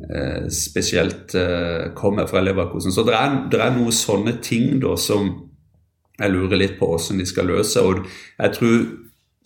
Eh, 0.00 0.48
spesielt 0.48 1.34
eh, 1.34 1.92
kommer 1.94 2.26
fra 2.26 2.40
Leverkusen. 2.40 2.92
Så 2.92 3.02
det 3.04 3.14
er, 3.14 3.34
det 3.52 3.60
er 3.60 3.74
noen 3.74 3.92
sånne 3.92 4.38
ting 4.42 4.78
da 4.80 4.94
som 4.96 5.28
jeg 6.20 6.34
lurer 6.34 6.60
litt 6.60 6.76
på 6.78 6.90
hvordan 6.90 7.22
de 7.22 7.28
skal 7.28 7.48
løse. 7.50 7.82
Og 7.82 8.04
jeg 8.38 8.56
tror 8.58 8.76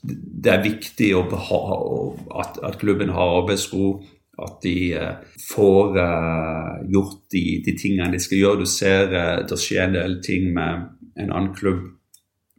det 0.04 0.52
er 0.52 0.64
viktig 0.66 1.12
ha, 1.16 1.62
at, 2.42 2.58
at, 2.60 2.78
klubben 2.82 3.14
har 3.14 3.38
arbeidsro. 3.40 4.02
At 4.34 4.56
de 4.64 4.76
uh, 4.98 5.20
får 5.52 5.94
uh, 5.94 6.80
gjort 6.90 7.20
de, 7.30 7.42
de, 7.62 7.76
tingene 7.78 8.10
de 8.10 8.18
skal 8.18 8.40
gjøre. 8.40 8.64
Du 8.64 8.66
ser 8.66 9.12
uh, 9.14 9.44
det 9.46 9.58
skjer 9.62 9.84
en 9.86 9.94
del 9.94 10.16
ting 10.26 10.48
med 10.56 10.88
en 11.22 11.30
annen 11.30 11.52
klubb 11.54 11.84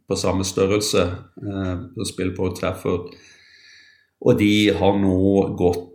på 0.08 0.16
samme 0.16 0.44
størrelse 0.44 1.02
eh, 1.42 1.74
som 1.94 2.06
spiller 2.06 2.34
på 2.36 2.50
Trafford. 2.56 3.14
Og 4.20 4.38
de 4.38 4.70
har 4.78 4.98
nå 5.00 5.18
gått 5.58 5.92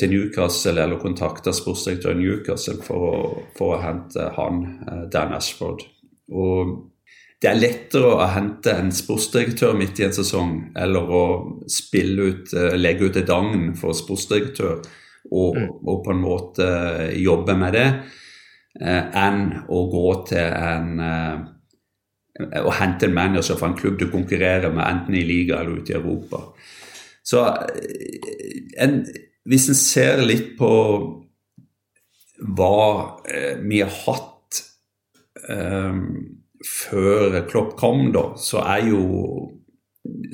til 0.00 0.10
Newcastle 0.10 0.82
eller 0.82 0.98
kontakta 1.00 1.54
sportsdirektøren 1.54 2.18
Newcastle 2.20 2.80
for 2.82 3.06
å, 3.06 3.20
for 3.56 3.76
å, 3.76 3.82
hente 3.84 4.26
han, 4.36 4.64
eh, 4.82 5.04
Dan 5.12 5.36
Ashford. 5.36 5.86
Og 6.34 6.74
det 7.44 7.50
er 7.50 7.60
lettere 7.60 8.10
å 8.16 8.26
hente 8.32 8.72
en 8.72 8.92
sportsdirektør 8.94 9.74
midt 9.76 10.00
i 10.00 10.06
en 10.06 10.14
sesong 10.16 10.52
eller 10.80 11.10
å 11.12 11.24
spille 11.68 12.28
ut, 12.30 12.52
eh, 12.56 12.76
legge 12.78 13.10
ut 13.10 13.18
et 13.20 13.32
agn 13.32 13.74
for 13.76 13.96
sportsdirektør 13.96 14.78
og, 15.30 15.58
mm. 15.58 15.66
og, 15.84 15.98
på 16.04 16.14
en 16.14 16.22
måte 16.22 16.68
jobbe 17.20 17.56
med 17.60 17.76
det, 17.76 17.88
eh, 18.80 19.02
enn 19.20 19.44
å 19.68 19.84
gå 19.92 20.08
til 20.30 20.48
en 20.48 21.52
å 22.34 22.70
hente 22.74 23.06
en 23.06 23.14
manager 23.14 23.58
fra 23.58 23.68
en 23.70 23.76
klubb 23.78 23.98
du 24.00 24.08
konkurrerer 24.10 24.72
med 24.74 24.82
enten 24.82 25.14
i 25.14 25.22
liga 25.26 25.60
eller 25.60 25.78
ute 25.78 25.94
i 25.94 25.98
Europa. 26.00 26.40
Så 27.22 27.44
en, 28.82 28.96
hvis 29.46 29.68
en 29.70 29.78
ser 29.78 30.22
litt 30.26 30.56
på 30.58 30.70
hva 32.44 32.78
eh, 33.30 33.60
vi 33.62 33.80
har 33.84 33.92
hatt 34.02 34.60
eh, 35.48 36.00
før 36.64 37.40
Klopp 37.50 37.76
kom, 37.80 38.08
da, 38.14 38.32
så 38.40 38.64
er 38.64 38.88
jo 38.90 39.04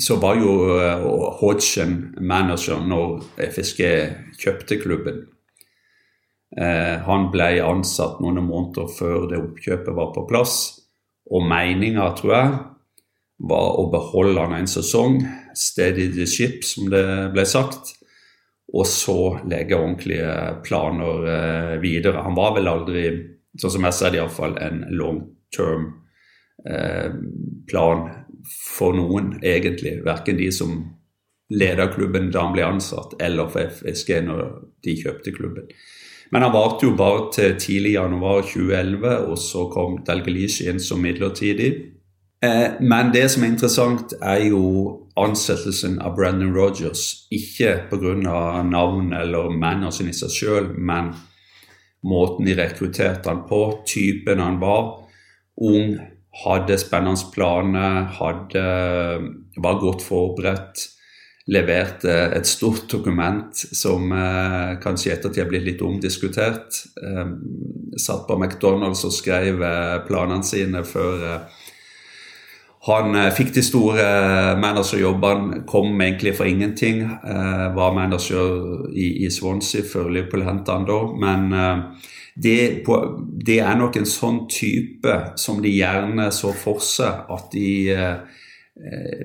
så 0.02 0.16
var 0.18 0.38
jo 0.40 0.54
uh, 0.80 1.04
Hodgson 1.38 2.16
manager 2.18 2.80
når 2.82 3.20
FSG 3.52 3.84
kjøpte 4.40 4.80
klubben. 4.82 5.20
Eh, 6.58 6.96
han 7.06 7.28
ble 7.30 7.52
ansatt 7.62 8.18
noen 8.18 8.40
måneder 8.42 8.88
før 8.90 9.28
det 9.30 9.38
oppkjøpet 9.38 9.94
var 9.94 10.10
på 10.16 10.24
plass. 10.26 10.56
Og 11.30 11.44
meninga, 11.46 12.08
tror 12.18 12.34
jeg, 12.34 12.56
var 13.46 13.78
å 13.78 13.86
beholde 13.92 14.42
han 14.42 14.56
en 14.58 14.70
sesong. 14.70 15.20
Steady 15.54 16.08
the 16.16 16.26
ship, 16.26 16.64
som 16.66 16.90
det 16.90 17.04
ble 17.36 17.46
sagt 17.46 17.94
og 18.70 18.86
så 18.86 19.16
legge 19.50 19.78
ordentlige 19.78 20.34
planer 20.66 21.24
eh, 21.26 21.76
videre. 21.82 22.22
Han 22.22 22.36
var 22.38 22.54
vel 22.58 22.70
aldri, 22.70 23.04
sånn 23.58 23.74
som 23.74 23.86
jeg 23.88 23.96
ser 23.96 24.12
det 24.14 24.20
iallfall, 24.20 24.54
en 24.62 24.84
long 24.94 25.24
term 25.54 25.88
eh, 25.88 25.96
plan 27.70 28.02
for 28.50 28.92
noen, 28.96 29.34
egentlig. 29.40 29.94
Verken 30.04 30.36
de 30.36 30.50
som 30.52 30.74
leda 31.50 31.86
klubben 31.92 32.30
da 32.30 32.44
han 32.44 32.54
ble 32.54 32.66
ansatt, 32.66 33.16
eller 33.22 33.48
for 33.50 33.70
FSG 33.70 34.20
når 34.26 34.44
de 34.84 34.96
kjøpte 35.00 35.34
klubben. 35.34 35.70
Men 36.30 36.46
han 36.46 36.54
varte 36.54 36.86
jo 36.86 36.94
bare 36.94 37.30
til 37.34 37.56
tidlig 37.58 37.96
januar 37.96 38.44
2011, 38.46 39.16
og 39.26 39.38
så 39.38 39.64
kom 39.72 39.98
Dalgalici 40.06 40.68
inn 40.70 40.78
som 40.82 41.02
midlertidig. 41.02 41.70
Eh, 42.44 42.78
men 42.80 43.10
det 43.12 43.26
som 43.32 43.42
er 43.44 43.50
interessant, 43.50 44.14
er 44.22 44.46
jo 44.46 44.62
ansettelsen 45.18 45.98
av 46.00 46.14
Brendan 46.16 46.54
Rogers. 46.54 47.26
Ikke 47.34 47.80
pga. 47.90 48.14
navn 48.62 49.12
eller 49.12 49.50
manageren 49.50 50.08
i 50.08 50.14
seg 50.14 50.30
sjøl, 50.30 50.70
men 50.78 51.10
måten 52.06 52.46
de 52.46 52.54
rekrutterte 52.54 53.28
han 53.28 53.42
på, 53.48 53.82
typen 53.86 54.38
han 54.38 54.60
var. 54.62 55.02
Ung, 55.60 55.98
hadde 56.44 56.78
spennende 56.78 57.28
planer, 57.34 58.08
hadde, 58.20 58.64
var 59.56 59.80
godt 59.82 60.02
forberedt. 60.06 60.86
Leverte 61.50 62.12
et 62.36 62.46
stort 62.46 62.84
dokument 62.92 63.56
som 63.56 64.12
eh, 64.14 64.76
kanskje 64.78 65.08
i 65.08 65.12
ettertid 65.16 65.42
er 65.42 65.48
blitt 65.50 65.64
litt 65.66 65.80
omdiskutert. 65.82 66.84
Eh, 67.02 67.32
satt 67.98 68.28
på 68.28 68.36
McDonald's 68.38 69.02
og 69.08 69.16
skrev 69.16 69.64
eh, 69.66 69.96
planene 70.06 70.46
sine 70.46 70.84
før 70.86 71.24
eh, 71.26 71.64
han 72.88 73.12
eh, 73.14 73.28
fikk 73.36 73.52
de 73.56 73.64
store 73.64 74.04
eh, 74.04 74.54
managerjobbene, 74.60 75.64
kom 75.68 76.00
egentlig 76.00 76.32
for 76.38 76.48
ingenting. 76.48 77.02
Eh, 77.04 77.66
var 77.76 77.92
manager 77.96 78.86
i, 78.94 79.26
i 79.26 79.30
Swansea 79.32 79.84
før 79.84 80.08
Liverpool 80.08 80.46
henta 80.46 80.78
han 80.78 80.88
da. 80.88 81.00
Men 81.20 81.52
det, 82.34 82.84
det, 83.46 83.58
er 83.58 83.78
nok 83.78 83.96
en 83.98 84.08
sånn 84.08 84.44
type 84.50 85.14
som 85.40 85.60
de 85.62 85.72
gjerne 85.74 86.30
så 86.34 86.52
for 86.56 86.82
seg 86.84 87.30
at 87.34 87.50
de 87.52 87.70
eh, 87.94 89.24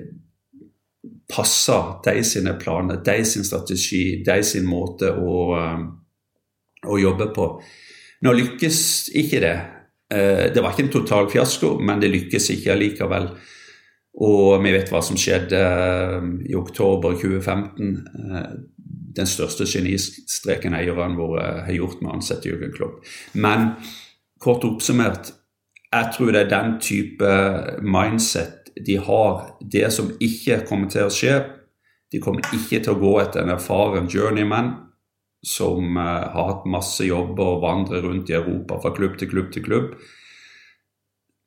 passer 1.30 1.96
de 2.04 2.24
sine 2.26 2.54
planer, 2.60 3.02
de 3.04 3.24
sin 3.24 3.46
strategi, 3.46 4.22
de 4.26 4.42
sin 4.46 4.66
måte 4.68 5.10
å, 5.10 5.48
å 6.86 6.98
jobbe 7.00 7.30
på. 7.34 7.48
Nå 8.26 8.32
lykkes 8.36 8.80
ikke 9.18 9.42
det. 9.42 9.56
Eh, 10.14 10.46
det 10.54 10.62
var 10.62 10.72
ikke 10.72 10.86
en 10.86 10.94
total 10.94 11.30
fiasko, 11.30 11.76
men 11.82 12.00
det 12.02 12.12
lykkes 12.12 12.50
ikke 12.54 12.74
allikevel. 12.74 13.30
Og 14.26 14.62
vi 14.64 14.72
vet 14.72 14.90
hva 14.92 15.02
som 15.04 15.18
skjedde 15.20 15.60
eh, 15.60 16.30
i 16.52 16.56
oktober 16.58 17.18
2015. 17.18 17.92
Eh, 19.16 19.18
den 19.18 19.26
største 19.26 19.66
genistreken 19.66 20.74
eierne 20.74 21.16
våre 21.16 21.64
har 21.66 21.72
gjort 21.72 22.00
med 22.00 22.10
å 22.10 22.16
ansette 22.18 22.48
Jürgen 22.48 22.74
Klopp. 22.74 23.04
Men 23.34 23.74
kort 24.40 24.64
oppsummert, 24.64 25.32
jeg 25.92 26.12
tror 26.16 26.32
det 26.32 26.40
er 26.44 26.50
den 26.50 26.78
type 26.80 27.30
mindset 27.82 28.72
de 28.86 28.98
har. 29.00 29.56
Det 29.60 29.92
som 29.92 30.12
ikke 30.20 30.66
kommer 30.68 30.90
til 30.92 31.06
å 31.06 31.12
skje, 31.12 31.38
de 32.12 32.20
kommer 32.20 32.44
ikke 32.52 32.82
til 32.82 32.92
å 32.92 33.00
gå 33.00 33.14
etter 33.22 33.42
en 33.42 33.54
erfaren 33.54 34.08
journeyman 34.08 34.74
som 35.46 35.96
uh, 35.96 36.26
har 36.34 36.50
hatt 36.50 36.68
masse 36.70 37.06
jobber 37.06 37.56
og 37.56 37.62
vandrer 37.62 38.02
rundt 38.02 38.30
i 38.30 38.36
Europa 38.36 38.80
fra 38.82 38.92
klubb 38.94 39.16
til 39.18 39.30
klubb 39.30 39.52
til 39.54 39.64
klubb. 39.64 39.92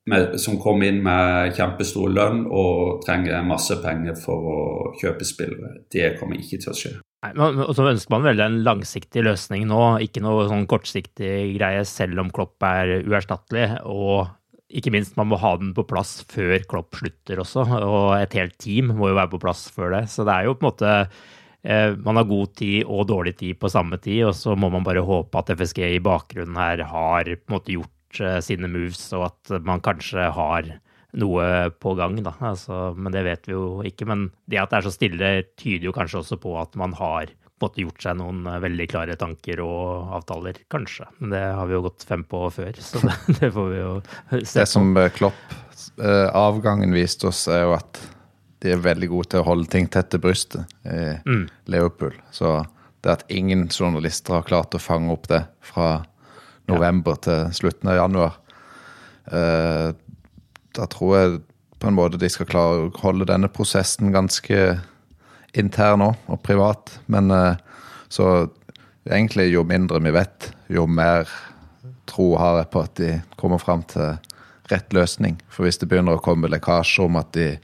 Med, 0.09 0.39
som 0.41 0.57
kommer 0.57 0.89
inn 0.89 1.03
med 1.05 1.53
kjempestor 1.53 2.09
lønn 2.09 2.45
og 2.47 3.03
trenger 3.05 3.45
masse 3.45 3.77
penger 3.83 4.17
for 4.17 4.49
å 4.49 4.59
kjøpe 4.97 5.27
spillere. 5.27 5.83
Det 5.91 6.15
kommer 6.17 6.39
ikke 6.39 6.57
til 6.63 6.73
å 6.73 6.77
skje. 6.79 6.95
Nei, 7.19 7.33
og 7.35 7.73
så 7.75 7.89
ønsker 7.89 8.13
man 8.13 8.23
vel 8.23 8.39
en 8.39 8.61
langsiktig 8.63 9.25
løsning 9.25 9.65
nå, 9.67 9.81
ikke 10.05 10.21
noe 10.23 10.45
sånn 10.47 10.67
kortsiktig 10.71 11.33
greie, 11.57 11.81
selv 11.87 12.21
om 12.23 12.29
Klopp 12.31 12.63
er 12.63 13.01
uerstattelig. 13.01 13.81
Og 13.83 14.29
ikke 14.69 14.93
minst, 14.95 15.17
man 15.19 15.27
må 15.31 15.39
ha 15.41 15.55
den 15.59 15.73
på 15.75 15.83
plass 15.89 16.21
før 16.31 16.63
Klopp 16.69 16.95
slutter 17.01 17.41
også. 17.43 17.65
Og 17.83 18.13
et 18.21 18.37
helt 18.39 18.55
team 18.61 18.93
må 18.95 19.11
jo 19.11 19.19
være 19.19 19.33
på 19.33 19.41
plass 19.43 19.67
før 19.75 19.97
det. 19.97 20.05
Så 20.13 20.23
det 20.23 20.37
er 20.37 20.47
jo 20.47 20.55
på 20.55 20.63
en 20.63 20.71
måte 20.71 20.95
Eh, 21.61 21.95
man 21.97 22.15
har 22.15 22.27
god 22.27 22.53
tid 22.55 22.87
og 22.87 23.07
dårlig 23.09 23.35
tid 23.39 23.57
på 23.59 23.71
samme 23.71 23.99
tid, 23.99 24.23
og 24.29 24.35
så 24.37 24.55
må 24.55 24.69
man 24.71 24.85
bare 24.85 25.03
håpe 25.03 25.41
at 25.41 25.51
FSG 25.51 25.81
i 25.97 26.03
bakgrunnen 26.03 26.55
her 26.55 26.85
har 26.87 27.27
på 27.27 27.49
en 27.51 27.55
måte 27.57 27.73
gjort 27.75 28.21
eh, 28.23 28.39
sine 28.43 28.69
moves, 28.71 29.01
og 29.17 29.27
at 29.27 29.65
man 29.67 29.83
kanskje 29.83 30.29
har 30.35 30.69
noe 31.17 31.69
på 31.81 31.95
gang, 31.97 32.19
da. 32.25 32.35
Altså, 32.51 32.91
men 32.97 33.13
det 33.15 33.25
vet 33.25 33.49
vi 33.49 33.55
jo 33.55 33.79
ikke. 33.85 34.05
Men 34.09 34.27
det 34.49 34.61
at 34.61 34.73
det 34.73 34.79
er 34.79 34.87
så 34.87 34.93
stille, 34.93 35.31
tyder 35.59 35.89
jo 35.89 35.95
kanskje 35.95 36.21
også 36.21 36.39
på 36.41 36.53
at 36.61 36.77
man 36.79 36.93
har 36.99 37.33
måte 37.59 37.81
gjort 37.83 38.03
seg 38.03 38.15
noen 38.19 38.45
eh, 38.47 38.61
veldig 38.63 38.85
klare 38.91 39.17
tanker 39.19 39.59
og 39.63 40.13
avtaler, 40.19 40.61
kanskje. 40.71 41.09
Men 41.19 41.33
det 41.33 41.41
har 41.57 41.67
vi 41.67 41.75
jo 41.75 41.81
gått 41.89 42.05
fem 42.07 42.23
på 42.23 42.45
før, 42.55 42.79
så 42.83 43.01
det, 43.07 43.17
det 43.41 43.51
får 43.55 43.67
vi 43.73 43.81
jo 43.81 43.91
se. 44.37 44.61
Det 44.61 44.69
som 44.69 44.93
Klopp, 45.15 45.57
avgangen 45.99 46.95
viste 46.95 47.27
oss, 47.27 47.47
er 47.51 47.65
jo 47.65 47.75
at 47.75 47.99
de 48.63 48.73
er 48.73 48.81
veldig 48.83 49.07
gode 49.11 49.31
til 49.31 49.41
å 49.41 49.47
holde 49.47 49.69
ting 49.71 49.87
tett 49.91 50.09
til 50.11 50.21
brystet 50.23 50.67
i 50.87 51.15
mm. 51.23 51.45
Liverpool. 51.71 52.15
Så 52.35 52.57
det 53.03 53.13
at 53.13 53.25
ingen 53.31 53.67
journalister 53.71 54.35
har 54.35 54.47
klart 54.47 54.75
å 54.75 54.81
fange 54.83 55.11
opp 55.13 55.29
det 55.31 55.45
fra 55.63 56.01
november 56.69 57.15
ja. 57.15 57.23
til 57.25 57.59
slutten 57.61 57.91
av 57.91 57.99
januar 58.01 58.35
eh, 59.31 59.95
Da 60.77 60.85
tror 60.89 61.15
jeg 61.17 61.39
på 61.79 61.87
en 61.87 61.97
måte 61.97 62.19
de 62.19 62.29
skal 62.31 62.49
klare 62.49 62.87
å 62.87 62.93
holde 63.01 63.29
denne 63.29 63.49
prosessen 63.51 64.11
ganske 64.13 64.79
intern 65.57 66.03
òg, 66.09 66.17
og 66.27 66.41
privat. 66.45 66.91
Men 67.07 67.31
eh, 67.33 67.61
så 68.11 68.49
egentlig 69.09 69.49
jo 69.53 69.63
mindre 69.67 70.01
vi 70.03 70.13
vet, 70.13 70.51
jo 70.69 70.85
mer 70.87 71.29
tro 72.09 72.33
har 72.41 72.61
jeg 72.61 72.71
på 72.73 72.83
at 72.83 72.95
de 72.99 73.11
kommer 73.39 73.61
fram 73.61 73.83
til 73.89 74.17
rett 74.69 74.93
løsning. 74.93 75.39
For 75.49 75.65
hvis 75.65 75.79
det 75.81 75.89
begynner 75.89 76.17
å 76.17 76.23
komme 76.23 76.49
lekkasjer 76.51 77.07
om 77.07 77.17
at 77.21 77.33
de 77.37 77.55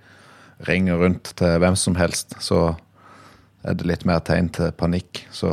ringer 0.66 1.02
rundt 1.02 1.34
til 1.38 1.58
hvem 1.62 1.76
som 1.78 1.98
helst, 2.00 2.38
så 2.42 2.76
er 3.66 3.78
det 3.78 3.90
litt 3.90 4.06
mer 4.08 4.22
tegn 4.26 4.50
til 4.54 4.72
panikk. 4.78 5.26
Så 5.34 5.52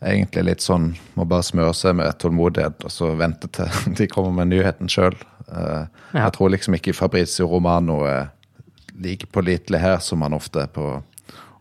egentlig 0.00 0.46
litt 0.48 0.64
sånn 0.64 0.94
må 1.16 1.26
bare 1.28 1.44
smøre 1.46 1.74
seg 1.76 1.96
med 2.00 2.16
tålmodighet 2.20 2.86
og 2.88 2.92
så 2.92 3.12
vente 3.20 3.50
til 3.52 3.68
de 3.98 4.08
kommer 4.10 4.40
med 4.40 4.52
nyheten 4.54 4.90
sjøl. 4.92 5.16
Uh, 5.50 5.86
ja. 6.14 6.26
Jeg 6.26 6.34
tror 6.36 6.52
liksom 6.54 6.76
ikke 6.78 6.94
Fabrizio 6.96 7.48
Romano 7.50 8.00
er 8.06 8.30
like 9.00 9.26
pålitelig 9.32 9.80
her 9.82 9.98
som 10.04 10.22
han 10.22 10.36
ofte 10.36 10.64
er 10.64 10.70
på 10.72 10.92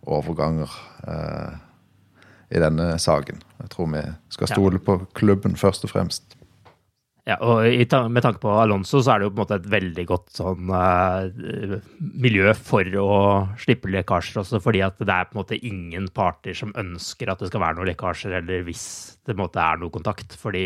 overganger 0.10 0.72
uh, 1.08 1.56
i 2.50 2.62
denne 2.62 2.92
saken. 3.02 3.42
Jeg 3.64 3.72
tror 3.74 3.94
vi 3.94 4.04
skal 4.34 4.52
stole 4.54 4.82
på 4.84 5.02
klubben 5.18 5.58
først 5.60 5.86
og 5.86 5.94
fremst. 5.94 6.36
Ja, 7.30 7.36
og 7.46 7.62
Med 8.10 8.24
tanke 8.24 8.40
på 8.42 8.50
Alonso 8.50 9.04
så 9.04 9.14
er 9.14 9.20
det 9.20 9.28
jo 9.28 9.34
på 9.36 9.38
en 9.38 9.44
måte 9.44 9.58
et 9.60 9.70
veldig 9.70 10.06
godt 10.10 10.32
sånn 10.34 10.72
uh, 10.74 11.76
miljø 12.00 12.56
for 12.58 12.88
å 12.98 13.12
slippe 13.62 13.92
lekkasjer 13.94 14.42
også, 14.42 14.62
fordi 14.64 14.82
at 14.86 14.98
det 14.98 15.14
er 15.14 15.30
på 15.30 15.38
en 15.38 15.42
måte 15.44 15.60
ingen 15.60 16.08
parter 16.16 16.58
som 16.58 16.74
ønsker 16.80 17.30
at 17.30 17.44
det 17.44 17.52
skal 17.52 17.62
være 17.62 17.78
noen 17.78 17.92
lekkasjer, 17.92 18.40
eller 18.40 18.66
hvis 18.66 18.86
det 19.22 19.36
på 19.36 19.38
en 19.38 19.44
måte 19.44 19.62
er 19.62 19.78
noe 19.82 19.94
kontakt. 19.94 20.34
Fordi 20.42 20.66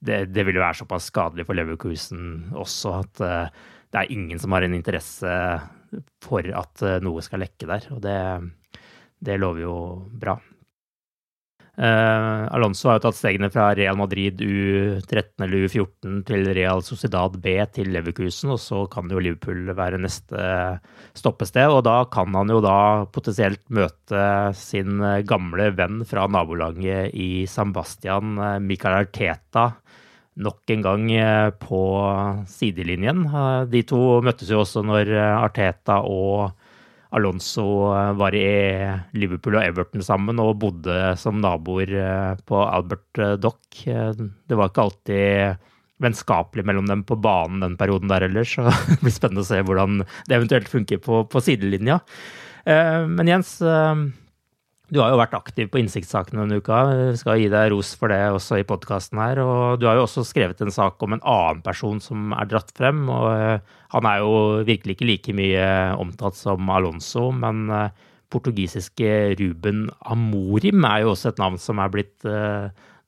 det, 0.00 0.22
det 0.32 0.44
vil 0.46 0.56
jo 0.58 0.64
være 0.64 0.80
såpass 0.80 1.10
skadelig 1.10 1.46
for 1.48 1.58
Leverkusen 1.58 2.54
også 2.56 2.94
at 3.02 3.22
uh, 3.24 3.66
det 3.90 4.00
er 4.00 4.14
ingen 4.14 4.40
som 4.40 4.54
har 4.54 4.64
en 4.64 4.76
interesse 4.76 5.34
for 6.22 6.46
at 6.46 6.84
uh, 6.86 6.96
noe 7.04 7.24
skal 7.26 7.42
lekke 7.44 7.68
der. 7.68 7.88
Og 7.94 8.00
det, 8.04 8.18
det 9.20 9.38
lover 9.40 9.64
jo 9.64 9.74
bra. 10.22 10.38
Uh, 11.78 12.50
Alonso 12.50 12.90
har 12.90 12.98
jo 12.98 13.04
tatt 13.06 13.16
stegene 13.16 13.48
fra 13.52 13.70
Real 13.78 13.96
Madrid 13.96 14.42
U13 14.42 15.44
eller 15.46 15.66
U14 15.68 16.18
til 16.28 16.50
Real 16.56 16.82
Sociedad 16.84 17.36
B 17.40 17.54
til 17.72 17.92
Leverkusen, 17.94 18.50
og 18.52 18.60
så 18.60 18.82
kan 18.90 19.08
jo 19.08 19.22
Liverpool 19.22 19.70
være 19.78 20.00
neste 20.02 20.40
stoppested. 21.16 21.70
Og 21.70 21.84
da 21.86 22.02
kan 22.12 22.34
han 22.36 22.50
jo 22.52 22.58
da 22.64 23.06
potensielt 23.14 23.62
møte 23.72 24.24
sin 24.58 25.00
gamle 25.28 25.70
venn 25.78 26.02
fra 26.08 26.26
nabolaget 26.28 27.14
i 27.14 27.46
San 27.48 27.72
Bastian, 27.76 28.34
Michael 28.66 29.06
Arteta, 29.06 29.70
nok 30.40 30.72
en 30.74 30.84
gang 30.84 31.06
eh, 31.12 31.48
på 31.60 31.82
sidelinjen. 32.48 33.24
De 33.70 33.84
to 33.88 34.20
møttes 34.24 34.50
jo 34.52 34.64
også 34.64 34.84
når 34.86 35.14
Arteta 35.20 36.00
og 36.04 36.50
Alonso 37.10 37.64
eh, 37.94 38.12
var 38.18 38.34
i 38.38 38.50
Liverpool 39.18 39.58
og 39.58 39.64
Everton 39.64 40.04
sammen 40.04 40.38
og 40.42 40.58
bodde 40.62 41.14
som 41.18 41.40
naboer 41.42 41.94
eh, 41.98 42.34
på 42.46 42.60
Albert 42.62 43.18
eh, 43.18 43.34
Dock. 43.40 43.82
Det 43.82 44.58
var 44.58 44.70
ikke 44.70 44.84
alltid 44.86 45.66
vennskapelig 46.00 46.64
mellom 46.64 46.86
dem 46.88 47.02
på 47.04 47.18
banen 47.20 47.60
den 47.64 47.76
perioden 47.80 48.08
der 48.08 48.24
ellers, 48.28 48.54
så 48.56 48.70
det 48.92 49.00
blir 49.02 49.14
spennende 49.14 49.44
å 49.44 49.50
se 49.50 49.60
hvordan 49.66 50.04
det 50.28 50.38
eventuelt 50.38 50.70
funker 50.70 51.02
på, 51.02 51.24
på 51.28 51.42
sidelinja. 51.44 52.00
Men 52.64 53.28
Jens, 53.28 53.54
du 54.90 54.98
har 54.98 55.12
jo 55.12 55.20
vært 55.20 55.36
aktiv 55.38 55.68
på 55.70 55.78
innsiktssakene 55.78 56.42
denne 56.42 56.58
uka. 56.58 56.80
Jeg 56.90 57.18
skal 57.20 57.38
gi 57.38 57.46
deg 57.52 57.70
ros 57.70 57.92
for 57.98 58.10
det 58.10 58.18
også 58.34 58.58
i 58.58 58.66
podkasten 58.66 59.20
her. 59.22 59.38
Og 59.44 59.78
du 59.78 59.86
har 59.86 59.98
jo 59.98 60.04
også 60.06 60.24
skrevet 60.26 60.60
en 60.64 60.74
sak 60.74 60.98
om 61.06 61.14
en 61.14 61.22
annen 61.22 61.62
person 61.62 62.00
som 62.02 62.34
er 62.34 62.48
dratt 62.50 62.72
frem. 62.74 63.04
og 63.06 63.28
eh, 63.30 63.76
Han 63.94 64.08
er 64.10 64.24
jo 64.24 64.32
virkelig 64.66 64.98
ikke 64.98 65.10
like 65.12 65.36
mye 65.38 65.66
omtalt 66.00 66.38
som 66.38 66.72
Alonso, 66.74 67.28
men 67.30 67.70
eh, 67.70 68.08
portugisiske 68.30 69.36
Ruben 69.38 69.86
Amorim 70.10 70.86
er 70.86 71.04
jo 71.04 71.14
også 71.14 71.32
et 71.32 71.42
navn 71.42 71.58
som 71.58 71.82
er 71.82 71.90
blitt 71.90 72.26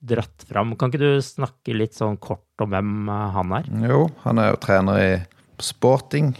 dratt 0.02 0.46
fram. 0.48 0.72
Kan 0.74 0.90
ikke 0.90 1.02
du 1.02 1.22
snakke 1.22 1.76
litt 1.76 1.94
sånn 1.94 2.16
kort 2.18 2.62
om 2.62 2.72
hvem 2.74 3.06
han 3.10 3.54
er? 3.58 3.68
Jo, 3.86 4.08
han 4.24 4.42
er 4.42 4.50
jo 4.50 4.58
trener 4.64 4.98
i 4.98 5.12
sporting. 5.62 6.34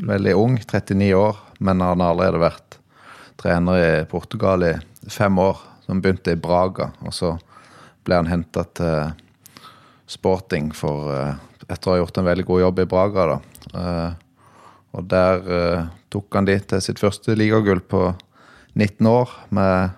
veldig 0.00 0.34
ung, 0.40 0.56
39 0.64 1.12
år, 1.18 1.36
men 1.60 1.84
han 1.84 2.00
har 2.00 2.14
allerede 2.14 2.40
vært 2.40 2.77
trener 3.38 3.82
i 3.82 3.90
Portugal 4.10 4.66
i 4.66 4.74
fem 5.10 5.38
år. 5.42 5.64
Som 5.88 6.02
begynte 6.04 6.34
i 6.34 6.40
Braga, 6.40 6.90
og 7.00 7.14
så 7.16 7.30
ble 8.04 8.18
han 8.18 8.28
henta 8.28 8.66
til 8.76 9.14
sporting 10.08 10.68
for 10.76 11.08
etter 11.68 11.90
å 11.90 11.94
ha 11.94 12.00
gjort 12.02 12.20
en 12.20 12.28
veldig 12.28 12.46
god 12.48 12.62
jobb 12.64 12.82
i 12.82 12.88
Braga. 12.88 13.26
da. 13.30 13.38
Uh, 13.72 14.10
og 14.96 15.08
der 15.08 15.48
uh, 15.48 15.88
tok 16.12 16.38
han 16.38 16.48
de 16.48 16.56
til 16.60 16.82
sitt 16.84 17.00
første 17.00 17.36
ligagull 17.36 17.80
på 17.80 18.02
19 18.78 19.08
år, 19.10 19.32
med 19.52 19.96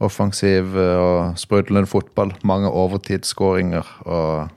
offensiv 0.00 0.72
og 0.80 1.36
sprudlende 1.36 1.88
fotball. 1.90 2.32
Mange 2.48 2.70
overtidsskåringer 2.72 3.88
og 4.08 4.48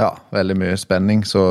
ja, 0.00 0.14
veldig 0.32 0.56
mye 0.62 0.78
spenning. 0.80 1.26
Så 1.28 1.42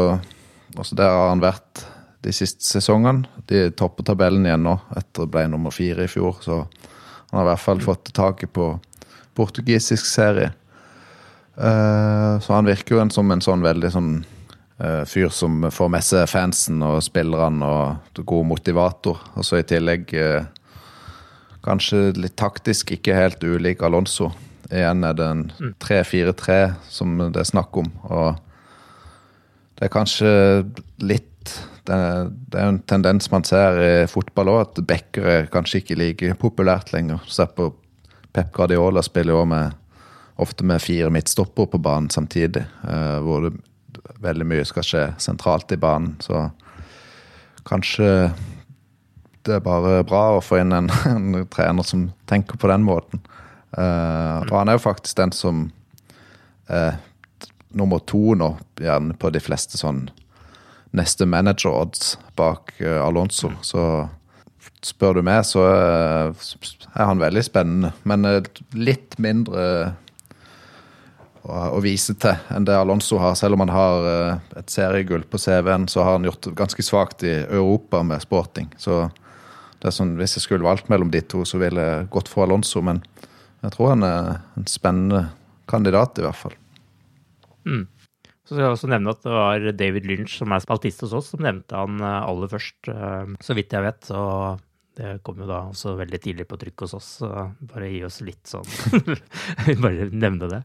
også 0.73 0.97
der 0.97 1.13
har 1.13 1.29
han 1.29 1.43
vært 1.43 1.83
de 2.25 2.33
siste 2.35 2.65
sesongene. 2.65 3.27
De 3.47 3.69
topper 3.71 4.07
tabellen 4.07 4.45
igjen 4.47 4.65
nå, 4.65 4.75
etter 4.97 5.25
å 5.25 5.31
ble 5.31 5.45
nummer 5.51 5.73
fire 5.73 6.05
i 6.05 6.11
fjor. 6.11 6.39
Så 6.43 6.61
han 7.29 7.39
har 7.39 7.45
i 7.45 7.51
hvert 7.51 7.63
fall 7.63 7.83
fått 7.83 8.11
taket 8.15 8.51
på 8.55 8.73
portugisisk 9.37 10.07
serie. 10.09 10.51
Uh, 11.59 12.39
så 12.39 12.55
han 12.55 12.67
virker 12.67 12.95
jo 12.95 13.01
en, 13.03 13.11
som 13.11 13.31
en 13.31 13.43
sånn 13.43 13.63
veldig 13.63 13.91
sånn 13.91 14.11
uh, 14.79 15.03
fyr 15.07 15.31
som 15.35 15.65
får 15.71 15.89
med 15.91 16.05
seg 16.07 16.27
fansen 16.31 16.83
og 16.87 17.01
spillerne 17.03 17.67
og 17.67 18.23
god 18.23 18.47
motivator. 18.53 19.19
Og 19.35 19.47
så 19.47 19.59
i 19.59 19.67
tillegg 19.67 20.13
uh, 20.15 20.47
kanskje 21.65 22.09
litt 22.19 22.37
taktisk 22.39 22.95
ikke 22.95 23.17
helt 23.17 23.43
ulik 23.43 23.83
Alonso. 23.83 24.31
Igjen 24.69 25.03
er 25.03 25.15
det 25.17 25.25
en 25.25 25.43
3-4-3 25.81 26.59
som 26.91 27.17
det 27.19 27.41
er 27.41 27.49
snakk 27.49 27.79
om. 27.81 27.89
Og 28.07 28.37
det 29.79 29.87
er 29.87 29.93
kanskje 29.93 30.31
litt 31.01 31.28
Det, 31.87 31.97
det 32.51 32.59
er 32.59 32.69
en 32.69 32.81
tendens 32.89 33.29
man 33.31 33.45
ser 33.47 33.79
i 33.81 33.91
fotball 34.09 34.51
òg, 34.51 34.59
at 34.63 34.81
backer 34.87 35.29
er 35.33 35.51
kanskje 35.51 35.81
ikke 35.81 35.99
like 35.99 36.33
populært 36.41 36.93
lenger. 36.93 37.23
Se 37.27 37.47
på 37.47 37.71
Pep 38.33 38.51
Guardiola 38.53 39.01
spiller 39.05 39.33
jo 39.33 39.45
ofte 40.39 40.63
med 40.63 40.81
fire 40.81 41.09
midtstopper 41.09 41.65
på 41.65 41.81
banen 41.83 42.09
samtidig. 42.13 42.63
Uh, 42.83 43.17
hvor 43.25 43.47
det 43.47 43.57
veldig 44.23 44.47
mye 44.47 44.67
skal 44.67 44.85
skje 44.85 45.03
sentralt 45.21 45.71
i 45.71 45.79
banen. 45.79 46.15
Så 46.23 46.45
kanskje 47.67 48.29
det 49.47 49.57
er 49.57 49.65
bare 49.65 50.03
bra 50.07 50.37
å 50.37 50.43
få 50.43 50.61
inn 50.61 50.75
en, 50.75 50.89
en 51.13 51.43
trener 51.51 51.87
som 51.87 52.09
tenker 52.29 52.59
på 52.59 52.71
den 52.71 52.85
måten. 52.87 53.23
Uh, 53.75 54.45
og 54.47 54.55
han 54.55 54.69
er 54.69 54.79
jo 54.79 54.87
faktisk 54.87 55.19
den 55.19 55.33
som 55.35 55.67
er 56.69 56.97
nummer 57.75 58.01
to 58.09 58.33
nå, 58.37 58.53
gjerne 58.81 59.15
på 59.19 59.29
de 59.33 59.41
fleste 59.41 59.77
sånn 59.77 60.07
neste 60.95 61.27
manager-odds 61.29 62.17
bak 62.39 62.73
uh, 62.81 62.99
Alonso. 63.05 63.51
Så 63.61 63.83
spør 64.85 65.19
du 65.19 65.23
meg, 65.27 65.43
så 65.47 65.63
er 65.67 67.03
han 67.03 67.19
veldig 67.19 67.43
spennende. 67.43 67.91
Men 68.07 68.25
litt 68.75 69.17
mindre 69.19 69.65
å, 71.49 71.79
vise 71.83 72.15
til 72.19 72.35
enn 72.53 72.67
det 72.67 72.77
Alonso 72.77 73.19
har. 73.21 73.35
Selv 73.39 73.57
om 73.57 73.63
han 73.65 73.73
har 73.73 74.07
eh, 74.09 74.59
et 74.61 74.71
seriegull 74.71 75.25
på 75.29 75.39
CV-en, 75.41 75.87
så 75.91 76.03
har 76.05 76.17
han 76.17 76.27
gjort 76.27 76.43
det 76.45 76.55
ganske 76.59 76.85
svakt 76.85 77.25
i 77.27 77.33
Europa 77.41 78.03
med 78.05 78.23
sporting. 78.23 78.69
Så 78.77 79.07
det 79.79 79.89
er 79.89 79.95
sånn, 79.95 80.17
hvis 80.19 80.37
jeg 80.37 80.45
skulle 80.45 80.67
valgt 80.67 80.91
mellom 80.91 81.11
de 81.13 81.21
to, 81.23 81.45
så 81.47 81.61
ville 81.61 81.85
jeg 81.85 82.09
gått 82.13 82.31
for 82.31 82.45
Alonso. 82.45 82.83
Men 82.85 83.01
jeg 83.63 83.75
tror 83.75 83.93
han 83.95 84.05
er 84.07 84.33
en 84.59 84.67
spennende 84.69 85.25
kandidat, 85.69 86.19
i 86.19 86.25
hvert 86.27 86.39
fall. 86.39 86.57
Mm. 87.67 87.87
Så 88.49 88.55
skal 88.55 88.63
jeg 88.63 88.73
også 88.73 88.87
nevne 88.89 89.11
at 89.13 89.19
det 89.21 89.33
var 89.35 89.65
David 89.77 90.07
Lynch, 90.09 90.39
som 90.39 90.49
er 90.55 90.61
spaltist 90.63 91.03
hos 91.05 91.11
oss, 91.13 91.27
som 91.35 91.43
nevnte 91.45 91.77
han 91.77 91.99
eh, 92.01 92.23
aller 92.25 92.49
først, 92.49 92.87
eh, 92.89 93.35
så 93.45 93.53
vidt 93.53 93.75
jeg 93.77 93.85
vet. 93.85 94.07
Og 94.17 94.63
det 94.97 95.11
kom 95.27 95.43
jo 95.43 95.49
da 95.51 95.59
også 95.67 95.93
veldig 95.99 96.19
tidlig 96.23 96.47
på 96.49 96.57
trykk 96.57 96.81
hos 96.87 96.95
oss, 96.97 97.11
så 97.21 97.29
bare 97.69 97.91
gi 97.93 98.01
oss 98.07 98.17
litt 98.25 98.49
sånn 98.49 98.65
Bare 99.83 100.09
nevne 100.09 100.49
det. 100.49 100.63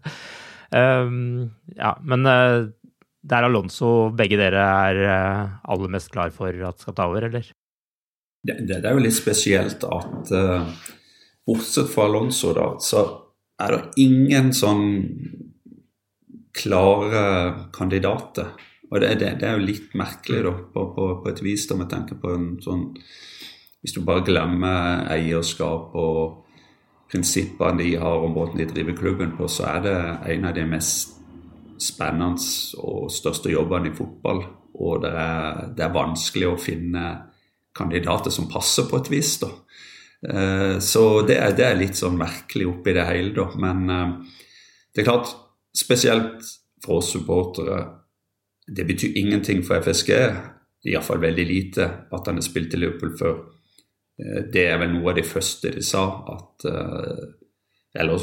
Um, 0.72 1.52
ja, 1.76 1.92
men 2.08 2.24
uh, 2.24 2.64
det 3.20 3.36
er 3.36 3.50
Alonso 3.50 3.92
begge 4.16 4.40
dere 4.40 4.64
er 4.88 5.02
uh, 5.04 5.52
aller 5.68 5.92
mest 5.92 6.08
klar 6.16 6.32
for 6.32 6.56
at 6.64 6.80
skal 6.80 6.96
ta 6.96 7.10
over, 7.12 7.28
eller? 7.28 7.52
Det, 8.48 8.62
det, 8.64 8.80
er 8.80 8.96
jo 8.96 9.04
litt 9.04 9.18
spesielt 9.20 9.84
at 9.84 10.32
uh, 10.32 10.72
bortsett 11.44 11.92
fra 11.92 12.08
Alonso, 12.08 12.56
da, 12.56 12.72
så 12.80 13.04
er 13.60 13.76
det 13.76 14.08
ingen 14.08 14.54
sånn 14.56 14.88
klare 16.54 17.24
kandidater. 17.74 18.52
Og 18.90 19.00
det, 19.00 19.14
det, 19.20 19.32
det, 19.40 19.48
er 19.48 19.58
jo 19.58 19.66
litt 19.66 19.94
merkelig, 19.98 20.44
da, 20.46 20.52
på, 20.74 20.86
på, 20.94 21.08
på 21.24 21.30
et 21.32 21.42
vis, 21.42 21.66
da, 21.70 21.78
vi 21.80 21.88
tenker 21.90 22.20
på 22.20 22.34
en 22.34 22.50
sånn 22.62 22.90
Hvis 23.82 23.96
du 23.96 24.04
bare 24.06 24.24
glemmer 24.24 25.08
eierskap 25.12 25.96
og 25.98 26.44
prinsippene 27.10 27.82
de 27.82 27.90
har 28.00 28.22
og 28.22 28.32
måten 28.32 28.62
de 28.62 28.68
driver 28.70 28.96
klubben 28.96 29.34
på, 29.36 29.48
så 29.50 29.66
er 29.74 29.82
det 29.84 29.96
en 30.34 30.46
av 30.48 30.54
de 30.56 30.64
mest 30.68 31.18
spennende 31.80 32.40
og 32.80 33.10
største 33.12 33.52
jobbene 33.52 33.90
i 33.90 33.96
fotball. 33.96 34.40
Og 34.80 35.02
det 35.04 35.12
er, 35.12 35.60
det 35.76 35.84
er 35.84 35.94
vanskelig 35.94 36.48
å 36.48 36.60
finne 36.60 37.04
kandidater 37.76 38.32
som 38.32 38.48
passer 38.50 38.88
på 38.88 39.02
et 39.02 39.10
vis. 39.12 39.36
da. 39.42 39.50
Eh, 40.24 40.78
så 40.80 41.04
det 41.28 41.38
er, 41.38 41.54
det 41.56 41.66
er 41.68 41.78
litt 41.78 41.98
sånn 41.98 42.18
merkelig 42.18 42.70
oppi 42.70 42.94
det 42.96 43.06
hele, 43.10 43.34
da. 43.36 43.48
Men 43.60 43.84
eh, 43.90 44.14
det 44.94 45.02
er 45.02 45.10
klart, 45.10 45.34
spesielt 45.76 46.44
for 46.84 47.00
oss 47.00 47.12
supportere, 47.12 47.80
det 48.66 48.84
betyr 48.84 49.18
ingenting 49.18 49.62
for 49.62 49.82
FSG. 49.82 50.12
Iallfall 50.84 51.20
veldig 51.20 51.46
lite 51.48 51.88
at 52.12 52.26
han 52.28 52.40
har 52.40 52.44
spilt 52.44 52.74
i 52.74 52.80
Liverpool 52.80 53.14
før. 53.18 53.38
Eh, 54.20 54.42
det 54.52 54.66
er 54.68 54.80
vel 54.80 54.94
noe 54.96 55.12
av 55.12 55.18
det 55.20 55.26
første 55.28 55.72
de 55.74 55.84
sa, 55.84 56.04
at 56.34 56.68
eh, 56.70 57.24
Eller 57.94 58.22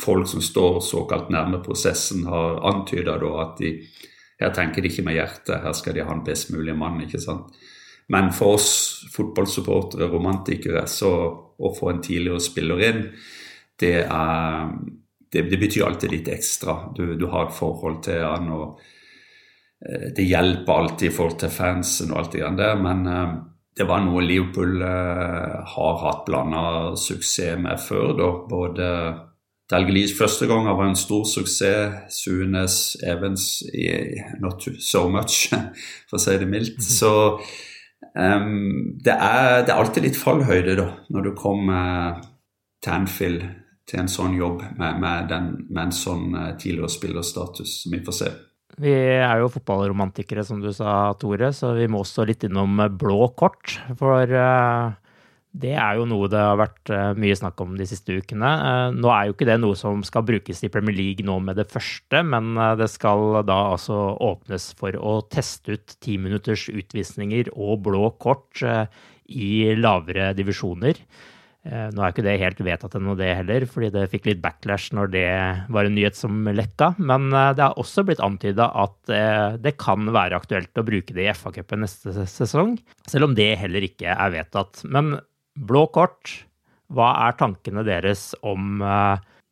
folk 0.00 0.28
som 0.28 0.40
står 0.40 0.78
såkalt 0.80 1.28
nærme 1.28 1.58
prosessen, 1.64 2.24
har 2.24 2.62
antyda 2.64 3.18
at 3.42 3.58
de 3.58 3.72
her 4.40 4.52
tenker 4.54 4.82
de 4.82 4.90
ikke 4.90 5.04
med 5.06 5.16
hjertet, 5.18 5.60
her 5.62 5.74
skal 5.76 5.94
de 5.94 6.04
ha 6.06 6.14
en 6.14 6.24
best 6.24 6.50
mulig 6.54 6.74
mann. 6.76 7.00
ikke 7.04 7.20
sant? 7.20 7.52
Men 8.08 8.32
for 8.34 8.56
oss 8.56 8.70
fotballsupportere, 9.14 10.08
romantikere, 10.10 10.86
så 10.90 11.12
å 11.58 11.72
få 11.76 11.92
en 11.92 12.02
tidligere 12.02 12.42
spiller 12.42 12.82
inn, 12.88 13.02
det, 13.80 13.94
er, 14.04 14.72
det, 15.32 15.46
det 15.48 15.60
betyr 15.60 15.86
alltid 15.86 16.12
litt 16.12 16.28
ekstra. 16.28 16.76
Du, 16.96 17.14
du, 17.16 17.26
har 17.32 17.48
et 17.48 17.56
forhold 17.56 18.02
til 18.04 18.20
han, 18.24 18.50
og 18.52 18.82
eh, 19.86 20.10
det 20.16 20.28
hjelper 20.28 20.84
alltid 20.84 21.08
i 21.08 21.14
forhold 21.14 21.40
til 21.40 21.54
fansen 21.54 22.12
og 22.12 22.22
alt 22.22 22.36
det 22.36 22.52
der, 22.60 22.76
men 22.80 23.08
det 23.72 23.88
var 23.88 24.02
noe 24.04 24.22
Liverpool 24.24 24.82
eh, 24.84 25.58
har 25.74 26.00
hatt 26.04 26.24
blanda 26.26 26.64
suksess 26.98 27.60
med 27.60 27.80
før. 27.80 28.12
da, 28.18 28.30
både 28.48 28.88
Dalgelis 29.72 30.12
første 30.18 30.46
gang 30.50 30.66
var 30.68 30.84
en 30.84 30.98
stor 30.98 31.24
suksess. 31.24 32.12
Sunes, 32.12 32.96
Evans 33.02 33.62
not 34.40 34.66
so 34.78 35.06
much, 35.08 35.48
for 36.10 36.18
å 36.18 36.22
si 36.22 36.36
det 36.36 36.50
mildt. 36.50 36.76
Mhm. 36.76 36.90
Så 36.98 37.12
um, 38.12 38.98
det, 39.00 39.16
er, 39.16 39.64
det, 39.64 39.72
er, 39.72 39.78
alltid 39.78 40.08
litt 40.10 40.20
fallhøyde 40.20 40.76
da, 40.76 40.88
når 41.08 41.28
du 41.28 41.32
kommer 41.38 42.20
til 42.84 42.92
Anfield 42.98 43.48
til 43.92 44.00
en 44.02 44.08
sånn 44.10 44.32
jobb 44.38 44.64
med, 44.80 45.02
med, 45.02 45.28
den, 45.28 45.52
med 45.68 45.84
en 45.90 45.94
sånn 45.94 46.32
uh, 46.32 46.48
tidligere 46.56 46.90
spillerstatus, 46.96 47.82
som 47.84 47.94
vi 47.94 48.00
får 48.06 48.18
se. 48.22 48.32
Vi 48.80 48.92
er 48.92 49.42
jo 49.42 49.50
fotballromantikere, 49.52 50.44
som 50.46 50.62
du 50.62 50.70
sa, 50.72 51.12
Tore, 51.20 51.52
så 51.52 51.74
vi 51.76 51.88
må 51.92 52.00
også 52.02 52.24
litt 52.28 52.46
innom 52.48 52.80
blå 52.96 53.28
kort. 53.36 53.74
For 54.00 54.24
eh, 54.24 54.94
det 55.52 55.74
er 55.76 55.98
jo 55.98 56.06
noe 56.08 56.30
det 56.32 56.40
har 56.40 56.56
vært 56.56 56.92
eh, 56.94 57.10
mye 57.20 57.36
snakk 57.36 57.60
om 57.60 57.74
de 57.76 57.86
siste 57.88 58.16
ukene. 58.16 58.48
Eh, 58.48 58.86
nå 58.96 59.12
er 59.12 59.28
jo 59.28 59.36
ikke 59.36 59.50
det 59.50 59.58
noe 59.60 59.76
som 59.76 60.00
skal 60.06 60.24
brukes 60.28 60.64
i 60.64 60.70
Premier 60.72 60.96
League 60.96 61.26
nå 61.26 61.36
med 61.44 61.60
det 61.60 61.68
første, 61.72 62.22
men 62.24 62.56
det 62.80 62.88
skal 62.94 63.42
da 63.48 63.58
altså 63.74 63.98
åpnes 64.16 64.70
for 64.78 64.96
å 64.96 65.18
teste 65.28 65.76
ut 65.76 65.98
ti 66.00 66.16
minutters 66.16 66.70
utvisninger 66.72 67.52
og 67.52 67.84
blå 67.90 68.08
kort 68.22 68.64
i 69.32 69.52
lavere 69.76 70.32
divisjoner. 70.36 70.96
Eh, 71.62 71.90
nå 71.94 72.02
er 72.02 72.10
ikke 72.10 72.24
det 72.26 72.40
helt 72.40 72.60
vedtatt 72.66 72.96
ennå, 72.98 73.12
det 73.14 73.28
heller, 73.38 73.64
fordi 73.70 73.92
det 73.94 74.08
fikk 74.10 74.24
litt 74.26 74.40
backlash 74.42 74.90
når 74.96 75.10
det 75.12 75.26
var 75.70 75.86
en 75.86 75.94
nyhet 75.94 76.18
som 76.18 76.40
lekka. 76.50 76.92
Men 76.98 77.28
eh, 77.30 77.52
det 77.54 77.62
har 77.62 77.78
også 77.78 78.02
blitt 78.08 78.22
antyda 78.24 78.66
at 78.82 79.12
eh, 79.14 79.58
det 79.62 79.76
kan 79.78 80.10
være 80.10 80.40
aktuelt 80.42 80.82
å 80.82 80.86
bruke 80.86 81.14
det 81.14 81.28
i 81.28 81.34
FA-cupen 81.36 81.84
neste 81.86 82.26
sesong, 82.26 82.74
selv 83.06 83.30
om 83.30 83.36
det 83.38 83.52
heller 83.60 83.86
ikke 83.86 84.10
er 84.10 84.34
vedtatt. 84.34 84.82
Men 84.90 85.14
blå 85.54 85.84
kort, 85.94 86.34
hva 86.92 87.12
er 87.28 87.38
tankene 87.38 87.86
deres 87.86 88.32
om 88.44 88.82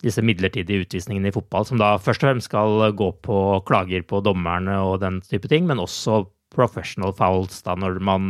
disse 0.04 0.20
midlertidige 0.24 0.82
utvisningene 0.82 1.30
i 1.30 1.34
fotball, 1.34 1.64
som 1.68 1.78
da 1.80 1.94
først 2.00 2.24
og 2.24 2.28
fremst 2.28 2.50
skal 2.50 2.90
gå 2.96 3.08
på 3.24 3.38
klager 3.68 4.04
på 4.08 4.20
dommerne 4.24 4.74
og 4.84 4.98
den 5.04 5.20
type 5.24 5.48
ting, 5.48 5.68
men 5.68 5.80
også 5.80 6.24
professional 6.52 7.14
fouls, 7.16 7.62
da 7.64 7.76
når 7.78 8.00
man 8.04 8.28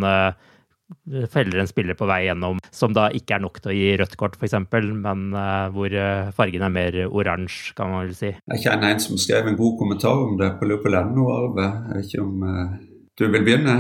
feller 1.32 1.62
en 1.62 1.70
spiller 1.70 1.97
på 1.99 2.09
vei 2.11 2.24
gjennom 2.26 2.61
som 2.74 2.95
da 2.95 3.09
ikke 3.14 3.36
er 3.36 3.45
nok 3.45 3.61
til 3.62 3.72
å 3.72 3.76
gi 3.76 3.88
rødt 4.01 4.16
kort, 4.20 4.36
f.eks., 4.38 4.57
men 4.70 5.24
uh, 5.34 5.70
hvor 5.74 5.95
uh, 5.95 6.30
fargen 6.36 6.64
er 6.66 6.74
mer 6.74 6.99
oransje, 7.09 7.74
kan 7.78 7.93
man 7.93 8.07
vel 8.07 8.14
si. 8.16 8.30
Jeg 8.55 8.64
kjenner 8.64 8.95
en 8.95 9.03
som 9.03 9.18
skrev 9.20 9.51
en 9.51 9.59
god 9.59 9.76
kommentar 9.80 10.22
om 10.26 10.36
det 10.41 10.53
på 10.61 10.68
Løpelendo, 10.70 11.26
Arve. 11.34 11.66
Jeg 11.91 11.97
vet 11.97 12.12
ikke 12.12 12.26
om 12.26 12.47
uh, 12.47 12.76
du 13.20 13.26
vil 13.26 13.45
begynne? 13.45 13.76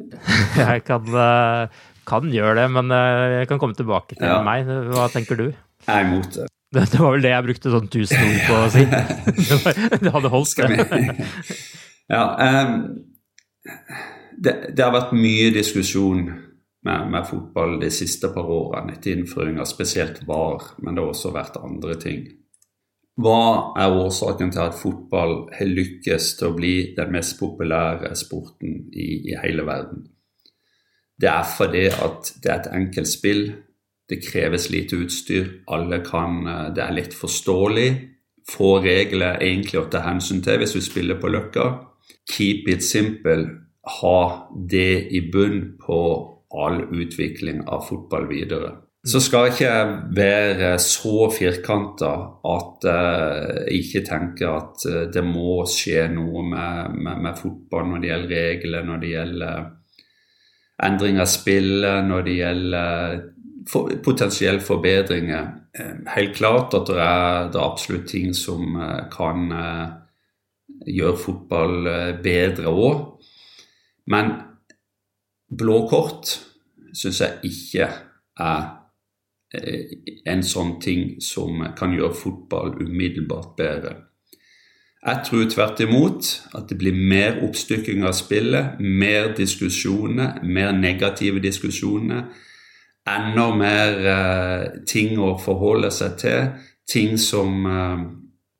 jeg 0.62 0.86
kan, 0.88 1.12
kan, 2.08 2.32
gjøre 2.34 2.56
det, 2.58 2.70
men 2.74 2.96
jeg 3.36 3.46
kan 3.52 3.60
komme 3.62 3.78
tilbake 3.78 4.16
til 4.16 4.26
ja. 4.26 4.40
meg. 4.42 4.66
Hva 4.90 5.06
tenker 5.12 5.38
du? 5.38 5.46
Jeg 5.52 5.92
er 5.92 6.08
imot 6.08 6.34
det. 6.34 6.48
Det, 6.72 6.86
det 6.92 7.00
var 7.00 7.14
vel 7.14 7.24
det 7.24 7.32
jeg 7.34 7.46
brukte 7.48 7.72
sånn 7.76 7.88
tusen 7.92 8.26
ord 8.26 8.42
på 8.48 8.58
å 8.58 8.68
si. 8.72 8.84
Det, 8.88 9.58
var, 9.64 9.80
det 10.02 10.14
hadde 10.16 10.32
holdt, 10.32 10.62
det. 10.72 11.30
ja, 12.12 12.24
um, 12.32 12.76
det, 14.42 14.54
det, 14.76 14.82
har 14.82 14.94
vært 14.94 15.14
mye 15.14 15.50
diskusjon 15.54 16.22
med, 16.26 17.10
med, 17.12 17.26
fotball 17.28 17.78
de 17.82 17.90
siste 17.94 18.30
par 18.34 18.48
årene 18.50 18.96
etter 18.96 19.14
innføring 19.14 19.60
av 19.62 19.68
spesielt 19.70 20.22
VAR, 20.26 20.74
men 20.82 20.96
det 20.96 21.04
har 21.04 21.12
også 21.12 21.34
vært 21.34 21.60
andre 21.62 21.98
ting. 22.02 22.24
Hva 23.22 23.74
er 23.78 23.92
årsaken 23.92 24.50
til 24.54 24.62
at 24.64 24.78
fotball 24.78 25.34
har 25.52 25.68
lykkes 25.68 26.30
til 26.38 26.48
å 26.48 26.56
bli 26.56 26.74
den 26.96 27.12
mest 27.12 27.36
populære 27.38 28.14
sporten 28.18 28.88
i, 28.90 29.08
i 29.30 29.36
hele 29.42 29.66
verden? 29.68 30.06
Det 31.20 31.28
er 31.30 31.44
fordi 31.46 31.84
at 31.92 32.32
det 32.42 32.50
er 32.50 32.62
et 32.62 32.72
enkelt 32.72 33.10
spill. 33.10 33.44
Det 34.08 34.22
kreves 34.24 34.70
lite 34.72 34.96
utstyr. 35.04 35.52
Alle 35.70 36.00
kan 36.02 36.40
Det 36.74 36.82
er 36.82 36.96
litt 36.96 37.14
forståelig. 37.14 37.90
Få 38.48 38.80
regler 38.82 39.38
egentlig 39.38 39.78
å 39.78 39.86
ta 39.92 40.02
hensyn 40.08 40.42
til 40.42 40.58
hvis 40.58 40.74
du 40.74 40.80
spiller 40.82 41.20
på 41.20 41.30
Løkka. 41.30 41.68
Keep 42.32 42.66
it 42.72 42.82
simple 42.82 43.61
ha 43.82 44.48
det 44.70 45.08
i 45.10 45.24
bunn 45.32 45.76
på 45.82 45.98
all 46.54 46.82
utvikling 46.94 47.64
av 47.66 47.86
fotball 47.88 48.28
videre. 48.30 48.72
Så 49.02 49.18
skal 49.18 49.48
jeg 49.48 49.54
ikke 49.56 49.76
være 50.14 50.68
så 50.78 51.26
firkanta 51.34 52.10
at 52.46 52.84
jeg 52.86 53.80
ikke 53.80 54.02
tenker 54.06 54.52
at 54.60 54.84
eh, 54.86 55.06
det 55.10 55.24
må 55.26 55.64
skje 55.66 56.04
noe 56.12 56.44
med, 56.46 56.94
med, 56.94 57.22
med, 57.24 57.34
fotball 57.34 57.88
når 57.90 58.04
det 58.04 58.12
gjelder 58.12 58.36
regler, 58.36 58.84
når 58.86 59.00
det 59.02 59.10
gjelder 59.10 59.64
endring 60.86 61.18
av 61.18 61.30
spillet, 61.32 62.06
når 62.06 62.22
det 62.28 62.36
gjelder 62.36 63.18
for, 63.72 63.90
potensielle 64.06 64.62
forbedringer. 64.62 65.50
Eh, 65.74 65.92
helt 66.14 66.38
klart 66.38 66.78
at 66.78 66.86
det 66.92 67.02
er, 67.02 67.50
det 67.50 67.58
er 67.58 67.66
absolutt 67.66 68.06
ting 68.12 68.30
som 68.38 68.78
eh, 68.78 69.00
kan 69.10 69.50
gjøre 70.86 71.18
fotball 71.18 71.90
bedre 72.22 72.70
òg. 72.70 73.02
Men 74.06 74.32
blå 75.58 75.82
kort 75.90 76.38
syns 76.96 77.20
jeg 77.22 77.38
ikke 77.48 77.88
er 78.42 78.62
eh, 79.54 79.98
en 80.28 80.42
sånn 80.44 80.78
ting 80.82 81.18
som 81.22 81.62
kan 81.78 81.94
gjøre 81.96 82.16
fotball 82.16 82.74
umiddelbart 82.82 83.54
bedre. 83.58 83.94
Jeg 85.02 85.24
tror 85.26 85.48
tvert 85.50 85.80
imot 85.82 86.28
at 86.54 86.68
det 86.70 86.78
blir 86.78 86.94
mer 86.94 87.40
oppstykking 87.42 88.04
av 88.06 88.14
spillet, 88.14 88.78
mer 88.78 89.32
diskusjoner, 89.34 90.38
mer 90.46 90.70
negative 90.76 91.42
diskusjoner. 91.42 92.28
Enda 93.10 93.48
mer 93.58 94.06
eh, 94.12 94.66
ting 94.86 95.18
å 95.18 95.34
forholde 95.42 95.90
seg 95.90 96.14
til. 96.22 96.52
Ting 96.86 97.18
som 97.18 97.66
eh, 97.66 98.04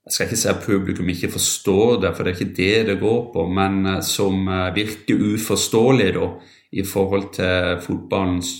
jeg 0.03 0.15
skal 0.15 0.27
ikke 0.27 0.39
si 0.41 0.49
at 0.51 0.65
publikum 0.65 1.11
ikke 1.13 1.31
forstår 1.31 2.01
det, 2.03 2.11
for 2.15 2.27
det 2.27 2.33
er 2.33 2.41
ikke 2.41 2.57
det 2.57 2.87
det 2.89 2.99
går 2.99 3.21
på, 3.35 3.47
men 3.47 3.87
eh, 3.87 4.01
som 4.03 4.49
eh, 4.51 4.75
virker 4.75 5.21
uforståelig 5.35 6.09
da, 6.17 6.29
i 6.73 6.83
forhold 6.89 7.29
til 7.37 7.79
fotballens 7.85 8.51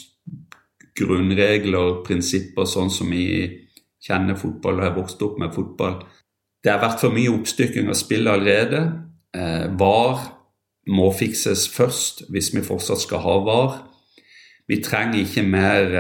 grunnregler 0.99 1.79
og 1.81 2.05
prinsipper, 2.07 2.69
sånn 2.69 2.93
som 2.93 3.11
vi 3.11 3.27
kjenner 4.03 4.39
fotball 4.39 4.79
og 4.79 4.87
har 4.87 4.95
vokst 4.95 5.25
opp 5.25 5.41
med 5.41 5.55
fotball. 5.55 5.99
Det 6.63 6.71
har 6.71 6.83
vært 6.83 7.03
for 7.03 7.15
mye 7.15 7.33
oppstykking 7.33 7.91
av 7.91 7.99
spillet 7.99 8.37
allerede. 8.37 8.85
Eh, 9.35 9.67
VAR 9.81 10.23
må 10.95 11.11
fikses 11.17 11.67
først 11.73 12.27
hvis 12.31 12.53
vi 12.55 12.63
fortsatt 12.67 13.03
skal 13.03 13.25
ha 13.25 13.37
VAR. 13.49 13.77
Vi 14.71 14.79
trenger 14.85 15.25
ikke 15.25 15.43
mer 15.43 15.91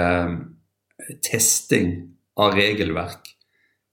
testing 1.24 1.96
av 2.38 2.54
regelverk. 2.54 3.31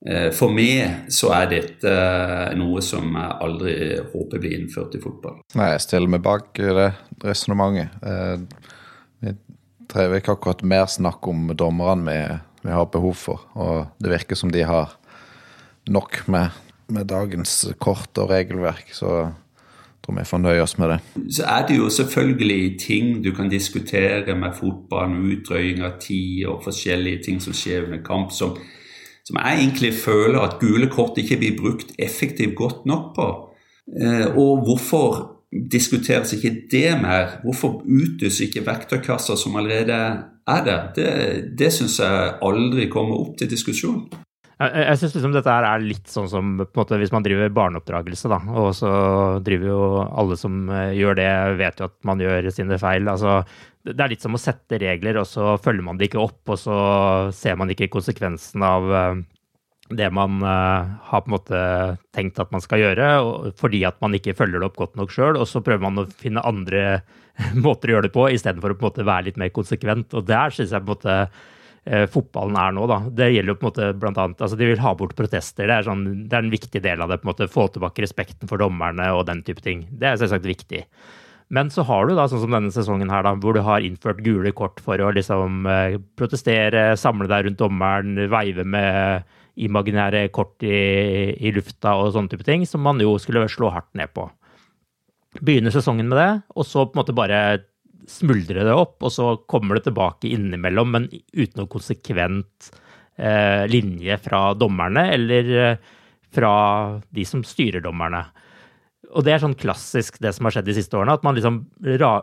Eh, 0.07 0.29
for 0.31 0.53
meg 0.55 1.09
så 1.11 1.33
er 1.35 1.49
dette 1.51 1.91
eh, 1.91 2.53
noe 2.55 2.79
som 2.83 3.09
jeg 3.19 3.39
aldri 3.43 3.73
håper 4.13 4.39
blir 4.39 4.55
innført 4.55 4.95
i 4.95 5.01
fotball. 5.03 5.41
Nei, 5.59 5.73
jeg 5.73 5.83
stiller 5.83 6.13
meg 6.13 6.23
bak 6.23 6.53
det 6.55 6.93
resonnementet. 7.25 7.97
Eh, 7.99 8.69
vi 9.19 9.35
trenger 9.91 10.21
ikke 10.21 10.37
akkurat 10.37 10.63
mer 10.63 10.87
snakk 10.87 11.27
om 11.27 11.51
dommerne 11.51 12.07
vi, 12.07 12.39
vi, 12.63 12.71
har 12.71 12.87
behov 12.93 13.19
for. 13.19 13.43
Og 13.59 13.91
det 13.99 14.13
virker 14.15 14.39
som 14.39 14.55
de 14.55 14.63
har 14.63 14.95
nok 15.91 16.21
med, 16.31 16.55
med 16.87 17.11
dagens 17.11 17.65
kort 17.83 18.23
og 18.23 18.31
regelverk. 18.31 18.95
Så 18.95 19.11
jeg 19.19 20.05
tror 20.05 20.19
vi 20.21 20.27
får 20.31 20.43
nøye 20.45 20.63
oss 20.63 20.77
med 20.79 20.93
det. 20.93 20.99
Så 21.41 21.43
er 21.43 21.67
det 21.67 21.75
jo 21.75 21.91
selvfølgelig 21.91 22.63
ting 22.79 23.17
du 23.25 23.33
kan 23.35 23.51
diskutere 23.51 24.31
med 24.31 24.55
fotballen, 24.55 25.25
utdrøying 25.35 25.83
av 25.83 25.99
tid 25.99 26.45
og 26.47 26.63
forskjellige 26.63 27.25
ting 27.27 27.43
som 27.43 27.51
skjer 27.51 27.89
under 27.89 27.99
kamp, 28.05 28.31
som 28.31 28.55
som 29.29 29.37
jeg 29.37 29.59
egentlig 29.61 29.91
føler 29.93 30.41
at 30.41 30.57
gule 30.61 30.87
kort 30.89 31.19
ikke 31.21 31.37
blir 31.37 31.57
brukt 31.59 31.93
effektivt 32.01 32.55
godt 32.57 32.87
nok 32.89 33.11
på. 33.13 33.27
Eh, 34.01 34.25
og 34.33 34.63
hvorfor 34.65 35.19
diskuteres 35.49 36.33
ikke 36.33 36.55
det 36.71 36.95
mer? 37.01 37.37
Hvorfor 37.43 37.83
utnyttes 37.83 38.39
ikke 38.41 38.65
verktøykasser 38.65 39.37
som 39.37 39.59
allerede 39.61 39.99
er 40.49 40.65
der? 40.65 40.81
Det, 40.95 41.11
det 41.61 41.69
syns 41.73 41.99
jeg 42.01 42.33
aldri 42.41 42.89
kommer 42.89 43.21
opp 43.21 43.37
til 43.37 43.51
diskusjon. 43.53 44.07
Jeg, 44.59 44.73
jeg 44.89 44.99
syns 44.99 45.13
liksom 45.15 45.35
dette 45.37 45.53
er 45.55 45.83
litt 45.85 46.09
sånn 46.11 46.27
som 46.27 46.55
måte, 46.59 46.97
hvis 46.99 47.13
man 47.13 47.23
driver 47.23 47.53
barneoppdragelse, 47.53 48.33
da. 48.33 48.41
Og 48.59 48.73
så 48.75 48.89
driver 49.45 49.69
jo 49.69 49.83
alle 50.09 50.39
som 50.41 50.65
eh, 50.73 50.97
gjør 50.97 51.21
det, 51.21 51.31
vet 51.61 51.79
jo 51.79 51.87
at 51.87 51.95
man 52.09 52.25
gjør 52.25 52.49
sine 52.51 52.81
feil. 52.81 53.07
Altså, 53.13 53.43
det 53.87 54.03
er 54.03 54.11
litt 54.11 54.23
som 54.23 54.35
å 54.35 54.41
sette 54.41 54.79
regler, 54.81 55.21
og 55.21 55.27
så 55.27 55.53
følger 55.63 55.85
man 55.85 55.99
det 55.99 56.09
ikke 56.09 56.21
opp, 56.21 56.41
og 56.51 56.57
så 56.59 56.77
ser 57.35 57.55
man 57.59 57.71
ikke 57.71 57.91
konsekvensen 57.93 58.63
av 58.65 58.89
eh, 58.91 59.21
det 59.89 60.09
man 60.13 60.37
uh, 60.43 60.85
har 61.09 61.23
på 61.25 61.31
en 61.31 61.33
måte 61.33 61.59
tenkt 62.13 62.39
at 62.41 62.51
man 62.53 62.61
skal 62.61 62.83
gjøre, 62.83 63.07
fordi 63.57 63.81
at 63.87 63.97
man 64.03 64.13
ikke 64.13 64.35
følger 64.37 64.61
det 64.61 64.67
opp 64.69 64.77
godt 64.77 64.99
nok 64.99 65.13
sjøl. 65.13 65.39
Og 65.39 65.47
så 65.49 65.63
prøver 65.65 65.81
man 65.81 66.03
å 66.03 66.09
finne 66.19 66.43
andre 66.45 67.01
måter 67.65 67.89
å 67.89 67.95
gjøre 67.95 68.09
det 68.09 68.13
på, 68.13 68.27
istedenfor 68.35 68.75
å 68.75 68.77
på 68.77 68.85
en 68.85 68.91
måte 68.91 69.07
være 69.07 69.29
litt 69.29 69.39
mer 69.41 69.49
konsekvent. 69.55 70.13
Og 70.13 70.27
der 70.29 70.53
syns 70.53 70.75
jeg 70.75 70.85
på 70.85 70.93
en 70.93 70.93
måte 70.93 71.15
eh, 71.25 72.05
fotballen 72.13 72.59
er 72.61 72.75
nå. 72.77 72.85
da. 72.91 72.99
Det 73.21 73.31
gjelder 73.31 73.55
jo 73.55 73.57
på 73.57 73.65
en 73.65 73.71
måte 73.71 73.89
blant 74.03 74.21
annet, 74.21 74.45
altså 74.45 74.59
De 74.59 74.69
vil 74.69 74.83
ha 74.85 74.93
bort 74.99 75.17
protester. 75.17 75.65
Det 75.65 75.79
er, 75.79 75.87
sånn, 75.89 76.05
det 76.29 76.37
er 76.37 76.45
en 76.45 76.53
viktig 76.53 76.83
del 76.85 77.01
av 77.01 77.09
det. 77.09 77.21
på 77.23 77.25
en 77.25 77.33
måte, 77.33 77.49
Få 77.49 77.65
tilbake 77.73 78.05
respekten 78.05 78.51
for 78.51 78.61
dommerne 78.61 79.09
og 79.15 79.25
den 79.31 79.41
type 79.47 79.65
ting. 79.65 79.87
Det 79.89 80.11
er 80.11 80.21
selvsagt 80.21 80.45
viktig. 80.45 80.85
Men 81.49 81.71
så 81.73 81.81
har 81.87 82.05
du 82.05 82.13
da, 82.13 82.27
sånn 82.29 82.43
som 82.43 82.53
denne 82.53 82.73
sesongen 82.73 83.09
her, 83.09 83.23
da, 83.25 83.33
hvor 83.41 83.57
du 83.57 83.63
har 83.65 83.81
innført 83.81 84.21
gule 84.25 84.51
kort 84.53 84.81
for 84.85 85.01
å 85.01 85.09
liksom 85.15 85.65
eh, 85.65 85.97
protestere, 86.19 86.91
samle 86.99 87.29
deg 87.31 87.47
rundt 87.47 87.61
dommeren, 87.61 88.19
veive 88.29 88.65
med 88.65 89.25
imaginære 89.59 90.27
kort 90.35 90.61
i, 90.63 90.75
i 91.33 91.51
lufta 91.55 91.95
og 91.99 92.13
sånne 92.13 92.31
type 92.31 92.45
ting, 92.45 92.67
som 92.69 92.85
man 92.85 93.01
jo 93.01 93.15
skulle 93.21 93.47
slå 93.49 93.73
hardt 93.73 93.89
ned 93.97 94.13
på. 94.13 94.27
Begynner 95.41 95.73
sesongen 95.73 96.09
med 96.09 96.21
det, 96.21 96.29
og 96.53 96.69
så 96.69 96.85
på 96.85 96.95
en 96.95 97.01
måte 97.01 97.17
bare 97.17 97.41
smuldrer 98.09 98.65
det 98.65 98.75
opp, 98.75 98.97
og 99.05 99.13
så 99.13 99.33
kommer 99.49 99.77
det 99.77 99.87
tilbake 99.89 100.29
innimellom, 100.29 100.93
men 100.95 101.09
uten 101.09 101.63
noe 101.63 101.69
konsekvent 101.71 102.69
eh, 103.17 103.65
linje 103.69 104.17
fra 104.21 104.51
dommerne 104.57 105.05
eller 105.13 105.51
eh, 105.63 105.95
fra 106.33 106.53
de 107.09 107.25
som 107.25 107.43
styrer 107.45 107.83
dommerne. 107.85 108.23
Og 109.09 109.25
det 109.25 109.33
er 109.33 109.41
sånn 109.41 109.57
klassisk 109.57 110.19
det 110.21 110.35
som 110.35 110.45
har 110.45 110.53
skjedd 110.53 110.67
de 110.69 110.75
siste 110.77 110.97
årene, 110.97 111.15
at 111.17 111.23
man 111.25 111.37
liksom 111.37 111.63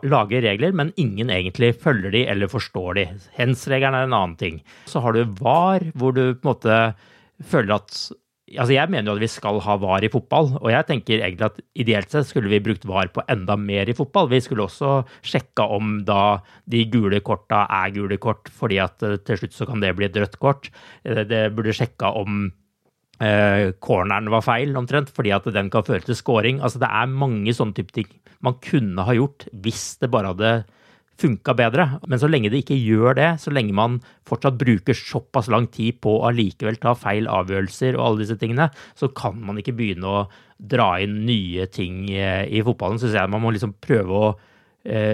lager 0.07 0.45
regler, 0.45 0.75
men 0.75 0.93
ingen 0.99 1.31
egentlig 1.33 1.73
følger 1.83 2.13
de 2.15 2.23
eller 2.31 2.51
forstår 2.51 2.99
de. 2.99 3.05
Hens-regelen 3.35 3.97
er 3.97 4.07
en 4.07 4.15
annen 4.15 4.37
ting. 4.39 4.61
Så 4.87 5.03
har 5.03 5.17
du 5.17 5.25
VAR, 5.41 5.83
hvor 5.99 6.15
du 6.15 6.23
på 6.31 6.47
en 6.47 6.53
måte 6.53 6.79
føler 7.51 7.77
at 7.81 8.07
Altså, 8.47 8.71
jeg 8.71 8.87
mener 8.87 9.11
jo 9.11 9.17
at 9.17 9.23
vi 9.25 9.27
skal 9.27 9.57
ha 9.59 9.73
VAR 9.75 10.05
i 10.07 10.09
fotball, 10.11 10.53
og 10.61 10.69
jeg 10.71 10.87
tenker 10.87 11.17
egentlig 11.17 11.49
at 11.49 11.57
ideelt 11.83 12.13
sett 12.13 12.29
skulle 12.29 12.47
vi 12.47 12.61
brukt 12.63 12.85
VAR 12.87 13.09
på 13.11 13.25
enda 13.27 13.57
mer 13.59 13.89
i 13.91 13.95
fotball. 13.97 14.29
Vi 14.31 14.39
skulle 14.45 14.63
også 14.63 15.01
sjekka 15.19 15.65
om 15.75 15.97
da 16.07 16.39
de 16.63 16.85
gule 16.87 17.19
korta 17.27 17.65
er 17.81 17.91
gule 17.97 18.15
kort, 18.23 18.47
fordi 18.47 18.79
at 18.79 19.03
eh, 19.03 19.17
til 19.27 19.41
slutt 19.41 19.57
så 19.57 19.67
kan 19.67 19.83
det 19.83 19.91
bli 19.97 20.07
et 20.07 20.15
rødt 20.15 20.39
kort. 20.39 20.71
Eh, 21.03 21.25
det 21.27 21.41
burde 21.57 21.75
sjekka 21.75 22.13
om 22.21 22.45
eh, 23.23 23.73
corneren 23.83 24.29
var 24.33 24.45
feil, 24.45 24.75
omtrent, 24.77 25.11
fordi 25.13 25.33
at 25.35 25.47
den 25.53 25.71
kan 25.73 25.85
føre 25.87 26.05
til 26.05 26.17
scoring. 26.17 26.61
Altså, 26.61 26.81
det 26.81 26.89
er 26.89 27.13
mange 27.13 27.53
sånne 27.55 27.77
type 27.77 27.95
ting 27.95 28.09
man 28.45 28.59
kunne 28.61 29.01
ha 29.01 29.15
gjort 29.17 29.47
hvis 29.63 29.95
det 30.01 30.11
bare 30.13 30.29
hadde 30.33 30.51
funka 31.17 31.55
bedre. 31.57 31.87
Men 32.05 32.21
så 32.21 32.29
lenge 32.29 32.51
det 32.53 32.61
ikke 32.61 32.77
gjør 32.77 33.17
det, 33.17 33.29
så 33.41 33.49
lenge 33.53 33.73
man 33.73 33.95
fortsatt 34.29 34.59
bruker 34.59 34.97
såpass 34.97 35.49
lang 35.49 35.65
tid 35.73 35.97
på 36.05 36.19
å 36.19 36.27
allikevel 36.29 36.77
ta 36.81 36.93
feil 36.97 37.29
avgjørelser 37.33 37.97
og 37.97 38.03
alle 38.03 38.21
disse 38.21 38.37
tingene, 38.37 38.69
så 38.93 39.09
kan 39.17 39.39
man 39.41 39.57
ikke 39.57 39.73
begynne 39.79 40.05
å 40.05 40.27
dra 40.57 40.91
inn 41.01 41.23
nye 41.25 41.65
ting 41.73 42.05
i 42.11 42.61
fotballen. 42.65 43.01
Så 43.01 43.09
jeg 43.09 43.33
man 43.33 43.41
må 43.41 43.49
liksom 43.55 43.73
prøve 43.81 44.21
å 44.21 44.29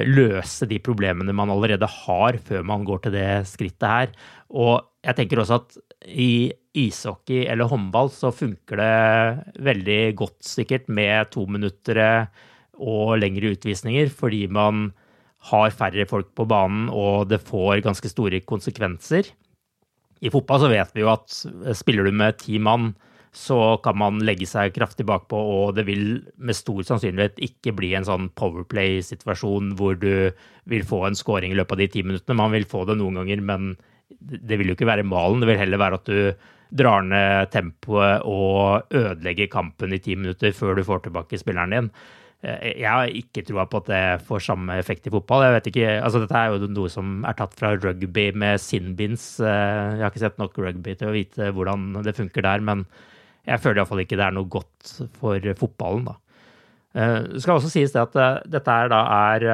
løse 0.06 0.68
de 0.70 0.78
problemene 0.84 1.34
man 1.34 1.50
allerede 1.50 1.88
har, 1.88 2.36
før 2.46 2.68
man 2.68 2.84
går 2.86 3.06
til 3.06 3.16
det 3.16 3.30
skrittet 3.50 3.88
her. 3.88 4.12
Og 4.52 4.84
jeg 5.08 5.18
tenker 5.18 5.40
også 5.40 5.62
at 5.62 5.80
i 6.12 6.52
ishockey 6.74 7.46
eller 7.46 7.70
håndball 7.70 8.10
så 8.14 8.32
funker 8.34 8.80
det 8.82 9.62
veldig 9.66 10.02
godt 10.20 10.40
sikkert 10.46 10.90
med 10.90 11.30
tominuttere 11.34 12.28
og 12.82 13.16
lengre 13.22 13.54
utvisninger, 13.54 14.10
fordi 14.10 14.48
man 14.50 14.90
har 15.52 15.74
færre 15.76 16.08
folk 16.10 16.32
på 16.38 16.48
banen 16.50 16.88
og 16.90 17.30
det 17.30 17.44
får 17.46 17.84
ganske 17.86 18.10
store 18.10 18.42
konsekvenser. 18.48 19.30
I 20.24 20.32
fotball 20.34 20.64
så 20.64 20.72
vet 20.72 20.94
vi 20.96 21.04
jo 21.04 21.12
at 21.12 21.42
spiller 21.76 22.08
du 22.08 22.16
med 22.16 22.40
ti 22.40 22.58
mann, 22.64 22.94
så 23.34 23.76
kan 23.84 23.98
man 23.98 24.22
legge 24.24 24.46
seg 24.48 24.76
kraftig 24.76 25.08
bakpå, 25.10 25.36
og 25.36 25.74
det 25.76 25.88
vil 25.88 26.22
med 26.38 26.56
stor 26.56 26.84
sannsynlighet 26.86 27.42
ikke 27.42 27.74
bli 27.76 27.92
en 27.98 28.06
sånn 28.06 28.30
powerplay-situasjon 28.38 29.74
hvor 29.80 29.98
du 30.00 30.30
vil 30.70 30.86
få 30.88 31.02
en 31.08 31.18
scoring 31.18 31.52
i 31.52 31.58
løpet 31.58 31.76
av 31.76 31.82
de 31.82 31.90
ti 31.96 32.04
minuttene. 32.06 32.38
Man 32.40 32.54
vil 32.54 32.70
få 32.70 32.86
det 32.88 33.00
noen 33.00 33.18
ganger, 33.20 33.42
men 33.42 33.74
det 34.22 34.60
vil 34.60 34.70
jo 34.72 34.78
ikke 34.78 34.88
være 34.88 35.08
malen. 35.08 35.42
Det 35.42 35.50
vil 35.50 35.60
heller 35.64 35.82
være 35.82 36.00
at 36.00 36.12
du 36.14 36.52
drar 36.74 37.06
ned 37.06 37.52
tempoet 37.54 38.26
og 38.26 38.90
ødelegger 38.94 39.52
kampen 39.52 39.94
i 39.94 40.02
ti 40.02 40.18
minutter 40.18 40.56
før 40.58 40.78
du 40.78 40.86
får 40.88 41.06
tilbake 41.06 41.40
spilleren 41.40 41.76
din. 41.76 41.90
Eh, 42.44 42.82
jeg 42.82 42.90
har 42.90 43.14
ikke 43.14 43.46
troa 43.48 43.66
på 43.70 43.80
at 43.84 43.92
det 43.92 44.04
får 44.28 44.44
samme 44.50 44.76
effekt 44.82 45.08
i 45.08 45.14
fotball. 45.14 45.46
Jeg 45.46 45.56
vet 45.58 45.70
ikke, 45.72 45.94
altså 46.04 46.24
Dette 46.24 46.40
er 46.40 46.52
jo 46.52 46.72
noe 46.72 46.92
som 46.92 47.22
er 47.30 47.38
tatt 47.40 47.56
fra 47.60 47.74
rugby 47.78 48.28
med 48.36 48.62
sinbins. 48.62 49.38
Eh, 49.40 49.48
jeg 49.96 50.04
har 50.04 50.12
ikke 50.12 50.26
sett 50.26 50.42
nok 50.42 50.60
rugby 50.60 50.98
til 51.00 51.12
å 51.12 51.16
vite 51.16 51.54
hvordan 51.56 52.04
det 52.04 52.18
funker 52.20 52.46
der, 52.46 52.66
men 52.66 52.86
jeg 53.48 53.64
føler 53.64 53.82
iallfall 53.82 54.04
ikke 54.04 54.20
det 54.20 54.28
er 54.28 54.36
noe 54.36 54.52
godt 54.52 54.94
for 55.20 55.54
fotballen. 55.60 56.10
da. 56.10 56.18
Eh, 56.94 57.20
det 57.32 57.44
skal 57.44 57.60
også 57.60 57.72
sies 57.72 57.96
det 57.96 58.04
at 58.04 58.48
dette 58.50 58.80
er 58.84 58.92
da 58.92 59.04
er 59.34 59.48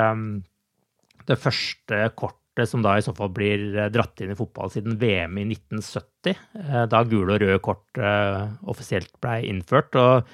det 1.30 1.38
første 1.38 2.08
kort 2.18 2.39
som 2.68 2.84
da 2.84 2.98
i 2.98 3.04
så 3.06 3.14
fall 3.16 3.32
blir 3.36 3.62
eh, 3.76 3.92
dratt 3.94 4.22
inn 4.24 4.34
i 4.34 4.38
fotball 4.38 4.72
siden 4.74 4.98
VM 5.00 5.38
i 5.40 5.46
1970, 5.52 6.40
eh, 6.64 6.86
da 6.92 7.04
gule 7.08 7.36
og 7.36 7.44
røde 7.44 7.60
kort 7.64 8.00
eh, 8.02 8.48
offisielt 8.72 9.12
ble 9.24 9.40
innført. 9.50 9.96
og 9.96 10.28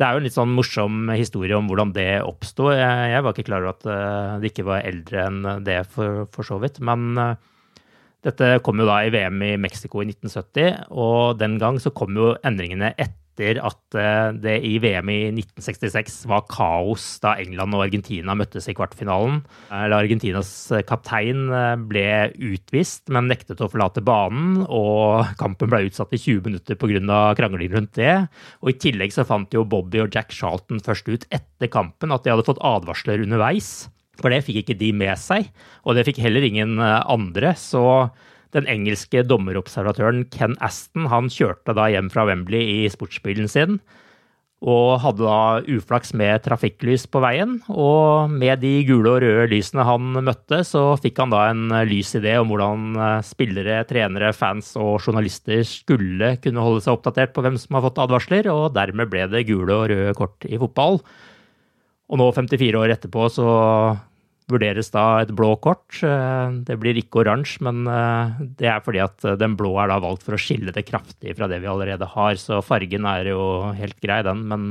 det 0.00 0.06
er 0.06 0.14
jo 0.14 0.20
en 0.20 0.24
litt 0.24 0.36
sånn 0.36 0.52
morsom 0.54 1.10
historie 1.12 1.56
om 1.58 1.66
hvordan 1.68 1.90
det 1.92 2.22
oppsto. 2.24 2.70
Jeg 2.72 3.20
var 3.20 3.34
ikke 3.34 3.48
klar 3.50 3.66
over 3.66 3.74
at 3.74 4.40
det 4.40 4.52
ikke 4.52 4.64
var 4.64 4.86
eldre 4.86 5.24
enn 5.26 5.48
det, 5.66 5.80
for, 5.92 6.22
for 6.32 6.46
så 6.46 6.56
vidt. 6.62 6.78
Men 6.80 7.18
dette 8.24 8.52
kom 8.64 8.80
jo 8.80 8.86
da 8.88 9.00
i 9.04 9.10
VM 9.12 9.42
i 9.44 9.50
Mexico 9.60 10.00
i 10.00 10.06
1970, 10.08 10.86
og 10.94 11.42
den 11.42 11.58
gang 11.60 11.82
så 11.82 11.92
kom 11.92 12.16
jo 12.16 12.30
endringene 12.46 12.94
etter 12.94 13.19
etter 13.40 13.60
at 13.64 13.96
eh, 13.96 14.32
det 14.36 14.56
i 14.66 14.76
VM 14.82 15.08
i 15.10 15.18
1966 15.32 16.26
var 16.30 16.44
kaos 16.50 17.18
da 17.22 17.34
England 17.40 17.74
og 17.74 17.84
Argentina 17.86 18.34
møttes 18.36 18.68
i 18.68 18.74
kvartfinalen. 18.76 19.40
Argentinas 19.70 20.50
eh, 20.74 20.84
kaptein 20.86 21.48
eh, 21.48 21.76
ble 21.80 22.06
utvist, 22.36 23.08
men 23.08 23.30
nektet 23.30 23.60
å 23.60 23.70
forlate 23.70 24.04
banen. 24.04 24.64
Og 24.68 25.32
kampen 25.40 25.70
ble 25.72 25.86
utsatt 25.88 26.12
i 26.12 26.20
20 26.20 26.44
minutter 26.50 26.76
pga. 26.76 27.20
krangling 27.36 27.72
rundt 27.72 27.94
det. 27.96 28.26
Og 28.60 28.74
I 28.74 28.78
tillegg 28.80 29.14
så 29.14 29.24
fant 29.24 29.52
jo 29.54 29.64
Bobby 29.64 30.02
og 30.04 30.14
Jack 30.14 30.32
Charlton 30.32 30.82
først 30.84 31.08
ut 31.08 31.26
etter 31.30 31.70
kampen 31.72 32.12
at 32.12 32.24
de 32.24 32.34
hadde 32.34 32.46
fått 32.46 32.62
advarsler 32.62 33.24
underveis. 33.24 33.88
For 34.20 34.28
det 34.28 34.44
fikk 34.44 34.62
ikke 34.62 34.76
de 34.76 34.90
med 34.92 35.16
seg, 35.16 35.46
og 35.88 35.96
det 35.96 36.04
fikk 36.04 36.18
heller 36.20 36.44
ingen 36.44 36.76
andre. 36.80 37.54
så 37.56 38.10
den 38.56 38.68
engelske 38.70 39.24
dommerobservatøren 39.26 40.24
Ken 40.32 40.56
Aston 40.64 41.08
han 41.12 41.30
kjørte 41.32 41.74
da 41.76 41.88
hjem 41.92 42.10
fra 42.12 42.26
Wembley 42.28 42.84
i 42.84 42.92
sportsbilen 42.92 43.50
sin. 43.50 43.80
Og 44.60 44.98
hadde 45.00 45.24
da 45.24 45.62
uflaks 45.72 46.10
med 46.12 46.42
trafikklys 46.44 47.06
på 47.08 47.22
veien. 47.24 47.54
Og 47.72 48.28
med 48.28 48.60
de 48.60 48.74
gule 48.84 49.14
og 49.14 49.22
røde 49.24 49.46
lysene 49.48 49.86
han 49.88 50.18
møtte, 50.20 50.60
så 50.68 50.98
fikk 51.00 51.22
han 51.22 51.32
da 51.32 51.46
en 51.48 51.72
lys 51.88 52.12
idé 52.18 52.34
om 52.36 52.52
hvordan 52.52 52.90
eh, 53.00 53.22
spillere, 53.24 53.78
trenere, 53.88 54.34
fans 54.36 54.74
og 54.76 54.98
journalister 55.00 55.64
skulle 55.64 56.34
kunne 56.44 56.66
holde 56.66 56.84
seg 56.84 56.98
oppdatert 56.98 57.32
på 57.32 57.46
hvem 57.46 57.56
som 57.62 57.78
har 57.78 57.86
fått 57.86 58.02
advarsler, 58.04 58.50
og 58.52 58.74
dermed 58.76 59.08
ble 59.08 59.24
det 59.32 59.46
gule 59.48 59.78
og 59.78 59.88
røde 59.94 60.12
kort 60.18 60.44
i 60.44 60.60
fotball. 60.60 61.00
Og 62.10 62.20
nå, 62.20 62.28
54 62.36 62.82
år 62.82 62.92
etterpå, 62.98 63.30
så 63.32 63.48
vurderes 64.50 64.90
da 64.94 65.04
et 65.22 65.32
blå 65.36 65.54
kort. 65.62 66.00
Eh, 66.06 66.54
det 66.66 66.76
blir 66.80 66.98
ikke 67.00 67.22
oransje, 67.22 67.62
men 67.66 67.82
eh, 67.88 68.40
det 68.60 68.70
er 68.70 68.84
fordi 68.84 69.02
at 69.04 69.26
eh, 69.26 69.38
den 69.40 69.56
blå 69.58 69.72
er 69.80 69.90
da 69.92 70.00
valgt 70.02 70.26
for 70.26 70.36
å 70.36 70.40
skille 70.40 70.74
det 70.74 70.86
kraftig 70.88 71.36
fra 71.38 71.48
det 71.50 71.60
vi 71.62 71.70
allerede 71.70 72.08
har. 72.14 72.38
Så 72.40 72.60
fargen 72.66 73.08
er 73.08 73.32
jo 73.32 73.42
helt 73.78 73.98
grei, 74.02 74.20
den, 74.26 74.44
men 74.50 74.70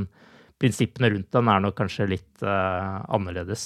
prinsippene 0.60 1.12
rundt 1.14 1.30
den 1.32 1.48
er 1.48 1.62
nok 1.64 1.78
kanskje 1.78 2.10
litt 2.10 2.42
uh, 2.44 3.00
annerledes. 3.16 3.62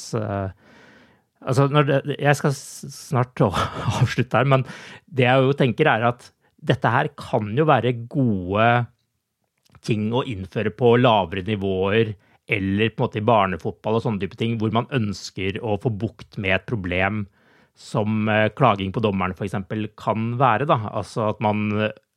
altså, 1.43 1.67
det, 1.67 1.97
jeg 2.23 2.39
skal 2.39 2.55
snart 2.55 3.43
avslutte 3.99 4.39
her, 4.39 4.47
men 4.47 4.63
det 5.11 5.27
jeg 5.27 5.43
jo 5.43 5.57
tenker 5.59 5.91
er 5.91 6.07
at 6.13 6.29
dette 6.65 6.93
her 6.95 7.11
kan 7.19 7.51
jo 7.59 7.67
være 7.67 7.97
gode 8.07 8.69
ting 9.85 10.07
å 10.15 10.23
innføre 10.23 10.71
på 10.71 10.95
lavere 11.03 11.43
nivåer 11.45 12.15
eller 12.47 12.91
på 12.93 13.01
en 13.01 13.07
måte 13.07 13.21
i 13.21 13.25
barnefotball 13.25 13.99
og 13.99 14.05
sånne 14.05 14.21
type 14.25 14.39
ting, 14.41 14.59
hvor 14.61 14.75
man 14.75 14.91
ønsker 14.95 15.61
å 15.65 15.79
få 15.81 15.93
bukt 15.93 16.37
med 16.41 16.59
et 16.59 16.67
problem 16.69 17.25
som 17.75 18.29
eh, 18.31 18.51
klaging 18.55 18.93
på 18.95 19.03
dommeren 19.03 19.35
f.eks. 19.35 19.57
kan 19.99 20.35
være. 20.41 20.69
Da. 20.71 20.79
Altså 20.93 21.31
at 21.33 21.41
man 21.45 21.71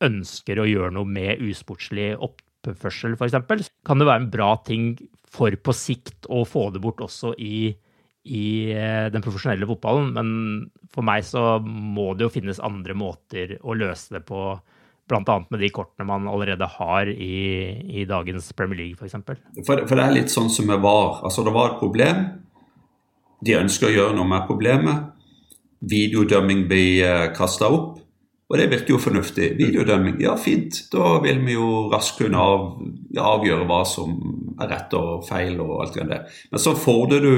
ønsker 0.04 0.60
å 0.60 0.68
gjøre 0.68 0.94
noe 0.94 1.08
med 1.08 1.42
usportslig 1.42 2.12
oppførsel 2.14 3.16
f.eks. 3.18 3.70
Kan 3.86 3.98
det 3.98 4.08
være 4.08 4.24
en 4.26 4.32
bra 4.32 4.52
ting 4.66 4.92
for 5.28 5.52
på 5.52 5.74
sikt 5.76 6.28
å 6.32 6.44
få 6.48 6.68
det 6.72 6.82
bort 6.84 7.02
også 7.04 7.34
i, 7.42 7.68
i 8.28 8.46
eh, 8.72 9.08
den 9.12 9.24
profesjonelle 9.24 9.68
fotballen, 9.68 10.12
men 10.16 10.30
for 10.94 11.06
meg 11.06 11.26
så 11.26 11.58
må 11.62 12.12
det 12.16 12.26
jo 12.26 12.34
finnes 12.38 12.62
andre 12.64 12.96
måter 12.96 13.58
å 13.60 13.76
løse 13.76 14.16
det 14.16 14.24
på 14.28 14.42
Bl.a. 15.08 15.38
med 15.50 15.62
de 15.62 15.70
kortene 15.72 16.06
man 16.08 16.28
allerede 16.28 16.68
har 16.78 17.08
i, 17.08 17.38
i 18.00 18.04
dagens 18.08 18.50
Premier 18.56 18.82
League, 18.82 18.98
f.eks. 18.98 19.16
For, 19.24 19.38
for, 19.66 19.86
for 19.88 19.98
det 19.98 20.04
er 20.04 20.16
litt 20.18 20.32
sånn 20.34 20.50
som 20.52 20.68
det 20.70 20.80
var. 20.84 21.22
Altså, 21.24 21.44
det 21.46 21.54
var 21.54 21.72
et 21.72 21.80
problem. 21.80 22.26
De 23.44 23.56
ønsker 23.58 23.88
å 23.88 23.94
gjøre 23.94 24.18
noe 24.18 24.28
med 24.28 24.44
problemet. 24.48 25.08
Videodømming 25.88 26.66
blir 26.70 27.06
eh, 27.06 27.24
kasta 27.36 27.70
opp. 27.70 27.96
Og 28.48 28.56
det 28.56 28.70
virker 28.72 28.94
jo 28.94 29.00
fornuftig. 29.02 29.50
Videodømming, 29.58 30.16
ja 30.24 30.32
fint. 30.40 30.86
Da 30.92 31.18
vil 31.24 31.42
vi 31.44 31.56
jo 31.58 31.88
raskt 31.92 32.22
kunne 32.22 32.40
av, 32.40 32.70
avgjøre 33.20 33.66
hva 33.68 33.82
som 33.86 34.14
er 34.58 34.70
rett 34.72 34.94
og 34.96 35.26
feil 35.28 35.60
og 35.60 35.74
alt 35.84 35.98
det 35.98 36.06
der. 36.08 36.38
Men 36.52 36.62
så 36.64 36.72
får 36.76 37.02
det 37.12 37.18
du 37.26 37.34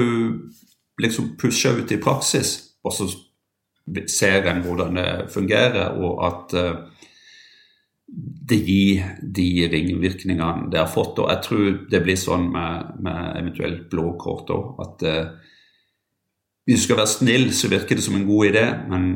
liksom 1.01 1.33
pusha 1.41 1.73
ut 1.75 1.91
i 1.91 1.99
praksis, 1.99 2.53
og 2.85 2.95
så 2.95 3.09
ser 4.07 4.47
en 4.47 4.63
hvordan 4.63 4.99
det 4.99 5.09
fungerer, 5.33 5.97
og 5.99 6.23
at 6.27 6.55
uh, 6.55 6.90
gir 8.51 9.05
de 9.21 9.47
ringvirkningene 9.71 10.69
det 10.71 10.81
har 10.81 10.89
fått. 10.91 11.19
Og 11.19 11.29
jeg 11.31 11.43
tror 11.45 11.67
det 11.91 12.01
blir 12.03 12.19
sånn 12.19 12.49
med, 12.51 12.97
med 13.03 13.37
eventuelt 13.39 13.85
blå 13.91 14.15
kort 14.19 14.51
òg, 14.51 14.81
at 14.83 15.05
eh, 15.07 15.51
hvis 16.67 16.83
du 16.83 16.87
skal 16.87 17.01
være 17.01 17.13
snill, 17.13 17.47
så 17.55 17.71
virker 17.71 17.97
det 17.97 18.05
som 18.05 18.17
en 18.19 18.27
god 18.27 18.51
idé, 18.51 18.65
men 18.91 19.07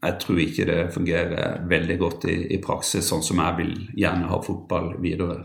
jeg 0.00 0.16
tror 0.22 0.42
ikke 0.42 0.66
det 0.68 0.80
fungerer 0.94 1.62
veldig 1.68 1.96
godt 2.00 2.26
i, 2.32 2.36
i 2.56 2.58
praksis, 2.62 3.08
sånn 3.08 3.24
som 3.24 3.40
jeg 3.42 3.56
vil 3.60 3.72
gjerne 4.00 4.28
ha 4.30 4.40
fotball 4.44 4.94
videre. 5.00 5.42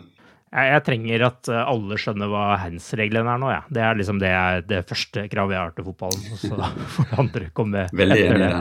Jeg, 0.56 0.72
jeg 0.72 0.84
trenger 0.88 1.26
at 1.28 1.52
eh, 1.52 1.62
alle 1.68 2.00
skjønner 2.00 2.32
hva 2.32 2.46
hands-reglene 2.62 3.34
er 3.34 3.42
nå, 3.42 3.52
ja. 3.52 3.62
Det 3.68 3.84
er 3.84 4.00
liksom 4.00 4.20
det, 4.24 4.34
det 4.70 4.84
første 4.88 5.26
kravet 5.32 5.58
jeg 5.58 5.62
har 5.62 5.74
til 5.76 5.88
fotballen. 5.90 6.28
Og 6.32 6.42
så 6.42 6.60
får 6.96 7.10
det 7.12 7.22
andre 7.26 7.50
komme 7.56 7.88
Veldig 7.92 8.20
etter 8.22 8.44
det. 8.44 8.52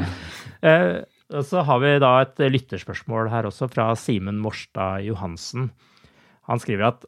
Uh, 0.64 1.13
så 1.42 1.64
har 1.66 1.80
vi 1.82 1.96
da 2.02 2.12
et 2.22 2.38
lytterspørsmål 2.54 3.32
her 3.32 3.48
også, 3.48 3.66
fra 3.72 3.88
Simen 3.98 4.38
Morstad 4.42 5.02
Johansen. 5.08 5.72
Han 6.46 6.60
skriver 6.62 6.92
at 6.92 7.06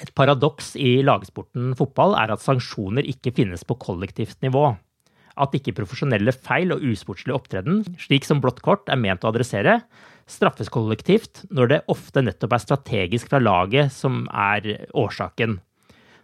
et 0.00 0.12
paradoks 0.16 0.72
i 0.80 1.00
lagsporten 1.04 1.74
fotball 1.76 2.16
er 2.16 2.32
at 2.32 2.42
sanksjoner 2.42 3.04
ikke 3.06 3.34
finnes 3.36 3.66
på 3.68 3.76
kollektivt 3.82 4.40
nivå. 4.42 4.72
At 5.40 5.54
ikke 5.56 5.76
profesjonelle 5.76 6.32
feil 6.34 6.72
og 6.74 6.82
usportslig 6.84 7.36
opptreden, 7.36 7.84
slik 8.00 8.26
som 8.26 8.40
blått 8.42 8.62
kort 8.64 8.88
er 8.90 9.00
ment 9.00 9.24
å 9.24 9.30
adressere, 9.30 9.80
straffes 10.30 10.72
kollektivt 10.72 11.44
når 11.52 11.70
det 11.70 11.80
ofte 11.92 12.24
nettopp 12.24 12.56
er 12.56 12.64
strategisk 12.64 13.30
fra 13.30 13.42
laget 13.42 13.92
som 13.94 14.24
er 14.32 14.86
årsaken. 14.96 15.58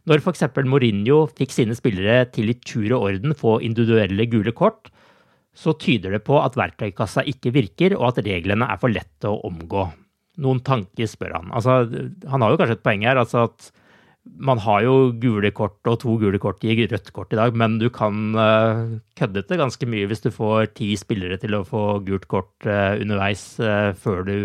Når 0.07 0.23
f.eks. 0.23 0.45
Mourinho 0.65 1.25
fikk 1.37 1.53
sine 1.53 1.77
spillere 1.77 2.29
til 2.33 2.53
i 2.53 2.59
tur 2.63 2.93
og 2.95 3.09
orden 3.11 3.35
få 3.37 3.59
individuelle 3.67 4.29
gule 4.31 4.55
kort, 4.57 4.93
så 5.57 5.73
tyder 5.81 6.13
det 6.17 6.25
på 6.27 6.37
at 6.43 6.57
verktøykassa 6.59 7.25
ikke 7.31 7.55
virker, 7.55 7.97
og 7.97 8.11
at 8.11 8.21
reglene 8.27 8.69
er 8.69 8.81
for 8.81 8.93
lette 8.93 9.31
å 9.31 9.41
omgå. 9.49 9.87
Noen 10.45 10.61
tanker, 10.61 11.09
spør 11.09 11.39
han. 11.39 11.51
Altså, 11.57 11.81
han 12.29 12.45
har 12.45 12.53
jo 12.53 12.61
kanskje 12.61 12.77
et 12.77 12.85
poeng 12.85 13.07
her. 13.09 13.17
altså 13.17 13.47
at 13.47 13.71
man 14.43 14.59
har 14.61 14.83
jo 14.85 14.95
gule 15.23 15.51
kort 15.55 15.87
og 15.89 16.01
to 16.03 16.17
gule 16.21 16.39
kort 16.43 16.65
i 16.67 16.75
rødt 16.91 17.13
kort 17.15 17.33
i 17.33 17.39
dag, 17.39 17.55
men 17.55 17.79
du 17.79 17.87
kan 17.95 18.35
uh, 18.35 18.99
kødde 19.19 19.45
til 19.47 19.61
ganske 19.61 19.89
mye 19.89 20.09
hvis 20.11 20.25
du 20.25 20.33
får 20.35 20.73
ti 20.77 20.91
spillere 20.99 21.39
til 21.41 21.55
å 21.57 21.65
få 21.67 22.01
gult 22.07 22.27
kort 22.31 22.67
uh, 22.67 22.99
underveis 22.99 23.45
uh, 23.63 23.95
før 23.95 24.27
du 24.27 24.37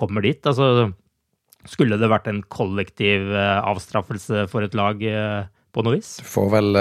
kommer 0.00 0.26
dit. 0.26 0.42
Altså, 0.46 0.90
skulle 1.68 2.00
det 2.00 2.10
vært 2.10 2.28
en 2.30 2.42
kollektiv 2.48 3.30
avstraffelse 3.36 4.46
for 4.50 4.64
et 4.64 4.76
lag 4.76 4.96
på 4.96 5.82
noe 5.84 5.98
vis? 5.98 6.14
Du 6.22 6.28
får 6.28 6.46
vel 6.54 6.78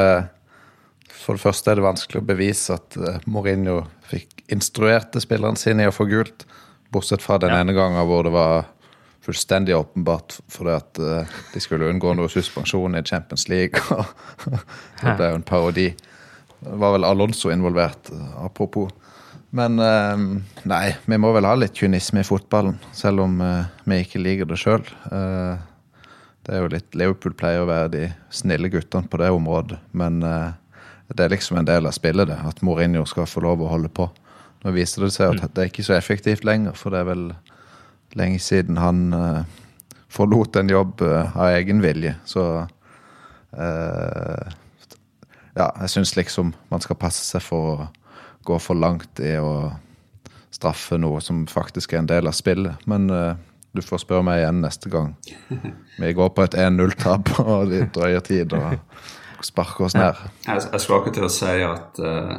For 1.19 1.35
det 1.35 1.43
første 1.43 1.71
er 1.71 1.79
det 1.79 1.85
vanskelig 1.85 2.21
å 2.21 2.27
bevise 2.27 2.75
at 2.77 2.95
uh, 2.99 3.17
Mourinho 3.29 3.81
fikk 4.07 4.45
instruerte 4.53 5.21
spillerne 5.21 5.59
sine 5.59 5.85
i 5.85 5.89
å 5.89 5.95
få 5.95 6.07
gult. 6.09 6.45
Bortsett 6.93 7.23
fra 7.23 7.37
den 7.41 7.53
ja. 7.53 7.61
ene 7.61 7.75
gangen 7.75 8.07
hvor 8.09 8.23
det 8.25 8.33
var 8.33 8.69
fullstendig 9.25 9.75
åpenbart 9.75 10.37
fordi 10.49 10.73
at 10.77 11.01
uh, 11.03 11.41
de 11.53 11.61
skulle 11.61 11.89
unngå 11.91 12.15
noe 12.17 12.31
suspensjon 12.31 12.95
i 12.95 13.03
Champions 13.03 13.49
League. 13.51 13.83
det 15.01 15.17
ble 15.19 15.33
jo 15.33 15.41
en 15.41 15.45
parodi. 15.45 15.89
Det 16.59 16.79
var 16.79 16.95
vel 16.95 17.07
Alonso 17.07 17.51
involvert, 17.51 18.11
uh, 18.15 18.39
apropos. 18.45 18.89
Men 19.55 19.81
nei, 20.69 20.83
vi 21.09 21.17
må 21.17 21.31
vel 21.33 21.47
ha 21.49 21.55
litt 21.57 21.73
kynisme 21.73 22.21
i 22.21 22.27
fotballen, 22.27 22.75
selv 22.93 23.23
om 23.23 23.39
vi 23.41 23.97
ikke 24.03 24.21
liker 24.21 24.45
det 24.45 24.59
sjøl. 24.61 24.83
Det 26.45 26.53
er 26.53 26.61
jo 26.61 26.67
litt 26.69 26.93
Liverpool 26.93 27.33
pleier 27.33 27.63
å 27.63 27.69
være 27.71 27.89
de 27.95 28.03
snille 28.29 28.69
guttene 28.69 29.09
på 29.09 29.17
det 29.17 29.31
området, 29.33 29.79
men 29.97 30.21
det 31.17 31.25
er 31.25 31.33
liksom 31.33 31.57
en 31.57 31.67
del 31.67 31.87
av 31.89 31.95
spillet, 31.95 32.27
det. 32.29 32.37
At 32.45 32.61
Mourinho 32.65 33.05
skal 33.09 33.27
få 33.29 33.41
lov 33.41 33.63
å 33.63 33.69
holde 33.71 33.89
på. 33.89 34.05
Nå 34.63 34.73
viser 34.75 35.05
det 35.05 35.13
seg 35.15 35.33
at 35.33 35.41
mm. 35.41 35.53
det 35.55 35.63
er 35.63 35.71
ikke 35.71 35.87
så 35.87 35.95
effektivt 35.97 36.45
lenger, 36.45 36.75
for 36.77 36.93
det 36.93 37.01
er 37.01 37.09
vel 37.09 37.23
lenge 38.19 38.41
siden 38.43 38.77
han 38.81 39.13
uh, 39.13 39.41
forlot 40.11 40.59
en 40.59 40.69
jobb 40.69 41.01
uh, 41.05 41.35
av 41.35 41.55
egen 41.57 41.81
vilje. 41.85 42.15
Så 42.25 42.45
Ja, 45.57 45.65
jeg 45.81 45.89
syns 45.89 46.11
liksom 46.13 46.51
man 46.69 46.83
skal 46.85 46.99
passe 47.01 47.23
seg 47.25 47.41
for 47.41 47.69
å 47.71 47.87
gå 48.45 48.59
for 48.61 48.77
langt 48.77 49.19
i 49.25 49.31
å 49.41 49.71
straffe 50.53 50.99
noe 51.01 51.17
som 51.25 51.41
faktisk 51.49 51.95
er 51.95 52.03
en 52.03 52.11
del 52.11 52.29
av 52.29 52.37
spillet. 52.37 52.85
Men 52.85 53.09
du 53.73 53.81
får 53.81 54.03
spørre 54.03 54.25
meg 54.25 54.43
igjen 54.43 54.61
neste 54.61 54.91
gang. 54.93 55.15
Vi 56.01 56.13
går 56.13 56.29
på 56.37 56.45
et 56.45 56.59
1-0-tap 56.61 57.33
og 57.41 57.73
det 57.73 57.87
drøyer 57.97 58.23
tid 58.25 58.53
og 58.53 58.77
sparker 59.45 59.87
oss 59.87 59.95
ned. 59.97 60.19
Jeg, 60.45 60.65
jeg 60.71 60.83
skal 60.83 60.97
akkurat 60.99 61.17
til 61.17 61.27
å 61.27 61.31
si 61.33 61.55
at 61.65 62.01
uh, 62.03 62.35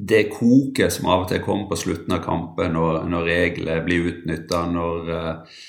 det 0.00 0.22
koket 0.32 0.94
som 0.94 1.10
av 1.12 1.26
og 1.26 1.28
til 1.30 1.42
kommer 1.44 1.68
på 1.70 1.78
slutten 1.80 2.16
av 2.16 2.24
kampen, 2.24 2.72
når, 2.76 3.04
når 3.10 3.28
regler 3.28 3.84
blir 3.84 4.08
utnytta, 4.12 4.64
når 4.72 5.12
uh, 5.12 5.60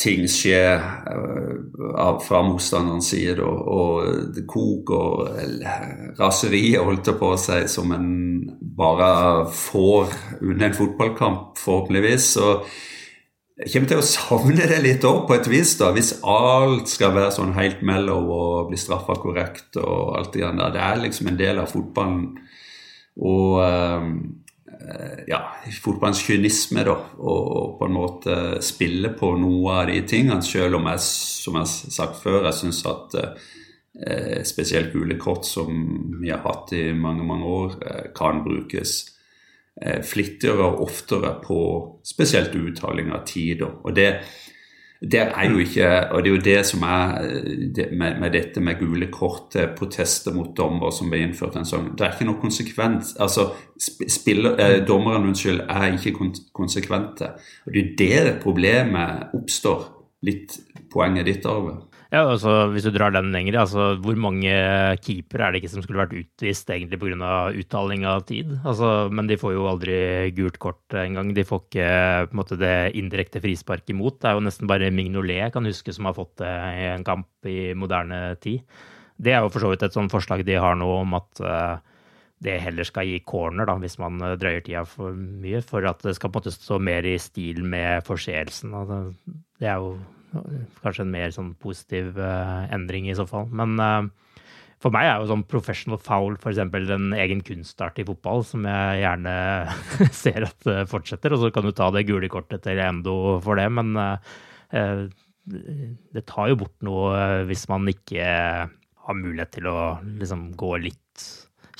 ting 0.00 0.26
skjer 0.30 0.80
uh, 0.80 2.20
fra 2.24 2.42
motstanderens 2.46 3.10
side, 3.12 3.40
og, 3.44 3.64
og 3.64 4.30
det 4.36 4.46
koker 4.48 4.96
og 4.96 6.20
raseriet 6.20 6.84
holdt 6.84 7.12
på 7.20 7.32
seg 7.40 7.68
som 7.72 7.92
en 7.96 8.12
bare 8.60 9.10
får 9.52 10.14
under 10.40 10.68
en 10.68 10.78
fotballkamp, 10.78 11.58
forhåpentligvis. 11.60 12.32
så 12.36 12.54
jeg 13.60 13.72
kommer 13.74 13.90
til 13.90 14.00
å 14.00 14.06
savne 14.06 14.66
det 14.70 14.78
litt 14.80 15.04
òg, 15.04 15.26
på 15.28 15.36
et 15.36 15.48
vis. 15.50 15.74
da, 15.76 15.90
Hvis 15.92 16.14
alt 16.24 16.88
skal 16.88 17.12
være 17.12 17.32
sånn 17.34 17.52
helt 17.58 17.82
mellom 17.84 18.30
og 18.32 18.70
bli 18.70 18.78
straffa 18.80 19.18
korrekt 19.20 19.76
og 19.82 20.16
alt 20.16 20.32
det 20.32 20.46
der. 20.46 20.72
Det 20.72 20.84
er 20.86 21.02
liksom 21.02 21.28
en 21.28 21.40
del 21.40 21.60
av 21.60 21.68
fotballen. 21.68 22.22
Og 23.20 23.58
uh, 23.60 24.06
ja, 25.28 25.42
fotballens 25.76 26.22
kynisme, 26.24 26.86
da. 26.88 26.96
Og, 27.20 27.76
på 27.76 27.88
en 27.88 27.96
måte 27.98 28.36
spille 28.64 29.12
på 29.18 29.34
noe 29.36 29.76
av 29.82 29.92
de 29.92 30.00
tingene, 30.08 30.40
selv 30.46 30.80
om 30.80 30.88
jeg, 30.94 31.04
som 31.04 31.60
jeg 31.60 31.66
har 31.66 31.96
sagt 32.00 32.20
før, 32.22 32.46
jeg 32.48 32.60
syns 32.62 32.80
at 32.88 33.20
uh, 33.20 34.40
spesielt 34.48 34.94
gule 34.96 35.20
kort, 35.20 35.44
som 35.44 35.68
vi 36.16 36.32
har 36.32 36.40
hatt 36.46 36.72
i 36.72 36.90
mange, 36.96 37.28
mange 37.28 37.56
år, 37.60 37.80
uh, 37.84 38.04
kan 38.16 38.40
brukes 38.46 39.02
eh, 39.04 39.19
flittigere 40.04 40.66
og 40.66 40.82
oftere 40.84 41.34
på 41.44 41.58
spesielt 42.04 42.54
uttaling 42.56 43.12
av 43.14 43.24
tider. 43.28 43.78
Og 43.84 43.94
det, 43.96 44.08
det, 45.00 45.22
er 45.22 45.46
jo 45.48 45.58
ikke 45.62 45.88
Og 46.12 46.22
det 46.22 46.30
er 46.30 46.34
jo 46.34 46.42
det 46.44 46.66
som 46.68 46.82
er 46.84 47.28
det, 47.76 47.86
med, 47.92 48.18
med, 48.20 48.32
dette 48.32 48.60
med 48.60 48.78
gule 48.78 49.08
kort 49.12 49.56
protester 49.78 50.34
mot 50.36 50.52
dommer 50.56 50.92
som 50.92 51.08
ble 51.10 51.22
innført 51.24 51.56
en 51.56 51.68
sånn 51.68 51.94
Det 51.96 52.06
er 52.06 52.16
ikke 52.16 52.28
noe 52.28 52.42
konsekvent. 52.42 53.14
Altså, 53.20 53.50
spiller, 53.80 54.58
eh, 54.60 54.78
dommeren 54.86 55.30
unnskyld, 55.30 55.64
er 55.68 55.96
ikke 55.96 56.16
konsekvente. 56.52 57.32
Og 57.66 57.72
det 57.74 58.12
er 58.12 58.28
der 58.28 58.42
problemet 58.42 59.32
oppstår. 59.36 59.88
Litt 60.28 60.58
poenget 60.92 61.24
ditt, 61.30 61.46
Arve. 61.48 61.89
Ja, 62.10 62.24
altså 62.26 62.66
Hvis 62.72 62.88
du 62.88 62.90
drar 62.90 63.12
den 63.14 63.30
lenger, 63.30 63.60
altså 63.60 63.92
hvor 64.02 64.16
mange 64.18 64.50
keepere 65.04 65.46
er 65.46 65.54
det 65.54 65.60
ikke 65.60 65.70
som 65.76 65.84
skulle 65.84 66.00
vært 66.02 66.16
utvist 66.18 66.72
egentlig 66.74 66.98
pga. 66.98 67.52
uttaling 67.54 68.02
av 68.04 68.24
tid? 68.26 68.56
Altså, 68.64 69.06
men 69.14 69.30
de 69.30 69.38
får 69.38 69.54
jo 69.54 69.68
aldri 69.70 69.98
gult 70.34 70.58
kort 70.58 70.96
engang. 70.98 71.30
De 71.36 71.46
får 71.46 71.62
ikke 71.68 71.86
på 72.26 72.34
en 72.34 72.40
måte, 72.42 72.58
det 72.58 72.96
indirekte 72.98 73.42
frispark 73.44 73.94
imot. 73.94 74.18
Det 74.18 74.30
er 74.30 74.34
jo 74.34 74.46
nesten 74.48 74.70
bare 74.70 74.90
Mignolet 74.90 75.38
jeg 75.38 75.54
kan 75.54 75.70
huske 75.70 75.94
som 75.94 76.10
har 76.10 76.18
fått 76.18 76.40
det 76.42 76.50
i 76.50 76.90
en 76.90 77.06
kamp 77.06 77.46
i 77.46 77.74
moderne 77.78 78.34
tid. 78.42 78.66
Det 79.20 79.36
er 79.36 79.44
jo 79.44 79.54
for 79.54 79.62
så 79.62 79.70
vidt 79.70 79.86
et 79.86 79.94
sånt 79.94 80.10
forslag 80.10 80.42
de 80.48 80.58
har 80.58 80.74
nå 80.80 80.90
om 81.04 81.14
at 81.14 81.42
uh, 81.44 81.78
det 82.42 82.58
heller 82.64 82.88
skal 82.88 83.06
gi 83.06 83.20
corner 83.22 83.68
da, 83.68 83.76
hvis 83.78 84.00
man 84.00 84.18
drøyer 84.40 84.64
tida 84.64 84.82
for 84.88 85.14
mye, 85.14 85.60
for 85.62 85.86
at 85.86 86.02
det 86.02 86.16
skal 86.16 86.32
på 86.32 86.40
en 86.40 86.42
måte 86.42 86.56
stå 86.56 86.80
mer 86.82 87.06
i 87.06 87.18
stil 87.20 87.62
med 87.62 88.02
forseelsen. 88.06 88.72
Det 89.60 89.68
er 89.68 89.76
jo 89.78 90.00
Kanskje 90.30 91.04
en 91.04 91.12
mer 91.12 91.32
sånn 91.34 91.54
positiv 91.60 92.18
uh, 92.20 92.66
endring 92.72 93.08
i 93.10 93.16
så 93.18 93.26
fall. 93.28 93.48
Men 93.56 93.74
uh, 93.82 94.36
for 94.80 94.94
meg 94.94 95.08
er 95.08 95.20
jo 95.20 95.30
sånn 95.32 95.44
professional 95.50 96.00
foul 96.00 96.38
f.eks. 96.38 96.60
en 96.62 97.10
egen 97.18 97.42
kunstart 97.44 97.98
i 98.00 98.06
fotball 98.08 98.44
som 98.46 98.64
jeg 98.68 99.02
gjerne 99.02 99.34
ser 100.22 100.46
at 100.46 100.70
uh, 100.70 100.84
fortsetter. 100.90 101.34
Og 101.34 101.42
så 101.42 101.52
kan 101.54 101.66
du 101.66 101.74
ta 101.74 101.90
det 101.94 102.06
gule 102.08 102.30
kortet 102.32 102.64
til 102.66 102.80
Endo 102.84 103.16
for 103.44 103.60
det, 103.60 103.68
men 103.74 103.96
det 105.50 106.22
tar 106.30 106.50
jo 106.52 106.60
bort 106.60 106.76
noe 106.86 107.40
hvis 107.48 107.64
man 107.66 107.88
ikke 107.90 108.22
har 108.22 109.16
mulighet 109.18 109.56
til 109.56 109.66
å 109.66 109.78
liksom 110.20 110.52
gå 110.54 110.76
litt 110.84 111.24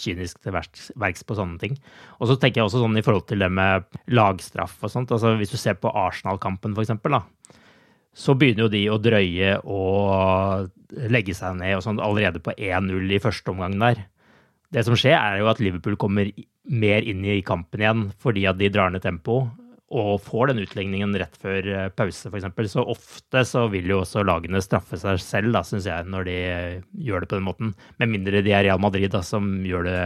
kynisk 0.01 0.40
til 0.42 0.57
verks 0.57 1.22
på 1.26 1.36
sånne 1.38 1.61
ting. 1.61 1.76
Og 2.18 2.30
så 2.30 2.36
tenker 2.40 2.61
jeg 2.61 2.66
også 2.66 2.82
sånn 2.82 2.98
i 2.98 3.05
forhold 3.07 3.28
til 3.30 3.44
det 3.44 3.51
med 3.53 3.86
lagstraff 4.11 4.78
og 4.82 4.90
sånt. 4.90 5.12
altså 5.14 5.36
Hvis 5.38 5.53
du 5.53 5.59
ser 5.61 5.78
på 5.78 5.92
Arsenal-kampen, 5.92 6.74
for 6.74 6.82
eksempel, 6.82 7.20
da 7.20 7.22
så 8.20 8.36
begynner 8.36 8.66
jo 8.66 8.72
de 8.72 8.82
å 8.92 9.00
drøye 9.00 9.54
og 9.64 10.68
legge 11.10 11.34
seg 11.36 11.56
ned 11.60 11.78
og 11.78 11.84
sånn 11.86 12.02
allerede 12.02 12.42
på 12.44 12.52
1-0 12.56 13.14
i 13.16 13.22
første 13.22 13.52
omgang 13.52 13.78
der. 13.80 14.04
Det 14.70 14.84
som 14.86 14.98
skjer, 14.98 15.16
er 15.16 15.40
jo 15.40 15.48
at 15.50 15.62
Liverpool 15.62 15.96
kommer 16.00 16.28
mer 16.70 17.06
inn 17.08 17.24
i 17.24 17.40
kampen 17.46 17.82
igjen 17.82 18.04
fordi 18.20 18.44
at 18.50 18.60
de 18.60 18.68
drar 18.72 18.92
ned 18.92 19.02
tempo 19.02 19.42
og 19.90 20.20
får 20.22 20.52
den 20.52 20.62
utligningen 20.62 21.16
rett 21.18 21.34
før 21.42 21.66
eh, 21.66 21.88
pause, 21.90 22.30
f.eks. 22.30 22.46
Så 22.70 22.84
ofte 22.92 23.42
så 23.48 23.64
vil 23.72 23.88
jo 23.90 24.02
også 24.04 24.22
lagene 24.22 24.62
straffe 24.62 24.98
seg 25.00 25.18
selv, 25.22 25.50
da, 25.56 25.64
syns 25.66 25.88
jeg, 25.90 26.06
når 26.06 26.28
de 26.28 26.36
gjør 27.08 27.24
det 27.24 27.30
på 27.32 27.40
den 27.40 27.48
måten. 27.48 27.72
Med 27.98 28.12
mindre 28.12 28.44
de 28.46 28.54
er 28.54 28.68
Real 28.68 28.82
Madrid, 28.82 29.10
da, 29.10 29.24
som 29.26 29.48
gjør 29.66 29.88
det 29.88 29.98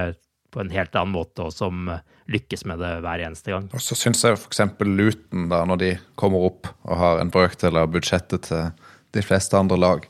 på 0.54 0.62
en 0.62 0.70
helt 0.70 0.94
annen 0.94 1.14
måte, 1.16 1.42
og 1.42 1.54
som 1.54 1.88
lykkes 2.30 2.64
med 2.70 2.80
det 2.80 2.92
hver 3.04 3.22
eneste 3.26 3.52
gang. 3.52 3.66
Og 3.74 3.82
så 3.82 3.96
syns 3.98 4.22
jeg 4.24 4.38
f.eks. 4.38 4.62
Luton, 4.86 5.48
da, 5.50 5.64
når 5.68 5.80
de 5.80 5.90
kommer 6.20 6.46
opp 6.46 6.70
og 6.86 6.94
har 7.00 7.20
en 7.20 7.32
brøkdel 7.34 7.80
av 7.80 7.90
budsjettet 7.92 8.46
til 8.48 8.70
de 9.14 9.24
fleste 9.24 9.58
andre 9.58 9.78
lag, 9.80 10.06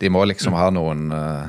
de 0.00 0.10
må 0.12 0.24
liksom 0.28 0.56
ha 0.58 0.68
noen 0.74 1.06
eh, 1.14 1.46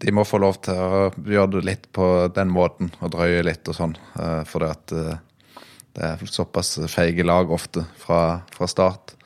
De 0.00 0.12
må 0.14 0.22
få 0.24 0.38
lov 0.40 0.60
til 0.64 0.78
å 0.78 1.00
gjøre 1.10 1.56
det 1.56 1.64
litt 1.66 1.88
på 1.96 2.06
den 2.36 2.52
måten, 2.52 2.92
og 3.00 3.10
drøye 3.16 3.42
litt 3.48 3.66
og 3.68 3.76
sånn. 3.76 3.96
Eh, 4.20 4.42
for 4.48 4.62
det 4.62 4.70
at 4.76 4.94
eh, 4.96 5.18
det 5.98 6.04
er 6.06 6.30
såpass 6.30 6.76
feige 6.92 7.26
lag 7.26 7.50
ofte 7.50 7.82
fra, 7.98 8.44
fra 8.54 8.68
start. 8.70 9.16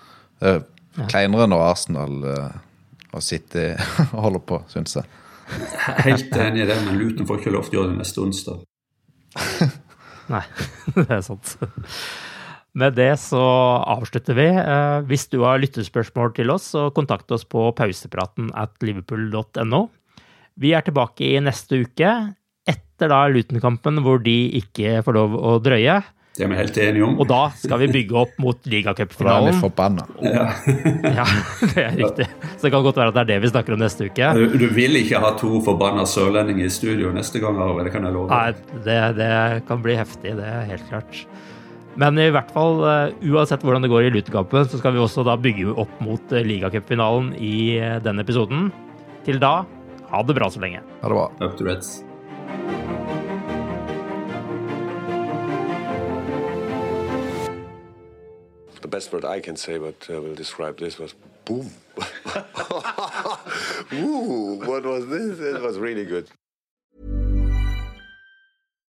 Kleinere 0.40 1.44
når 1.50 1.60
Arsenal 1.60 2.14
og 2.24 3.20
City 3.22 3.66
holder 4.24 4.40
på, 4.48 4.62
syns 4.72 4.96
jeg. 4.96 5.04
Helt 6.04 6.36
enig 6.40 6.64
i 6.64 6.68
det, 6.68 6.76
men 6.86 7.00
Luton 7.00 7.28
får 7.28 7.40
ikke 7.40 7.54
lov 7.54 7.66
til 7.68 7.78
å 7.78 7.82
gjøre 7.82 7.94
det 7.94 8.00
neste 8.00 8.22
onsdag. 8.24 8.62
Nei, 10.34 10.44
det 10.96 11.10
er 11.10 11.24
sant. 11.24 11.56
Med 12.74 12.96
det 12.98 13.12
så 13.22 13.42
avslutter 13.94 14.38
vi. 14.38 14.48
Eh, 14.50 15.00
hvis 15.06 15.28
du 15.30 15.40
har 15.44 15.60
lyttespørsmål 15.62 16.32
til 16.34 16.50
oss, 16.54 16.72
så 16.74 16.88
kontakt 16.96 17.30
oss 17.34 17.46
på 17.46 17.68
pausepraten 17.76 18.50
at 18.58 18.74
liverpool.no. 18.82 19.84
Vi 20.58 20.72
er 20.74 20.86
tilbake 20.86 21.28
i 21.28 21.42
neste 21.42 21.84
uke, 21.84 22.10
etter 22.66 23.10
da 23.10 23.24
Luton-kampen 23.30 24.00
hvor 24.02 24.22
de 24.22 24.36
ikke 24.58 25.00
får 25.06 25.18
lov 25.18 25.38
å 25.38 25.56
drøye. 25.62 26.00
Det 26.34 26.42
er 26.42 26.48
vi 26.50 26.56
helt 26.58 26.78
enige 26.82 27.04
om. 27.06 27.12
Og 27.22 27.28
da 27.30 27.44
skal 27.54 27.78
vi 27.84 27.86
bygge 27.94 28.16
opp 28.18 28.38
mot 28.42 28.64
ligacupfinalen. 28.66 29.44
Da 29.46 29.52
er 29.52 29.54
vi 29.54 29.60
forbanna. 29.62 30.06
Ja. 30.18 30.46
ja, 31.20 31.26
det 31.62 31.84
er 31.84 31.92
riktig. 32.00 32.26
Så 32.56 32.66
det 32.66 32.72
kan 32.74 32.82
godt 32.82 32.98
være 32.98 33.12
at 33.12 33.18
det 33.20 33.22
er 33.22 33.28
det 33.28 33.36
vi 33.44 33.50
snakker 33.52 33.76
om 33.76 33.82
neste 33.84 34.08
uke. 34.08 34.30
Du, 34.34 34.56
du 34.58 34.66
vil 34.74 34.98
ikke 34.98 35.20
ha 35.22 35.30
to 35.38 35.60
forbanna 35.62 36.02
sørlendinger 36.10 36.66
i 36.66 36.72
studio 36.74 37.12
neste 37.14 37.38
gang, 37.42 37.60
Arve? 37.62 37.84
Det 37.86 37.92
kan 37.94 38.08
jeg 38.08 38.16
love. 38.16 38.26
Nei, 38.32 38.80
det, 38.86 38.98
det, 39.20 39.30
kan 39.68 39.84
bli 39.84 39.94
heftig. 40.00 40.34
Det 40.40 40.48
er 40.56 40.66
helt 40.72 40.88
klart. 40.90 41.20
Men 42.02 42.18
i 42.18 42.26
hvert 42.34 42.50
fall, 42.50 42.82
uh, 42.82 43.30
uansett 43.30 43.62
hvordan 43.62 43.86
det 43.86 43.92
går 43.92 44.08
i 44.08 44.10
lutekampen, 44.16 44.66
så 44.66 44.80
skal 44.80 44.96
vi 44.96 45.04
også 45.04 45.22
da 45.28 45.38
bygge 45.38 45.70
opp 45.70 46.02
mot 46.02 46.34
uh, 46.34 46.42
ligacupfinalen 46.42 47.30
i 47.38 47.78
uh, 47.78 48.00
denne 48.02 48.26
episoden. 48.26 48.72
Til 49.22 49.38
da, 49.38 49.60
ha 50.10 50.26
det 50.26 50.34
bra 50.34 50.50
så 50.50 50.66
lenge. 50.66 50.82
Ha 50.82 51.14
det 51.14 51.14
bra. 51.14 51.30
Up 51.46 51.54
to 51.60 51.70
Reds. 51.70 52.00
Best 58.94 59.12
word 59.12 59.24
I 59.24 59.40
can 59.40 59.56
say, 59.56 59.76
but 59.76 60.06
uh, 60.08 60.20
will 60.22 60.36
describe 60.36 60.78
this 60.78 61.00
was 61.00 61.14
boom. 61.44 61.68
Ooh, 63.92 64.62
what 64.70 64.84
was 64.84 65.08
this? 65.08 65.40
It 65.40 65.60
was 65.60 65.78
really 65.78 66.04
good. 66.04 66.28